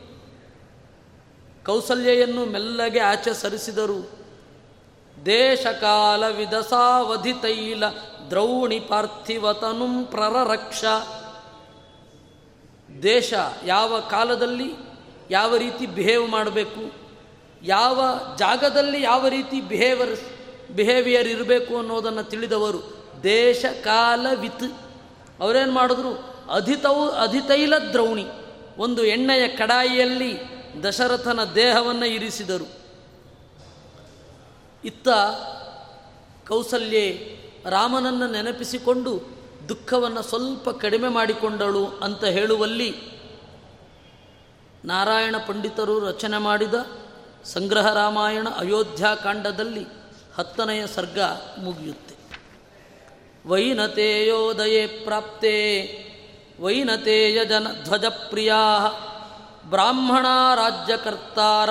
ಕೌಸಲ್ಯೆಯನ್ನು 1.67 2.45
ಮೆಲ್ಲಗೆ 2.45 2.99
ಆಚೆ 2.99 3.35
ಸರಿಸಿದರು. 3.35 4.27
ದೇಶಕಾಲ 5.27 6.29
ವಿದಸಾವಧಿ 6.29 7.33
ತೈಲ 7.33 7.87
ದ್ರೌಣಿ 8.31 8.81
ಪಾರ್ಥಿವತನುಂ 8.81 10.05
ಪ್ರರರಕ್ಷ. 10.05 10.85
ದೇಶ 13.03 13.35
ಯಾವ 13.65 14.01
ಕಾಲದಲ್ಲಿ 14.01 14.73
ಯಾವ 15.31 15.57
ರೀತಿ 15.57 15.87
ಬಿಹೇವ್ 15.87 16.29
ಮಾಡಬೇಕು? 16.29 17.06
ಯಾವ 17.67 18.19
ಜಾಗದಲ್ಲಿ 18.39 19.03
ಯಾವ 19.03 19.29
ರೀತಿ 19.29 19.61
ಬಿಹೇವರ್ 19.61 20.21
ಬಿಹೇವಿಯರ್ 20.73 21.29
ಇರಬೇಕು 21.29 21.79
ಅನ್ನೋದನ್ನು 21.79 22.23
ತಿಳಿದವರು 22.23 22.81
ದೇಶ 23.23 23.65
ಕಾಲ 23.85 24.27
ವಿತ್ 24.35 24.79
ಅವರೇನು 25.41 25.73
ಮಾಡಿದ್ರು? 25.73 26.13
ಅಧಿತವು, 26.53 27.11
ಅಧಿತೈಲ 27.11 27.79
ದ್ರೌಣಿ, 27.79 28.27
ಒಂದು 28.79 29.05
ಎಣ್ಣೆಯ 29.05 29.49
ಕಡಾಯಿಯಲ್ಲಿ 29.49 30.39
ದಶರಥನ 30.85 31.41
ದೇಹವನ್ನು 31.55 32.07
ಇರಿಸಿದರು. 32.07 32.69
ಇತ್ತ 34.85 35.09
ಕೌಸಲ್ಯೆ 36.49 37.39
ರಾಮನನ್ನು 37.71 38.33
ನೆನಪಿಸಿಕೊಂಡು 38.33 39.23
ದುಃಖವನ್ನು 39.69 40.23
ಸ್ವಲ್ಪ 40.23 40.71
ಕಡಿಮೆ 40.71 41.09
ಮಾಡಿಕೊಂಡಳು 41.09 41.87
ಅಂತ 41.87 42.25
ಹೇಳುವಲ್ಲಿ 42.25 42.95
ನಾರಾಯಣ 44.85 45.37
ಪಂಡಿತರು 45.47 45.99
ರಚನೆ 45.99 46.39
ಮಾಡಿದ 46.39 46.75
ಸಂಗ್ರಹ 47.53 47.93
ರಾಮಾಯಣ 47.93 48.49
ಅಯೋಧ್ಯಾಕಾಂಡದಲ್ಲಿ 48.49 49.87
ಹತ್ತನೆಯ 50.35 50.87
ಸರ್ಗ 50.87 51.21
ಮುಗಿಯುತ್ತೆ. 51.59 52.15
ವೈನತೆಯೋದಯೇ 53.49 54.87
ಪ್ರಾಪ್ತೆ, 54.87 55.55
ವೈನತೆಯ 56.61 57.45
ಜನ 57.45 57.67
ಧ್ವಜಪ್ರಿಯಾ 57.85 58.57
ಬ್ರಾಹ್ಮಣ 59.65 60.27
ರಾಜ್ಯಕರ್ತಾರ 60.55 61.71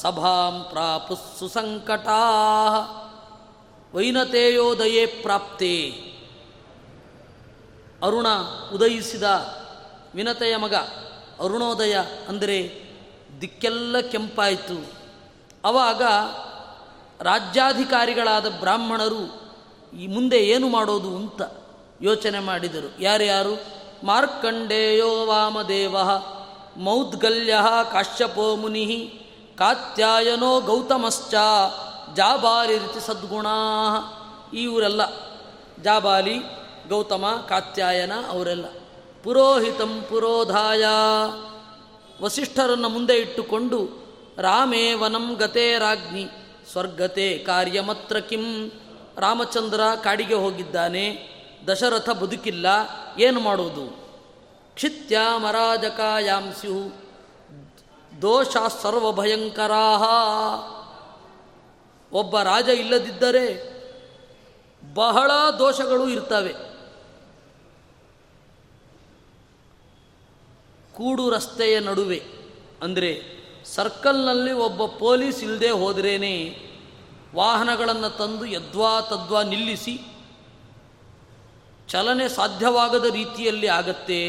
ಸಭಾಂ 0.00 0.66
ಪ್ರಾಪು 0.70 1.48
ಸಂಕಟಾ 1.48 2.22
ವೈನತೆಯೋದಯೇ 3.94 5.06
ಪ್ರಾಪ್ತೆ. 5.06 5.74
ಅರುಣ 8.02 8.26
ಉದಯಿಸಿದ 8.74 9.22
ವಿನತೆಯ 10.14 10.56
ಮಗ 10.56 10.74
ಅರುಣೋದಯ 11.44 11.98
ಅಂದರೆ 12.28 12.87
ದಿಕ್ಕೆಲ್ಲ 13.40 14.00
ಕೆಂಪಾಯಿತು. 14.00 14.86
ಅವಾಗ 15.64 16.02
ರಾಜ್ಯಾಧಿಕಾರಿಗಳಾದ 17.20 18.48
ಬ್ರಾಹ್ಮಣರು 18.48 19.48
ಈ 19.98 20.06
ಮುಂದೆ 20.06 20.38
ಏನು 20.38 20.68
ಮಾಡೋದು 20.68 21.16
ಅಂತ 21.16 21.42
ಯೋಚನೆ 22.02 22.38
ಮಾಡಿದರು. 22.38 23.02
ಯಾರ್ಯಾರು? 23.02 23.78
ಮಾರ್ಕಂಡೇಯೋ 24.06 25.26
ವಾಮದೇವ, 25.26 25.96
ಮೌದ್ಗಲ್ಯ 26.76 27.54
ಕಾಶ್ಯಪೋ 27.92 28.56
ಮುನಿ, 28.56 29.20
ಕಾತ್ಯಾಯನೋ 29.58 30.60
ಗೌತಮಶ್ಚ 30.60 31.34
ಜಾಬಾಲಿ 32.14 32.78
ರೀತಿ 32.78 33.06
ಸದ್ಗುಣಾ. 33.06 33.50
ಇವರೆಲ್ಲ 34.54 35.00
ಜಾಬಾಲಿ, 35.82 36.38
ಗೌತಮ, 36.88 37.46
ಕಾತ್ಯಾಯನ 37.48 38.12
ಅವರೆಲ್ಲ. 38.30 38.64
ಪುರೋಹಿತಂ 39.24 40.04
ಪುರೋಧಾಯ. 40.08 40.84
ವಸಿಷ್ಠರನ್ನು 42.22 42.88
ಮುಂದೆ 42.88 43.14
ಇಟ್ಟುಕೊಂಡು 43.14 44.08
ರಾಮೇ 44.38 44.92
ವನಂ 44.92 45.34
ಗತೆ 45.34 45.78
ರಾಜ್ಞಿ, 45.78 46.26
ಸ್ವರ್ಗತೆ 46.72 47.38
ಕಾರ್ಯಮತ್ರ 47.38 48.18
ಕಿಂ. 48.18 48.70
ರಾಮಚಂದ್ರ 49.18 49.80
ಕಾಡಿಗೆ 50.04 50.34
ಹೋಗಿದ್ದಾನೆ, 50.34 51.28
ದಶರಥ 51.68 52.10
ಬದುಕಿಲ್ಲ, 52.10 52.66
ಏನು 53.18 53.40
ಮಾಡೋದು? 53.40 54.08
ಕ್ಷಿತ್ಯ 54.74 55.18
ಮರಾಜಕಾಯಾಂ 55.36 56.42
ಯಾಂಸ್ಯು 56.42 57.08
ದೋಷ 58.22 58.56
ಸರ್ವಭಯಂಕರಾ 58.82 59.86
ಒಬ್ಬ 62.12 62.40
ರಾಜ 62.40 62.68
ಇಲ್ಲದಿದ್ದರೆ 62.68 63.78
ಬಹಳ 64.94 65.30
ದೋಷಗಳು 65.58 66.08
ಇರ್ತವೆ. 66.08 66.54
ಕೂಡು 70.98 71.30
ರಸ್ತೆಯ 71.30 71.80
ನಡುವೆ. 71.80 72.22
ಅಂದರೆ 72.82 73.38
ಸರ್ಕಲ್ನಲ್ಲಿ 73.64 74.52
ಒಬ್ಬ 74.52 74.86
ಪೊಲೀಸ್ 74.86 75.42
ಇಲ್ಲದೆ 75.42 75.70
ಹೋದ್ರೇ 75.70 76.16
ವಾಹನಗಳನ್ನು 77.34 78.16
ತಂದು 78.16 78.46
ಯದ್ವಾ 78.46 79.00
ತದ್ವಾ 79.00 79.42
ನಿಲ್ಲಿಸಿ 79.42 80.00
ಚಲನೆ 81.88 82.28
ಸಾಧ್ಯವಾಗದ 82.28 83.04
ರೀತಿಯಲ್ಲಿ 83.04 83.68
ಆಗತ್ತೆ. 83.68 84.24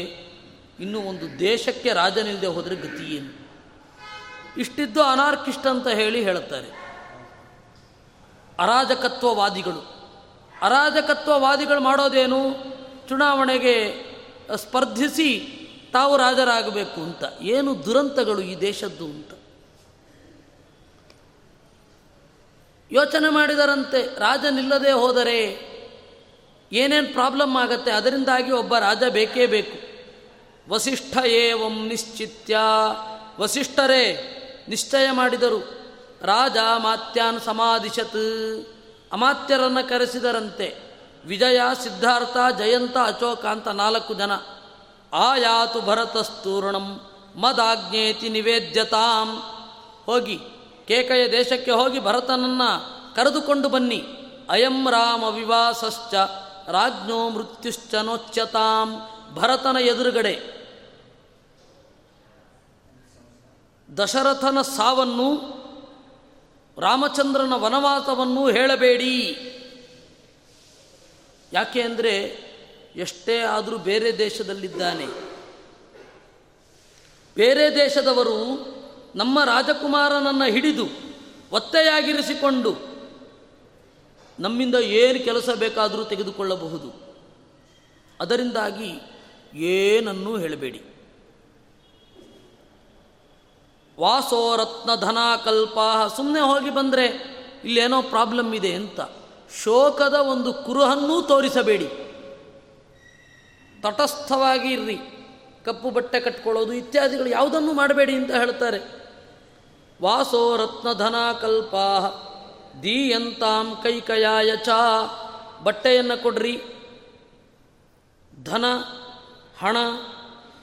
ಇನ್ನು 0.80 1.00
ಒಂದು 1.00 1.38
ದೇಶಕ್ಕೆ 1.38 1.92
ರಾಜನಿಲ್ಲದೆ 1.92 2.46
ಹೋದರೆ 2.46 2.76
ಗತಿ 2.76 3.16
ಏನು? 3.16 3.48
ಇಷ್ಟಿದ್ದು 4.60 5.02
ಅನಾರ್ಕಿಸ್ಟ್ 5.02 5.66
ಅಂತ 5.66 5.88
ಹೇಳಿ 5.88 6.22
ಹೇಳುತ್ತಾರೆ. 6.22 6.66
ಅರಾಜಕತ್ವವಾದಿಗಳು. 8.58 9.80
ಅರಾಜಕತ್ವವಾದಿಗಳು 10.62 11.80
ಮಾಡೋದೇನು? 11.80 12.40
ಚುನಾವಣೆಗೆ 13.08 14.06
ಸ್ಪರ್ಧಿಸಿ 14.56 15.56
ತಾವು 15.92 16.16
ರಾಜರಾಗಬೇಕು 16.16 17.00
ಅಂತ. 17.00 17.42
ಏನು 17.42 17.84
ದುರಂತಗಳು 17.84 18.40
ಈ 18.40 18.60
ದೇಶದ್ದು 18.60 19.04
ಅಂತ. 19.04 19.30
ಯೋಚನೆ 22.92 23.28
ಮಾಡಿದರಂತೆ 23.28 24.18
ರಾಜನಿಲ್ಲದೆ 24.18 24.92
ಹೋದರೆ 24.92 25.70
ಏನೇನು 26.72 27.12
ಪ್ರಾಬ್ಲಮ್ 27.12 27.56
ಆಗತ್ತೆ, 27.56 27.90
ಅದರಿಂದಾಗಿ 27.90 28.52
ಒಬ್ಬ 28.52 28.78
ರಾಜ 28.78 29.02
ಬೇಕೇ 29.08 29.46
ಬೇಕು. 29.46 29.90
ವಸಿಷ್ಠ 30.72 31.16
ಏವಂ 31.26 31.86
ನಿಶ್ಚಿತ್ಯ. 31.86 32.56
ವಸಿಷ್ಠರೇ, 33.40 34.36
ನಿಶ್ಚಯ 34.68 35.10
ಮಾಡಿದರು. 35.10 35.58
ರಾಜ 36.22 36.56
ಮಾತ್ಯಾನ್ 36.76 37.40
ಸಮಾಧಿಶತ್ 37.40 38.66
ಅಮಾತ್ಯರನ್ನು 39.12 39.88
ಕರೆಸಿದರಂತೆ. 39.88 40.76
ವಿಜಯ, 41.24 41.60
ಸಿದ್ಧಾರ್ಥ, 41.82 42.58
ಜಯಂತ, 42.58 42.96
ಅಶೋಕ 42.96 43.46
ಅಂತ 43.46 43.68
ನಾಲ್ಕು 43.68 44.14
ಜನ. 44.14 44.59
ಆಯಾತು 45.12 45.80
ಭರತಸ್ತೂರ್ಣಂ 45.80 47.00
ಮದಾಜ್ಞೇತಿ 47.36 48.28
ನಿವೇದ್ಯತಾಂ. 48.28 49.42
ಹೋಗಿ, 50.06 50.38
ಕೇಕಯ 50.86 51.32
ದೇಶಕ್ಕೆ 51.32 51.70
ಹೋಗಿ 51.70 52.00
ಭರತನನ್ನು 52.00 53.14
ಕರೆದುಕೊಂಡು 53.14 53.68
ಬನ್ನಿ. 53.68 54.04
ಅಯಂ 54.50 54.90
ರಾಮ 54.90 55.24
ವಿವಾಸಶ್ಚ 55.24 56.14
ರಾಜ್ಞೋ 56.68 57.30
ಮೃತ್ಯುಶ್ಚ 57.30 57.94
ನೋಚ್ಯತಾಂ 57.94 59.00
ಭರತನ 59.34 59.76
ಎದುರುಗಡೆ. 59.80 60.60
ದಶರಥನ 63.98 64.62
ಸಾವನ್ನು, 64.62 65.60
ರಾಮಚಂದ್ರನ 66.78 67.52
ವನವಾಸವನ್ನು 67.52 68.50
ಹೇಳಬೇಡಿ. 68.50 69.46
ಯಾಕೆ 71.52 71.82
ಅಂದರೆ 71.82 72.49
ಎಷ್ಟೇ 72.96 73.38
ಆದರೂ 73.38 73.78
ಬೇರೆ 73.78 74.18
ದೇಶದಲ್ಲಿದ್ದಾನೆ. 74.18 75.06
ಬೇರೆ 77.36 77.74
ದೇಶದವರು 77.74 78.66
ನಮ್ಮ 79.14 79.44
ರಾಜಕುಮಾರನನ್ನು 79.44 80.44
ಹಿಡಿದು 80.44 80.84
ಒತ್ತೆಯಾಗಿರಿಸಿಕೊಂಡು 81.52 82.76
ನಮ್ಮಿಂದ 84.40 84.74
ಏನು 84.74 85.24
ಕೆಲಸ 85.24 85.50
ಬೇಕಾದರೂ 85.50 86.04
ತೆಗೆದುಕೊಳ್ಳಬಹುದು. 86.04 87.16
ಅದರಿಂದಾಗಿ 88.20 89.00
ಏನನ್ನೂ 89.54 90.38
ಹೇಳಬೇಡಿ. 90.38 90.82
ವಾಸೋ 94.00 94.56
ಕಲ್ಪಾಹ 95.44 96.16
ಸುಮ್ಮನೆ 96.16 96.40
ಹೋಗಿ 96.40 96.70
ಬಂದರೆ 96.70 97.06
ಇಲ್ಲೇನೋ 97.64 98.02
ಪ್ರಾಬ್ಲಮ್ 98.02 98.54
ಇದೆ 98.54 98.74
ಅಂತ 98.74 99.00
ಶೋಕದ 99.62 100.14
ಒಂದು 100.14 100.52
ಕುರುಹನ್ನೂ 100.52 101.22
ತೋರಿಸಬೇಡಿ. 101.22 102.09
ತಟಸ್ಥವಾಗಿ 103.82 104.72
ಇರ್ರಿ 104.72 104.98
ಕಪ್ಪು 105.64 105.90
ಬಟ್ಟೆ 105.90 106.20
ಕಟ್ಕೊಳ್ಳೋದು 106.20 106.72
ಇತ್ಯಾದಿಗಳು 106.72 107.28
ಯಾವುದನ್ನು 107.28 107.72
ಮಾಡಬೇಡಿ 107.72 108.14
ಅಂತ 108.14 108.30
ಹೇಳ್ತಾರೆ. 108.30 109.00
ವಾಸೋ 110.02 110.56
ರತ್ನಧನ 110.56 111.14
ಕಲ್ಪ 111.40 111.74
ದೀಯಂತಾಂ 112.82 113.78
ಕೈಕಯಾಯ 113.82 114.56
ಚ, 114.56 114.68
ಬಟ್ಟೆಯನ್ನು 115.62 116.22
ಕೊಡ್ರಿ. 116.22 116.62
ಧನ, 118.44 118.64
ಹಣ, 119.58 119.76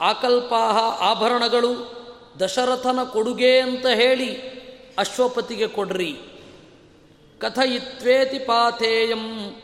ಆಕಲ್ಪಾಹ, 0.02 1.02
ಆಭರಣಗಳು, 1.02 1.98
ದಶರಥನ 2.40 3.04
ಕೊಡುಗೆ 3.04 3.60
ಅಂತ 3.60 3.86
ಹೇಳಿ 3.86 4.58
ಅಶ್ವಪತಿಗೆ 4.98 5.68
ಕೊಡ್ರಿ. 5.68 6.20
ಕಥಯಿತ್ವೇತಿ 7.40 8.40
ಪಾಥೇಯಂ 8.40 9.56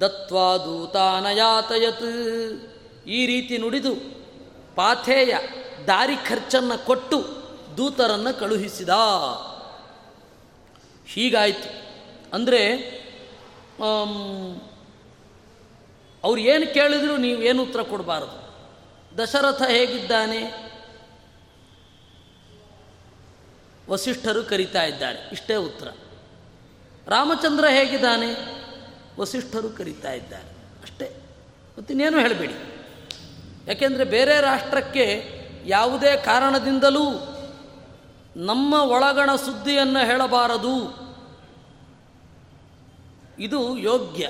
ದತ್ವಾ 0.00 0.56
ದೂತಾನಯಾತಯತ್. 0.56 2.77
ಈ 3.08 3.26
ರೀತಿ 3.26 3.58
ನುಡಿದು 3.58 3.94
ಪಾಥೇಯ 4.74 5.34
ದಾರಿ 5.86 6.16
ಖರ್ಚನ್ನು 6.16 6.86
ಕೊಟ್ಟು 6.86 7.38
ದೂತರನ್ನು 7.76 8.38
ಕಳುಹಿಸಿದ. 8.40 8.88
ಹೀಗಾಯಿತು. 11.06 11.88
ಅಂದರೆ 12.32 12.76
ಅವ್ರು 16.24 16.40
ಏನು 16.40 16.74
ಕೇಳಿದ್ರು 16.74 17.16
ನೀವು 17.16 17.42
ಏನು 17.42 17.62
ಉತ್ತರ 17.62 17.82
ಕೊಡಬಾರದು? 17.82 18.48
ದಶರಥ 19.18 19.62
ಹೇಗಿದ್ದಾನೆ? 19.62 20.68
ವಸಿಷ್ಠರು 23.90 24.44
ಕರಿತಾ 24.44 24.82
ಇದ್ದಾರೆ. 24.84 25.28
ಇಷ್ಟೇ 25.32 25.54
ಉತ್ತರ. 25.54 25.88
ರಾಮಚಂದ್ರ 27.08 27.64
ಹೇಗಿದ್ದಾನೆ? 27.66 28.30
ವಸಿಷ್ಠರು 29.20 29.70
ಕರಿತಾ 29.70 30.12
ಇದ್ದಾರೆ. 30.12 30.82
ಅಷ್ಟೇ. 30.82 31.10
ಮತ್ತಿನ್ನೇನು 31.78 32.20
ಹೇಳಬೇಡಿ. 32.20 32.54
ಯಾಕೆಂದರೆ 33.68 34.04
ಬೇರೆ 34.04 34.40
ರಾಷ್ಟ್ರಕ್ಕೆ 34.40 35.38
ಯಾವುದೇ 35.66 36.16
ಕಾರಣದಿಂದಲೂ 36.16 37.34
ನಮ್ಮ 38.36 38.74
ಒಳಗಣ 38.74 39.34
ಸುದ್ದಿಯನ್ನು 39.34 40.06
ಹೇಳಬಾರದು. 40.06 41.08
ಇದು 43.38 43.78
ಯೋಗ್ಯ. 43.78 44.28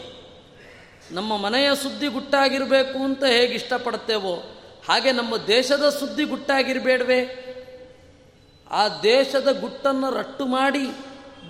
ನಮ್ಮ 1.11 1.37
ಮನೆಯ 1.37 1.75
ಸುದ್ದಿ 1.75 2.07
ಗುಟ್ಟಾಗಿರಬೇಕು 2.07 2.99
ಅಂತ 2.99 3.25
ಹೇಗೆ 3.25 3.55
ಇಷ್ಟಪಡ್ತೇವೋ, 3.55 4.35
ಹಾಗೆ 4.89 5.13
ನಮ್ಮ 5.13 5.37
ದೇಶದ 5.37 5.89
ಸುದ್ದಿ 5.89 6.25
ಗುಟ್ಟಾಗಿರಬೇಡವೆ. 6.25 7.49
ಆ 8.71 8.89
ದೇಶದ 9.03 9.61
ಗುಟ್ಟನ್ನು 9.61 10.11
ರಟ್ಟು 10.11 10.47
ಮಾಡಿ 10.47 10.91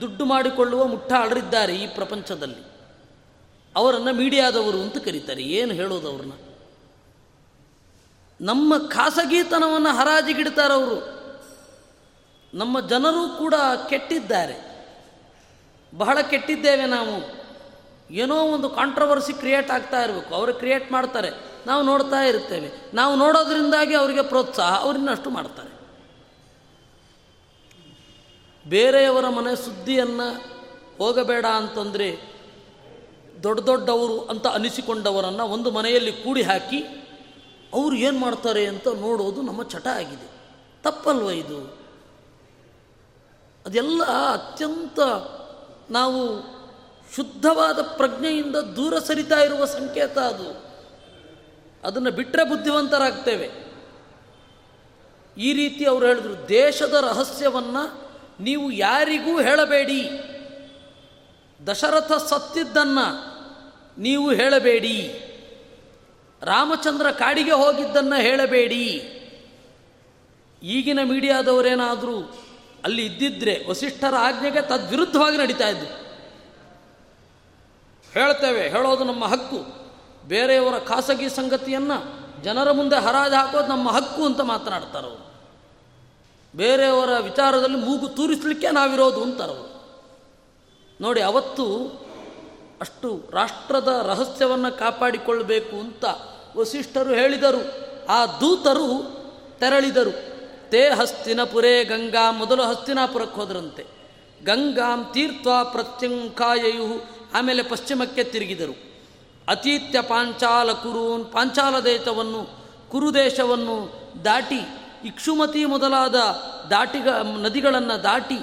ದುಡ್ಡು 0.01 0.25
ಮಾಡಿಕೊಳ್ಳುವ 0.25 0.87
ಮುಟ್ಟಾಳರಿದ್ದಾರೆ 0.87 1.77
ಈ 1.77 1.87
ಪ್ರಪಂಚದಲ್ಲಿ. 1.87 2.67
ಅವರನ್ನು 3.77 4.13
ಮೀಡಿಯಾದವರು 4.13 4.83
ಅಂತ 4.83 4.99
ಕರೀತಾರೆ. 4.99 5.43
ಏನು 5.43 5.75
ಹೇಳೋದು 5.75 6.11
ಅವ್ರನ್ನ? 6.11 6.33
ನಮ್ಮ 8.41 8.89
ಖಾಸಗಿತನವನ್ನು 8.89 9.97
ಹರಾಜಿಗಿಡ್ತಾರವರು 9.97 11.19
ನಮ್ಮ 12.55 12.81
ಜನರು 12.81 13.39
ಕೂಡ 13.39 13.55
ಕೆಟ್ಟಿದ್ದಾರೆ. 13.89 14.69
ಬಹಳ 15.95 16.21
ಕೆಟ್ಟಿದ್ದೇವೆ 16.21 16.87
ನಾವು. 16.87 17.39
ಏನೋ 18.11 18.37
ಒಂದು 18.37 18.69
ಕಾಂಟ್ರವರ್ಸಿ 18.69 19.33
ಕ್ರಿಯೇಟ್ 19.33 19.71
ಆಗ್ತಾ 19.71 20.03
ಇರಬೇಕು. 20.03 20.35
ಅವರು 20.35 20.55
ಕ್ರಿಯೇಟ್ 20.55 20.93
ಮಾಡ್ತಾರೆ. 20.93 21.31
ನಾವು 21.67 21.83
ನೋಡ್ತಾ 21.83 22.21
ಇರ್ತೇವೆ. 22.21 22.91
ನಾವು 22.95 23.17
ನೋಡೋದ್ರಿಂದಾಗಿ 23.17 23.95
ಅವರಿಗೆ 23.95 24.23
ಪ್ರೋತ್ಸಾಹ 24.23 24.83
ಅವರಿನ್ನಷ್ಟು 24.83 25.31
ಮಾಡ್ತಾರೆ. 25.31 25.79
ಬೇರೆಯವರ 28.69 29.29
ಮನೆ 29.29 29.57
ಸುದ್ದಿಯನ್ನು 29.57 30.43
ಹೋಗಬೇಡ 30.99 31.47
ಅಂತಂದರೆ 31.47 32.39
ದೊಡ್ಡ 33.43 33.61
ದೊಡ್ಡವರು 33.61 34.21
ಅಂತ 34.21 34.47
ಅನಿಸಿಕೊಂಡವರನ್ನು 34.47 35.45
ಒಂದು 35.45 35.71
ಮನೆಯಲ್ಲಿ 35.71 36.13
ಕೂಡಿ 36.13 36.43
ಹಾಕಿ 36.43 36.98
ಅವರು 37.73 37.97
ಏನು 37.97 38.19
ಮಾಡ್ತಾರೆ 38.19 38.67
ಅಂತ 38.67 38.89
ನೋಡೋದು 38.89 39.43
ನಮ್ಮ 39.43 39.63
ಚಟ 39.63 39.87
ಆಗಿದೆ. 39.87 40.31
ತಪ್ಪಲ್ವ 40.83 41.31
ಇದು? 41.31 41.79
ಅದೆಲ್ಲ 43.67 44.03
ಅತ್ಯಂತ 44.05 45.01
ನಾವು 45.91 46.43
ಶುದ್ಧವಾದ 47.17 47.83
ಪ್ರಜ್ಞೆಯಿಂದ 47.83 48.57
ದೂರ 48.57 48.99
ಸರಿತಾ 48.99 49.41
ಇರುವ 49.41 49.65
ಸಂಕೇತ 49.65 50.19
ಅದು. 50.19 50.69
ಅದನ್ನು 51.85 52.11
ಬಿಟ್ಟರೆ 52.11 52.49
ಬುದ್ಧಿವಂತರಾಗ್ತೇವೆ. 52.49 53.69
ಈ 55.39 55.53
ರೀತಿ 55.53 55.85
ಅವರು 55.85 56.07
ಹೇಳಿದರು, 56.07 56.49
ದೇಶದ 56.49 56.95
ರಹಸ್ಯವನ್ನು 56.95 58.09
ನೀವು 58.41 58.71
ಯಾರಿಗೂ 58.71 59.41
ಹೇಳಬೇಡಿ. 59.41 60.11
ದಶರಥ 61.67 62.13
ಸತ್ತಿದ್ದನ್ನು 62.13 63.39
ನೀವು 63.99 64.33
ಹೇಳಬೇಡಿ. 64.33 65.25
ರಾಮಚಂದ್ರ 66.43 67.11
ಕಾಡಿಗೆ 67.11 67.53
ಹೋಗಿದ್ದನ್ನು 67.53 68.21
ಹೇಳಬೇಡಿ. 68.21 68.85
ಈಗಿನ 70.63 70.99
ಮೀಡಿಯಾದವರೇನಾದರೂ 71.03 72.17
ಅಲ್ಲಿ 72.85 73.07
ಇದ್ದಿದ್ರೆ 73.07 73.55
ವಸಿಷ್ಠರ 73.69 74.15
ಆಜ್ಞೆಗೆ 74.19 74.61
ತದ್ವಿರುದ್ಧವಾಗಿ 74.61 75.37
ನಡೀತಾ 75.37 75.69
ಇದ್ದು. 75.69 75.87
ಹೇಳ್ತೇವೆ, 78.13 78.69
ಹೇಳೋದು 78.69 79.05
ನಮ್ಮ 79.05 79.25
ಹಕ್ಕು. 79.25 79.61
ಬೇರೆಯವರ 80.29 80.79
ಖಾಸಗಿ 80.79 81.29
ಸಂಗತಿಯನ್ನು 81.29 81.99
ಜನರ 82.43 82.71
ಮುಂದೆ 82.71 82.97
ಹರಾಜು 82.97 83.35
ಹಾಕೋದು 83.35 83.67
ನಮ್ಮ 83.67 83.91
ಹಕ್ಕು 83.91 84.25
ಅಂತ 84.25 84.41
ಮಾತನಾಡ್ತಾರವರು 84.41 85.25
ಬೇರೆಯವರ 86.55 87.19
ವಿಚಾರದಲ್ಲಿ 87.19 87.77
ಮೂಗು 87.77 88.09
ತೂರಿಸಲಿಕ್ಕೆ 88.09 88.71
ನಾವಿರೋದು 88.71 89.23
ಅಂತಾರವರು 89.23 89.69
ನೋಡಿ, 91.01 91.21
ಅವತ್ತು 91.21 91.65
ಅಷ್ಟು 92.81 93.31
ರಾಷ್ಟ್ರದ 93.33 94.07
ರಹಸ್ಯವನ್ನು 94.07 94.79
ಕಾಪಾಡಿಕೊಳ್ಳಬೇಕು 94.79 95.81
ಅಂತ 95.81 96.05
ವಸಿಷ್ಠರು 96.57 97.11
ಹೇಳಿದರು. 97.11 97.63
ಆ 98.07 98.27
ದೂತರು 98.27 99.19
ತೆರಳಿದರು. 99.59 100.11
ತೇ 100.71 100.89
ಹಸ್ತಿನಪುರೇ 100.89 101.85
ಗಂಗಾ 101.85 102.31
ಮೊದಲು 102.31 102.63
ಹಸ್ತಿನಾಪುರಕ್ಕೆ 102.63 103.37
ಹೋದರಂತೆ. 103.37 103.87
ಗಂಗಾಂ 104.45 105.11
ತೀರ್ಥ 105.13 105.49
ಪ್ರತ್ಯಂಕಾಯಯು 105.73 107.05
ಆಮೇಲೆ 107.35 107.63
ಪಶ್ಚಿಮಕ್ಕೆ 107.63 108.25
ತಿರುಗಿದರು. 108.25 108.89
ಅತೀತ್ಯ 109.49 110.01
ಪಾಂಚಾಲ 110.03 110.73
ಕುರೂನ್ 110.73 111.33
ಪಾಂಚಾಲ 111.33 111.81
ದೇಶವನ್ನು 111.81 112.69
ಕುರುದೇಶವನ್ನು 112.91 113.93
ದಾಟಿ 114.25 114.61
ಇಕ್ಷುಮತಿ 115.05 115.65
ಮೊದಲಾದ 115.65 116.15
ದಾಟಿಗ, 116.71 117.09
ನದಿಗಳನ್ನು 117.43 118.03
ದಾಟಿ 118.03 118.39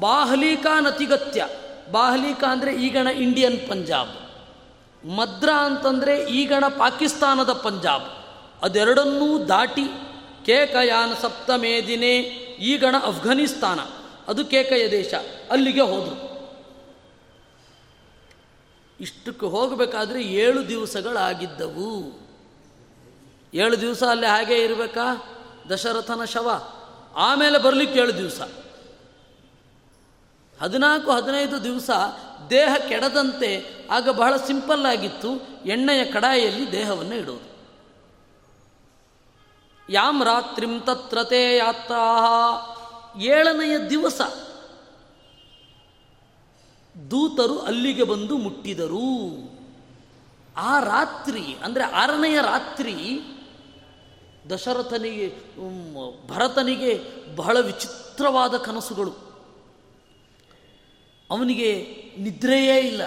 ಬಾಹಲೀಕಾ 0.00 0.80
ನತಿಗತ್ಯ 0.80 1.48
ಬಾಹಲೀಕಾ 1.92 2.46
ಅಂದರೆ 2.46 2.82
ಈಗಣ 2.82 3.06
ಇಂಡಿಯನ್ 3.06 3.68
ಪಂಜಾಬ್. 3.68 4.10
ಮದ್ರಾ 5.06 5.66
ಅಂತಂದರೆ 5.66 6.24
ಈಗಣ 6.30 6.64
ಪಾಕಿಸ್ತಾನದ 6.68 7.52
ಪಂಜಾಬ್. 7.52 8.04
ಅದೆರಡನ್ನೂ 8.62 9.44
ದಾಟಿ 9.44 9.84
ಕೇಕಯಾನ 10.46 11.12
ಸಪ್ತಮೇ 11.22 11.86
ದಿನೇ 11.86 12.18
ಈಗಣ 12.60 12.94
ಅಫ್ಘಾನಿಸ್ತಾನ. 13.04 13.80
ಅದು 14.28 14.44
ಕೇಕಯ 14.44 14.90
ದೇಶ. 14.90 15.14
ಅಲ್ಲಿಗೆ 15.50 15.80
ಹೋದರು. 15.80 16.26
ಇಷ್ಟಕ್ಕೆ 19.00 19.46
ಹೋಗಬೇಕಾದ್ರೆ 19.46 20.22
ಏಳು 20.22 20.68
ದಿವಸಗಳಾಗಿದ್ದವು. 20.68 22.26
ಏಳು 23.54 23.80
ದಿವಸ 23.80 24.02
ಅಲ್ಲಿ 24.02 24.26
ಹಾಗೆ 24.26 24.58
ಇರಬೇಕಾ? 24.58 25.26
ದಶರಥನ 25.70 26.24
ಶವ. 26.24 26.72
ಆಮೇಲೆ 27.16 27.58
ಬರಲಿಕ್ಕೆ 27.58 28.00
ಏಳು 28.00 28.16
ದಿವಸ. 28.16 28.40
ಹದಿನಾಲ್ಕು, 30.60 31.10
ಹದಿನೈದು 31.10 31.64
ದಿವಸ 31.64 31.90
ದೇಹ 32.50 32.74
ಕೆಡದಂತೆ, 32.88 33.64
ಆಗ 33.90 34.08
ಬಹಳ 34.08 34.36
ಸಿಂಪಲ್ 34.36 34.86
ಆಗಿತ್ತು, 34.86 35.30
ಎಣ್ಣೆಯ 35.66 36.04
ಕಡಾಯಿಯಲ್ಲಿ 36.04 36.72
ದೇಹವನ್ನು 36.72 37.14
ಇಡೋದು. 37.14 37.56
ಯಾಮ್ 39.92 40.24
ರಾತ್ರಿಂ 40.24 40.80
ತತ್ರತೆ 40.80 41.56
ಯಾತ್ರಾ 41.56 42.02
ಏಳನೆಯ 43.18 43.78
ದಿವಸ. 43.78 44.20
ದೂತರು 47.10 47.58
ಅಲ್ಲಿಗೆ 47.58 48.02
ಬಂದು 48.02 48.36
ಮುಟ್ಟಿದರು. 48.36 49.10
ಆ 50.56 50.80
ರಾತ್ರಿ, 50.80 51.56
ಅಂದರೆ 51.64 51.84
ಆರನೆಯ 51.84 52.40
ರಾತ್ರಿ, 52.40 53.20
ದಶರಥನಿಗೆ 54.50 55.36
ಭರತನಿಗೆ 56.28 57.02
ಬಹಳ 57.36 57.60
ವಿಚಿತ್ರವಾದ 57.60 58.56
ಕನಸುಗಳು. 58.56 59.25
ಅವನಿಗೆ 61.30 61.86
ನಿದ್ರೆಯೇ 62.18 62.78
ಇಲ್ಲ. 62.78 63.02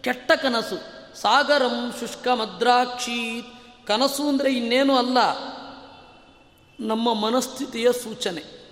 ಕೆಟ್ಟ 0.00 0.32
ಕನಸು. 0.32 0.76
ಸಾಗರಂ 1.20 1.92
ಶುಷ್ಕ 2.00 2.28
ಮದ್ರಾಕ್ಷಿ. 2.28 3.42
ಕನಸು 3.86 4.28
ಅಂದರೆ 4.28 4.52
ಇನ್ನೇನು 4.52 4.96
ಅಲ್ಲ. 4.96 5.18
ನಮ್ಮ 6.80 7.14
ಮನಸ್ಥಿತಿಯ 7.14 7.92
ಸೂಚನೆ. 7.92 8.62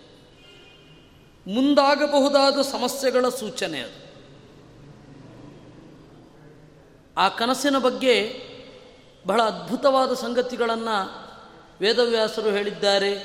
ಮುಂದಾಗಬಹುದಾದ 1.54 2.62
ಸಮಸ್ಯೆಗಳ 2.62 3.28
ಸೂಚನೆ 3.28 3.80
ಅದು. 3.80 4.10
ಆ 7.16 7.28
ಕನಸಿನ 7.28 7.78
ಬಗ್ಗೆ 7.78 8.40
ಬಹಳ 9.26 9.42
ಅದ್ಭುತವಾದ 9.42 10.14
ಸಂಗತಿಗಳನ್ನು 10.14 11.30
ವೇದವ್ಯಾಸರು 11.80 12.50
ಹೇಳಿದ್ದಾರೆ. 12.50 13.18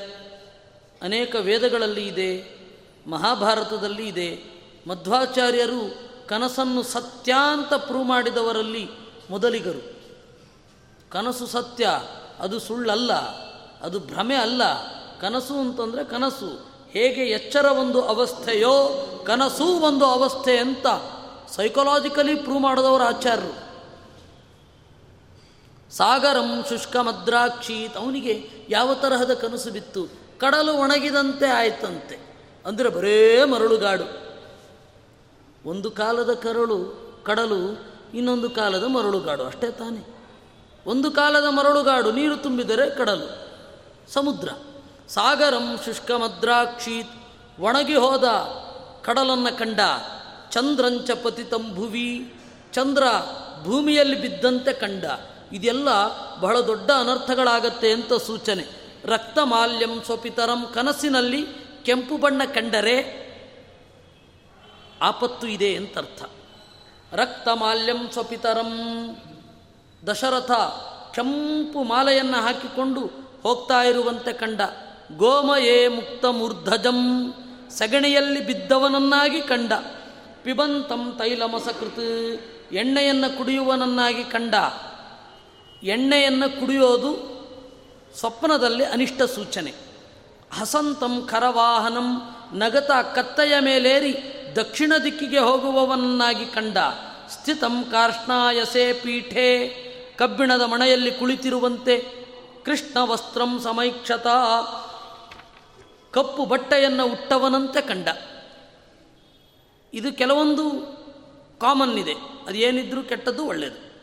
ಅನೇಕ 1.01 1.35
ವೇದಗಳಲ್ಲಿ 1.35 2.07
ಇದೆ. 2.07 2.57
ಮಹಾಭಾರತದಲ್ಲಿ 3.07 4.07
ಇದೆ. 4.07 4.54
ಮಧ್ವಾಚಾರ್ಯರು 4.87 6.05
ಕನಸನ್ನು 6.27 6.83
ಸತ್ಯ 6.83 7.33
ಅಂತ 7.51 7.73
ಪ್ರೂವ್ 7.73 8.05
ಮಾಡಿದವರಲ್ಲಿ 8.05 8.89
ಮೊದಲಿಗರು. 9.29 9.95
ಕನಸು 11.09 11.47
ಸತ್ಯ, 11.47 11.89
ಅದು 12.39 12.59
ಸುಳ್ಳಲ್ಲ, 12.59 13.13
ಅದು 13.81 13.99
ಭ್ರಮೆ 13.99 14.35
ಅಲ್ಲ. 14.35 14.61
ಕನಸು 15.19 15.53
ಅಂತಂದರೆ 15.53 16.03
ಕನಸು. 16.03 16.75
ಹೇಗೆ 16.89 17.21
ಎಚ್ಚರ 17.21 17.65
ಒಂದು 17.65 18.01
ಅವಸ್ಥೆಯೋ, 18.01 18.89
ಕನಸು 19.25 19.65
ಒಂದು 19.65 20.05
ಅವಸ್ಥೆ 20.05 20.57
ಅಂತ 20.57 20.87
ಸೈಕಲಾಜಿಕಲಿ 21.51 22.35
ಪ್ರೂವ್ 22.35 22.61
ಮಾಡಿದವರು 22.61 23.03
ಆಚಾರ್ಯರು. 23.03 23.65
ಸಾಗರಂ 25.93 26.65
ಶುಷ್ಕ 26.69 26.97
ಮದ್ರಾಕ್ಷಿ 26.97 27.87
ಅವನಿಗೆ 27.87 28.49
ಯಾವ 28.69 28.93
ತರಹದ 28.93 29.33
ಕನಸು 29.33 29.71
ಬಿತ್ತು? 29.71 30.07
ಕಡಲು 30.39 30.73
ಒಣಗಿದಂತೆ 30.73 31.47
ಆಯ್ತಂತೆ. 31.47 32.39
ಅಂದರೆ 32.65 32.89
ಬರೇ 32.89 33.43
ಮರಳುಗಾಡು. 33.45 34.24
ಒಂದು 35.65 35.91
ಕಾಲದ 35.91 36.33
ಕರಳು, 36.33 37.05
ಕಡಲು, 37.25 37.85
ಇನ್ನೊಂದು 38.13 38.49
ಕಾಲದ 38.49 38.83
ಮರಳುಗಾಡು. 38.83 39.43
ಅಷ್ಟೇ 39.43 39.71
ತಾನೇ. 39.71 40.31
ಒಂದು 40.87 41.11
ಕಾಲದ 41.11 41.45
ಮರಳುಗಾಡು, 41.49 42.11
ನೀರು 42.11 42.37
ತುಂಬಿದರೆ 42.37 42.89
ಕಡಲು. 42.95 43.49
ಸಮುದ್ರ. 44.11 44.49
ಸಾಗರಂ 45.09 45.79
ಶುಷ್ಕ 45.85 46.11
ಮದ್ರಾಕ್ಷಿ 46.11 47.03
ಒಣಗಿ 47.59 47.95
ಹೋದ 47.95 48.23
ಕಡಲನ್ನು 49.01 49.57
ಕಂಡ 49.57 49.79
ಚಂದ್ರಂಚ 50.51 51.11
ಪತಿತಂ 51.11 51.75
ಭುವಿ, 51.75 52.39
ಚಂದ್ರ 52.73 53.03
ಭೂಮಿಯಲ್ಲಿ 53.63 54.21
ಬಿದ್ದಂತೆ 54.21 54.73
ಕಂಡ. 54.73 55.03
ಇದೆಲ್ಲ 55.53 55.87
ಬಹಳ 56.39 56.59
ದೊಡ್ಡ 56.59 56.91
ಅನರ್ಥಗಳಾಗತ್ತೆ 56.91 57.91
ಅಂತ 57.91 58.13
ಸೂಚನೆ. 58.13 58.85
ರಕ್ತಮಾಲ್ಯಂ 59.05 60.01
ಸ್ವಪಿತರಂ 60.05 60.65
ಕನಸಿನಲ್ಲಿ 60.73 61.47
ಕೆಂಪು 61.83 62.17
ಬಣ್ಣ 62.17 62.43
ಕಂಡರೆ 62.43 63.24
ಆಪತ್ತು 65.05 65.47
ಇದೆ 65.47 65.75
ಅಂತರ್ಥ. 65.75 66.23
ರಕ್ತಮಾಲ್ಯಂ 67.13 68.09
ಸ್ವಪಿತರಂ. 68.11 68.71
ದಶರಥ 70.07 70.51
ಕೆಂಪು 71.15 71.83
ಮಾಲೆಯನ್ನು 71.83 72.37
ಹಾಕಿಕೊಂಡು 72.41 73.01
ಹೋಗ್ತಾ 73.43 73.83
ಇರುವಂತೆ 73.83 74.33
ಕಂಡ 74.33 74.61
ಗೋಮಯೇ 75.17 75.87
ಮುಕ್ತ 75.87 76.25
ಮೂರ್ಧಜಂ 76.25 76.99
ಸಗಣಿಯಲ್ಲಿ 77.69 78.45
ಬಿದ್ದವನನ್ನಾಗಿ 78.45 79.41
ಕಂಡ 79.41 79.73
ಪಿಬಂತಂ 80.43 81.15
ತೈಲಮಸಕೃತ್. 81.17 82.41
ಎಣ್ಣೆಯನ್ನು 82.73 83.37
ಕುಡಿಯುವನನ್ನಾಗಿ 83.37 84.23
ಕಂಡ. 84.23 84.55
ಎಣ್ಣೆಯನ್ನು 85.83 86.59
ಕುಡಿಯೋದು 86.59 87.11
ಸ್ವಪ್ನದಲ್ಲಿ 88.19 88.85
ಅನಿಷ್ಟ 88.85 89.21
ಸೂಚನೆ. 89.23 89.73
ಹಸಂತಂ 90.59 91.27
ಕರವಾಹನಂ 91.31 92.35
ನಗತ 92.53 92.91
ಕತ್ತೆಯ 93.15 93.59
ಮೇಲೇರಿ 93.59 94.34
ದಕ್ಷಿಣ 94.55 94.93
ದಿಕ್ಕಿಗೆ 95.03 95.37
ಹೋಗುವವನನ್ನಾಗಿ 95.37 96.45
ಕಂಡ 96.45 96.77
ಸ್ಥಿತಂ 97.29 97.83
ಕಾರ್ಷ್ಣಾಯಸೆ 97.83 98.93
ಪೀಠೆ 98.93 99.67
ಕಬ್ಬಿಣದ 100.17 100.61
ಮಣೆಯಲ್ಲಿ 100.61 101.11
ಕುಳಿತಿರುವಂತೆ 101.11 102.25
ಕೃಷ್ಣ 102.65 102.97
ವಸ್ತ್ರಂ 102.99 103.59
ಸಮೈಕ್ಷತ 103.59 104.27
ಕಪ್ಪು 106.11 106.45
ಬಟ್ಟೆಯನ್ನು 106.45 107.05
ಉಟ್ಟವನಂತೆ 107.05 107.81
ಕಂಡ. 107.81 108.07
ಇದು 109.93 110.13
ಕೆಲವೊಂದು 110.13 110.69
ಕಾಮನ್ 111.59 111.97
ಇದೆ. 111.97 112.13
ಅದು 112.47 112.53
ಏನಿದ್ರೂ 112.53 113.03
ಕೆಟ್ಟದ್ದು 113.03 113.45
ಒಳ್ಳೆಯದು 113.45 113.95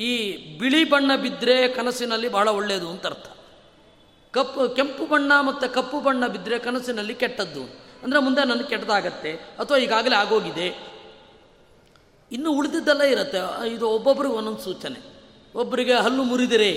ಈ 0.00 0.36
ಬಿಳಿ 0.58 0.84
ಬಣ್ಣ 0.84 1.16
ಬಿದ್ದರೆ 1.16 1.68
ಕನಸಿನಲ್ಲಿ 1.68 2.28
ಬಹಳ 2.28 2.48
ಒಳ್ಳೆಯದು 2.48 2.90
ಅಂತ 2.90 3.06
ಅರ್ಥ. 3.06 3.26
ಕಪ್ಪು 4.32 4.68
ಕೆಂಪು 4.68 5.06
ಬಣ್ಣ 5.06 5.32
ಮತ್ತು 5.40 5.68
ಕಪ್ಪು 5.68 6.00
ಬಣ್ಣ 6.00 6.26
ಬಿದ್ದರೆ 6.26 6.58
ಕನಸಿನಲ್ಲಿ 6.58 7.14
ಕೆಟ್ಟದ್ದು 7.14 7.85
ಅಂದರೆ 8.06 8.20
ಮುಂದೆ 8.20 8.44
ನನಗೆ 8.44 8.64
ಕೆಟ್ಟದಾಗತ್ತೆ, 8.64 9.32
ಅಥವಾ 9.32 9.76
ಈಗಾಗಲೇ 9.76 10.16
ಆಗೋಗಿದೆ. 10.16 10.68
ಇನ್ನು 12.32 12.50
ಉಳಿದಿದ್ದೆಲ್ಲ 12.52 13.02
ಇರುತ್ತೆ. 13.02 13.68
ಇದು 13.68 13.90
ಒಬ್ಬೊಬ್ಬರಿಗೆ 13.90 14.34
ಒಂದೊಂದು 14.34 14.62
ಸೂಚನೆ. 14.62 14.98
ಒಬ್ಬರಿಗೆ 15.54 15.94
ಹಲ್ಲು 15.94 16.22
ಮುರಿದರೆ, 16.22 16.70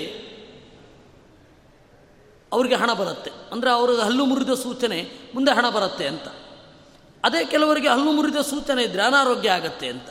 ಅವರಿಗೆ 2.52 2.76
ಹಣ 2.76 2.94
ಬರುತ್ತೆ. 2.94 3.32
ಅಂದರೆ 3.52 3.72
ಅವ್ರಿಗೆ 3.72 4.02
ಹಲ್ಲು 4.02 4.26
ಮುರಿದ 4.26 4.54
ಸೂಚನೆ, 4.54 5.00
ಮುಂದೆ 5.36 5.52
ಹಣ 5.52 5.70
ಬರುತ್ತೆ 5.70 6.08
ಅಂತ. 6.08 6.28
ಅದೇ 7.24 7.46
ಕೆಲವರಿಗೆ 7.46 7.88
ಹಲ್ಲು 7.88 8.12
ಮುರಿದ 8.12 8.42
ಸೂಚನೆ 8.42 8.84
ಇದ್ದರೆ 8.84 9.04
ಅನಾರೋಗ್ಯ 9.04 9.50
ಆಗತ್ತೆ 9.50 9.88
ಅಂತ. 9.88 10.10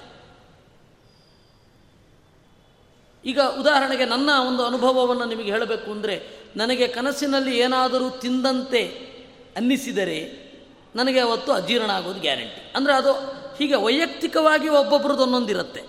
ಈಗ 3.24 3.40
ಉದಾಹರಣೆಗೆ 3.40 4.04
ನನ್ನ 4.04 4.30
ಒಂದು 4.48 4.64
ಅನುಭವವನ್ನು 4.64 5.24
ನಿಮಗೆ 5.24 5.50
ಹೇಳಬೇಕು 5.50 5.90
ಅಂದರೆ, 5.90 6.16
ನನಗೆ 6.56 6.88
ಕನಸಿನಲ್ಲಿ 6.88 7.58
ಏನಾದರೂ 7.58 8.10
ತಿಂದಂತೆ 8.10 8.82
ಅನ್ನಿಸಿದರೆ 9.56 10.47
ನನಗೆ 10.96 11.20
ಅವತ್ತು 11.20 11.52
ಅಜೀರ್ಣ 11.52 11.90
ಆಗೋದು 11.90 12.20
ಗ್ಯಾರಂಟಿ. 12.20 12.72
ಅಂದರೆ 12.76 12.94
ಅದು 12.94 13.12
ಹೀಗೆ 13.58 13.74
ವೈಯಕ್ತಿಕವಾಗಿ 13.74 14.68
ಒಬ್ಬೊಬ್ರದ್ದು 14.68 15.22
ಒಂದೊಂದಿರುತ್ತೆ 15.22 15.82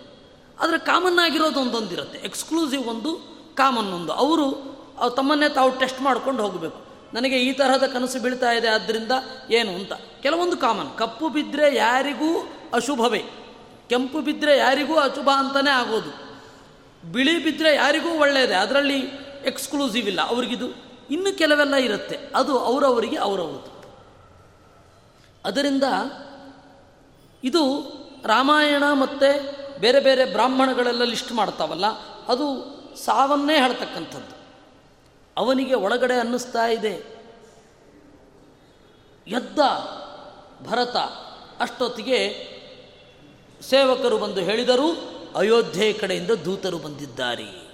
ಆದರೆ 0.59 0.77
ಕಾಮನ್ 0.77 1.19
ಆಗಿರೋದು 1.19 1.59
ಒಂದೊಂದಿರುತ್ತೆ. 1.61 2.17
ಎಕ್ಸ್ಕ್ಲೂಸಿವ್ 2.17 2.85
ಒಂದು 2.85 3.11
ಕಾಮನ್ 3.55 3.93
ಒಂದು. 3.93 4.11
ಅವರು 4.11 4.45
ತಮ್ಮನ್ನೇ 5.15 5.49
ತಾವು 5.49 5.79
ಟೆಸ್ಟ್ 5.79 6.01
ಮಾಡ್ಕೊಂಡು 6.01 6.43
ಹೋಗಬೇಕು. 6.43 6.79
ನನಗೆ 7.13 7.37
ಈ 7.39 7.53
ತರಹದ 7.53 7.83
ಕನಸು 7.83 8.19
ಬೀಳ್ತಾ 8.21 8.51
ಇದೆ 8.51 8.67
ಆದ್ದರಿಂದ 8.67 9.11
ಏನು 9.49 9.71
ಅಂತ. 9.71 9.93
ಕೆಲವೊಂದು 10.21 10.57
ಕಾಮನ್ 10.57 10.97
ಕಪ್ಪು 10.97 11.29
ಬಿದ್ದರೆ 11.29 11.75
ಯಾರಿಗೂ 11.75 12.49
ಅಶುಭವೇ. 12.73 13.23
ಕೆಂಪು 13.89 14.21
ಬಿದ್ದರೆ 14.21 14.57
ಯಾರಿಗೂ 14.57 14.95
ಅಶುಭ 14.95 15.29
ಅಂತಲೇ 15.35 15.69
ಆಗೋದು. 15.69 16.11
ಬಿಳಿ 17.11 17.43
ಬಿದ್ದರೆ 17.43 17.75
ಯಾರಿಗೂ 17.75 18.09
ಒಳ್ಳೆಯದೇ 18.09 18.53
ಅದರಲ್ಲಿ 18.53 18.99
ಎಕ್ಸ್ಕ್ಲೂಸಿವ್ 19.45 20.07
ಇಲ್ಲ. 20.07 20.21
ಅವ್ರಿಗಿದು 20.27 20.67
ಇನ್ನು 21.11 21.37
ಕೆಲವೆಲ್ಲ 21.37 21.75
ಇರುತ್ತೆ. 21.75 22.17
ಅದು 22.35 22.59
ಅವರವರಿಗೆ 22.59 23.17
ಅವರವ್ರದ್ದು. 23.17 23.68
ಅದರಿಂದ 25.45 25.83
ಇದು 27.43 27.83
ರಾಮಾಯಣ 28.25 28.83
ಮತ್ತು 28.93 29.79
ಬೇರೆ 29.79 29.99
ಬೇರೆ 29.99 30.25
ಬ್ರಾಹ್ಮಣಗಳೆಲ್ಲ 30.25 31.03
ಲಿಸ್ಟ್ 31.03 31.31
ಮಾಡ್ತಾವಲ್ಲ, 31.31 31.85
ಅದು 32.27 32.45
ಸಾವನ್ನೇ 32.95 33.59
ಹೇಳ್ತಕ್ಕಂಥದ್ದು. 33.59 34.39
ಅವನಿಗೆ 35.37 35.73
ಒಳಗಡೆ 35.73 36.13
ಅನ್ನಿಸ್ತಾ 36.13 36.65
ಇದೆ. 36.65 37.19
ಎದ್ದ 39.27 39.59
ಭರತ 40.67 40.95
ಅಷ್ಟೊತ್ತಿಗೆ 41.59 42.19
ಸೇವಕರು 43.61 44.17
ಬಂದು 44.17 44.41
ಹೇಳಿದರು, 44.41 45.19
ಅಯೋಧ್ಯೆ 45.35 45.93
ಕಡೆಯಿಂದ 45.93 46.31
ದೂತರು 46.31 46.77
ಬಂದಿದ್ದಾರೆ. 46.77 47.69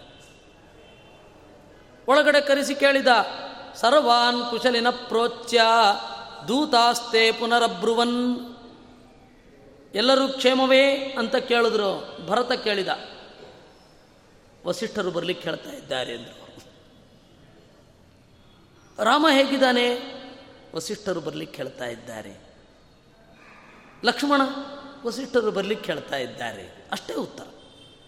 ಒಳಗಡೆ 2.08 2.42
ಕರೆಸಿ 2.42 2.76
ಕೇಳಿದ, 2.76 3.08
ಸರ್ವಾನ್ 3.76 4.50
ಕುಶಲಿನ 4.50 4.90
ಪ್ರೋಚ್ಯ. 4.90 5.62
ದೂತಾಸ್ತೆ 6.48 7.32
ಪುನರಬ್ರುವನ್. 7.32 8.40
ಎಲ್ಲರೂ 9.96 10.28
ಕ್ಷೇಮವೇ 10.28 10.96
ಅಂತ 10.96 11.36
ಕೇಳಿದ್ರು. 11.36 12.18
ಭರತ 12.28 12.52
ಕೇಳಿದ. 12.52 12.88
ವಸಿಷ್ಠರು 14.66 15.12
ಬರಲಿಕ್ಕೆ 15.12 15.50
ಹೇಳ್ತಾ 15.50 15.70
ಇದ್ದಾರೆ 15.70 16.18
ಅಂದರು. 16.18 16.46
ರಾಮ 19.04 19.28
ಹೇಗಿದ್ದಾನೆ? 19.32 19.96
ವಸಿಷ್ಠರು 20.76 21.22
ಬರಲಿಕ್ಕೆ 21.22 21.58
ಹೇಳ್ತಾ 21.58 21.86
ಇದ್ದಾರೆ. 21.86 22.56
ಲಕ್ಷ್ಮಣ, 24.04 24.42
ವಸಿಷ್ಠರು 25.06 25.52
ಬರಲಿಕ್ಕೆ 25.52 25.92
ಹೇಳ್ತಾ 25.92 26.18
ಇದ್ದಾರೆ. 26.18 26.88
ಅಷ್ಟೇ 26.92 27.14
ಉತ್ತರ. 27.14 27.44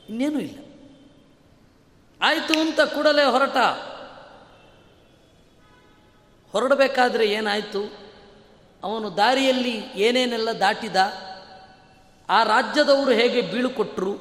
ಇನ್ನೇನೂ 0.09 0.39
ಇಲ್ಲ. 0.39 0.57
ಆಯಿತು 2.21 2.59
ಅಂತ 2.59 2.81
ಕೂಡಲೇ 2.81 3.23
ಹೊರಟ. 3.23 3.57
ಹೊರಡಬೇಕಾದ್ರೆ 6.51 7.25
ಏನಾಯಿತು? 7.25 8.06
ಅವನು 8.83 9.17
ದಾರಿಯಲ್ಲಿ 9.17 9.73
ಏನೇನೆಲ್ಲ 9.95 10.49
ದಾಟಿದ, 10.51 10.95
ಆ 12.29 12.43
ರಾಜ್ಯದವರು 12.43 13.11
ಹೇಗೆ 13.11 13.41
ಬೀಳುಕೊಟ್ಟರು 13.41 14.13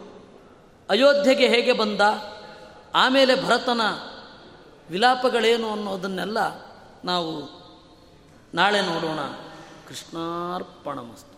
ಅಯೋಧ್ಯೆಗೆ 0.90 1.48
ಹೇಗೆ 1.48 1.72
ಬಂದ, 1.72 2.00
ಆಮೇಲೆ 2.94 3.44
ಭರತನ 3.44 3.80
ವಿಲಾಪಗಳೇನು 4.90 5.70
ಅನ್ನೋದನ್ನೆಲ್ಲ 5.70 6.38
ನಾವು 7.04 7.56
ನಾಳೆ 8.54 8.80
ನೋಡೋಣ. 8.80 9.18
ಕೃಷ್ಣಾರ್ಪಣಮಸ್ತು. 9.88 11.35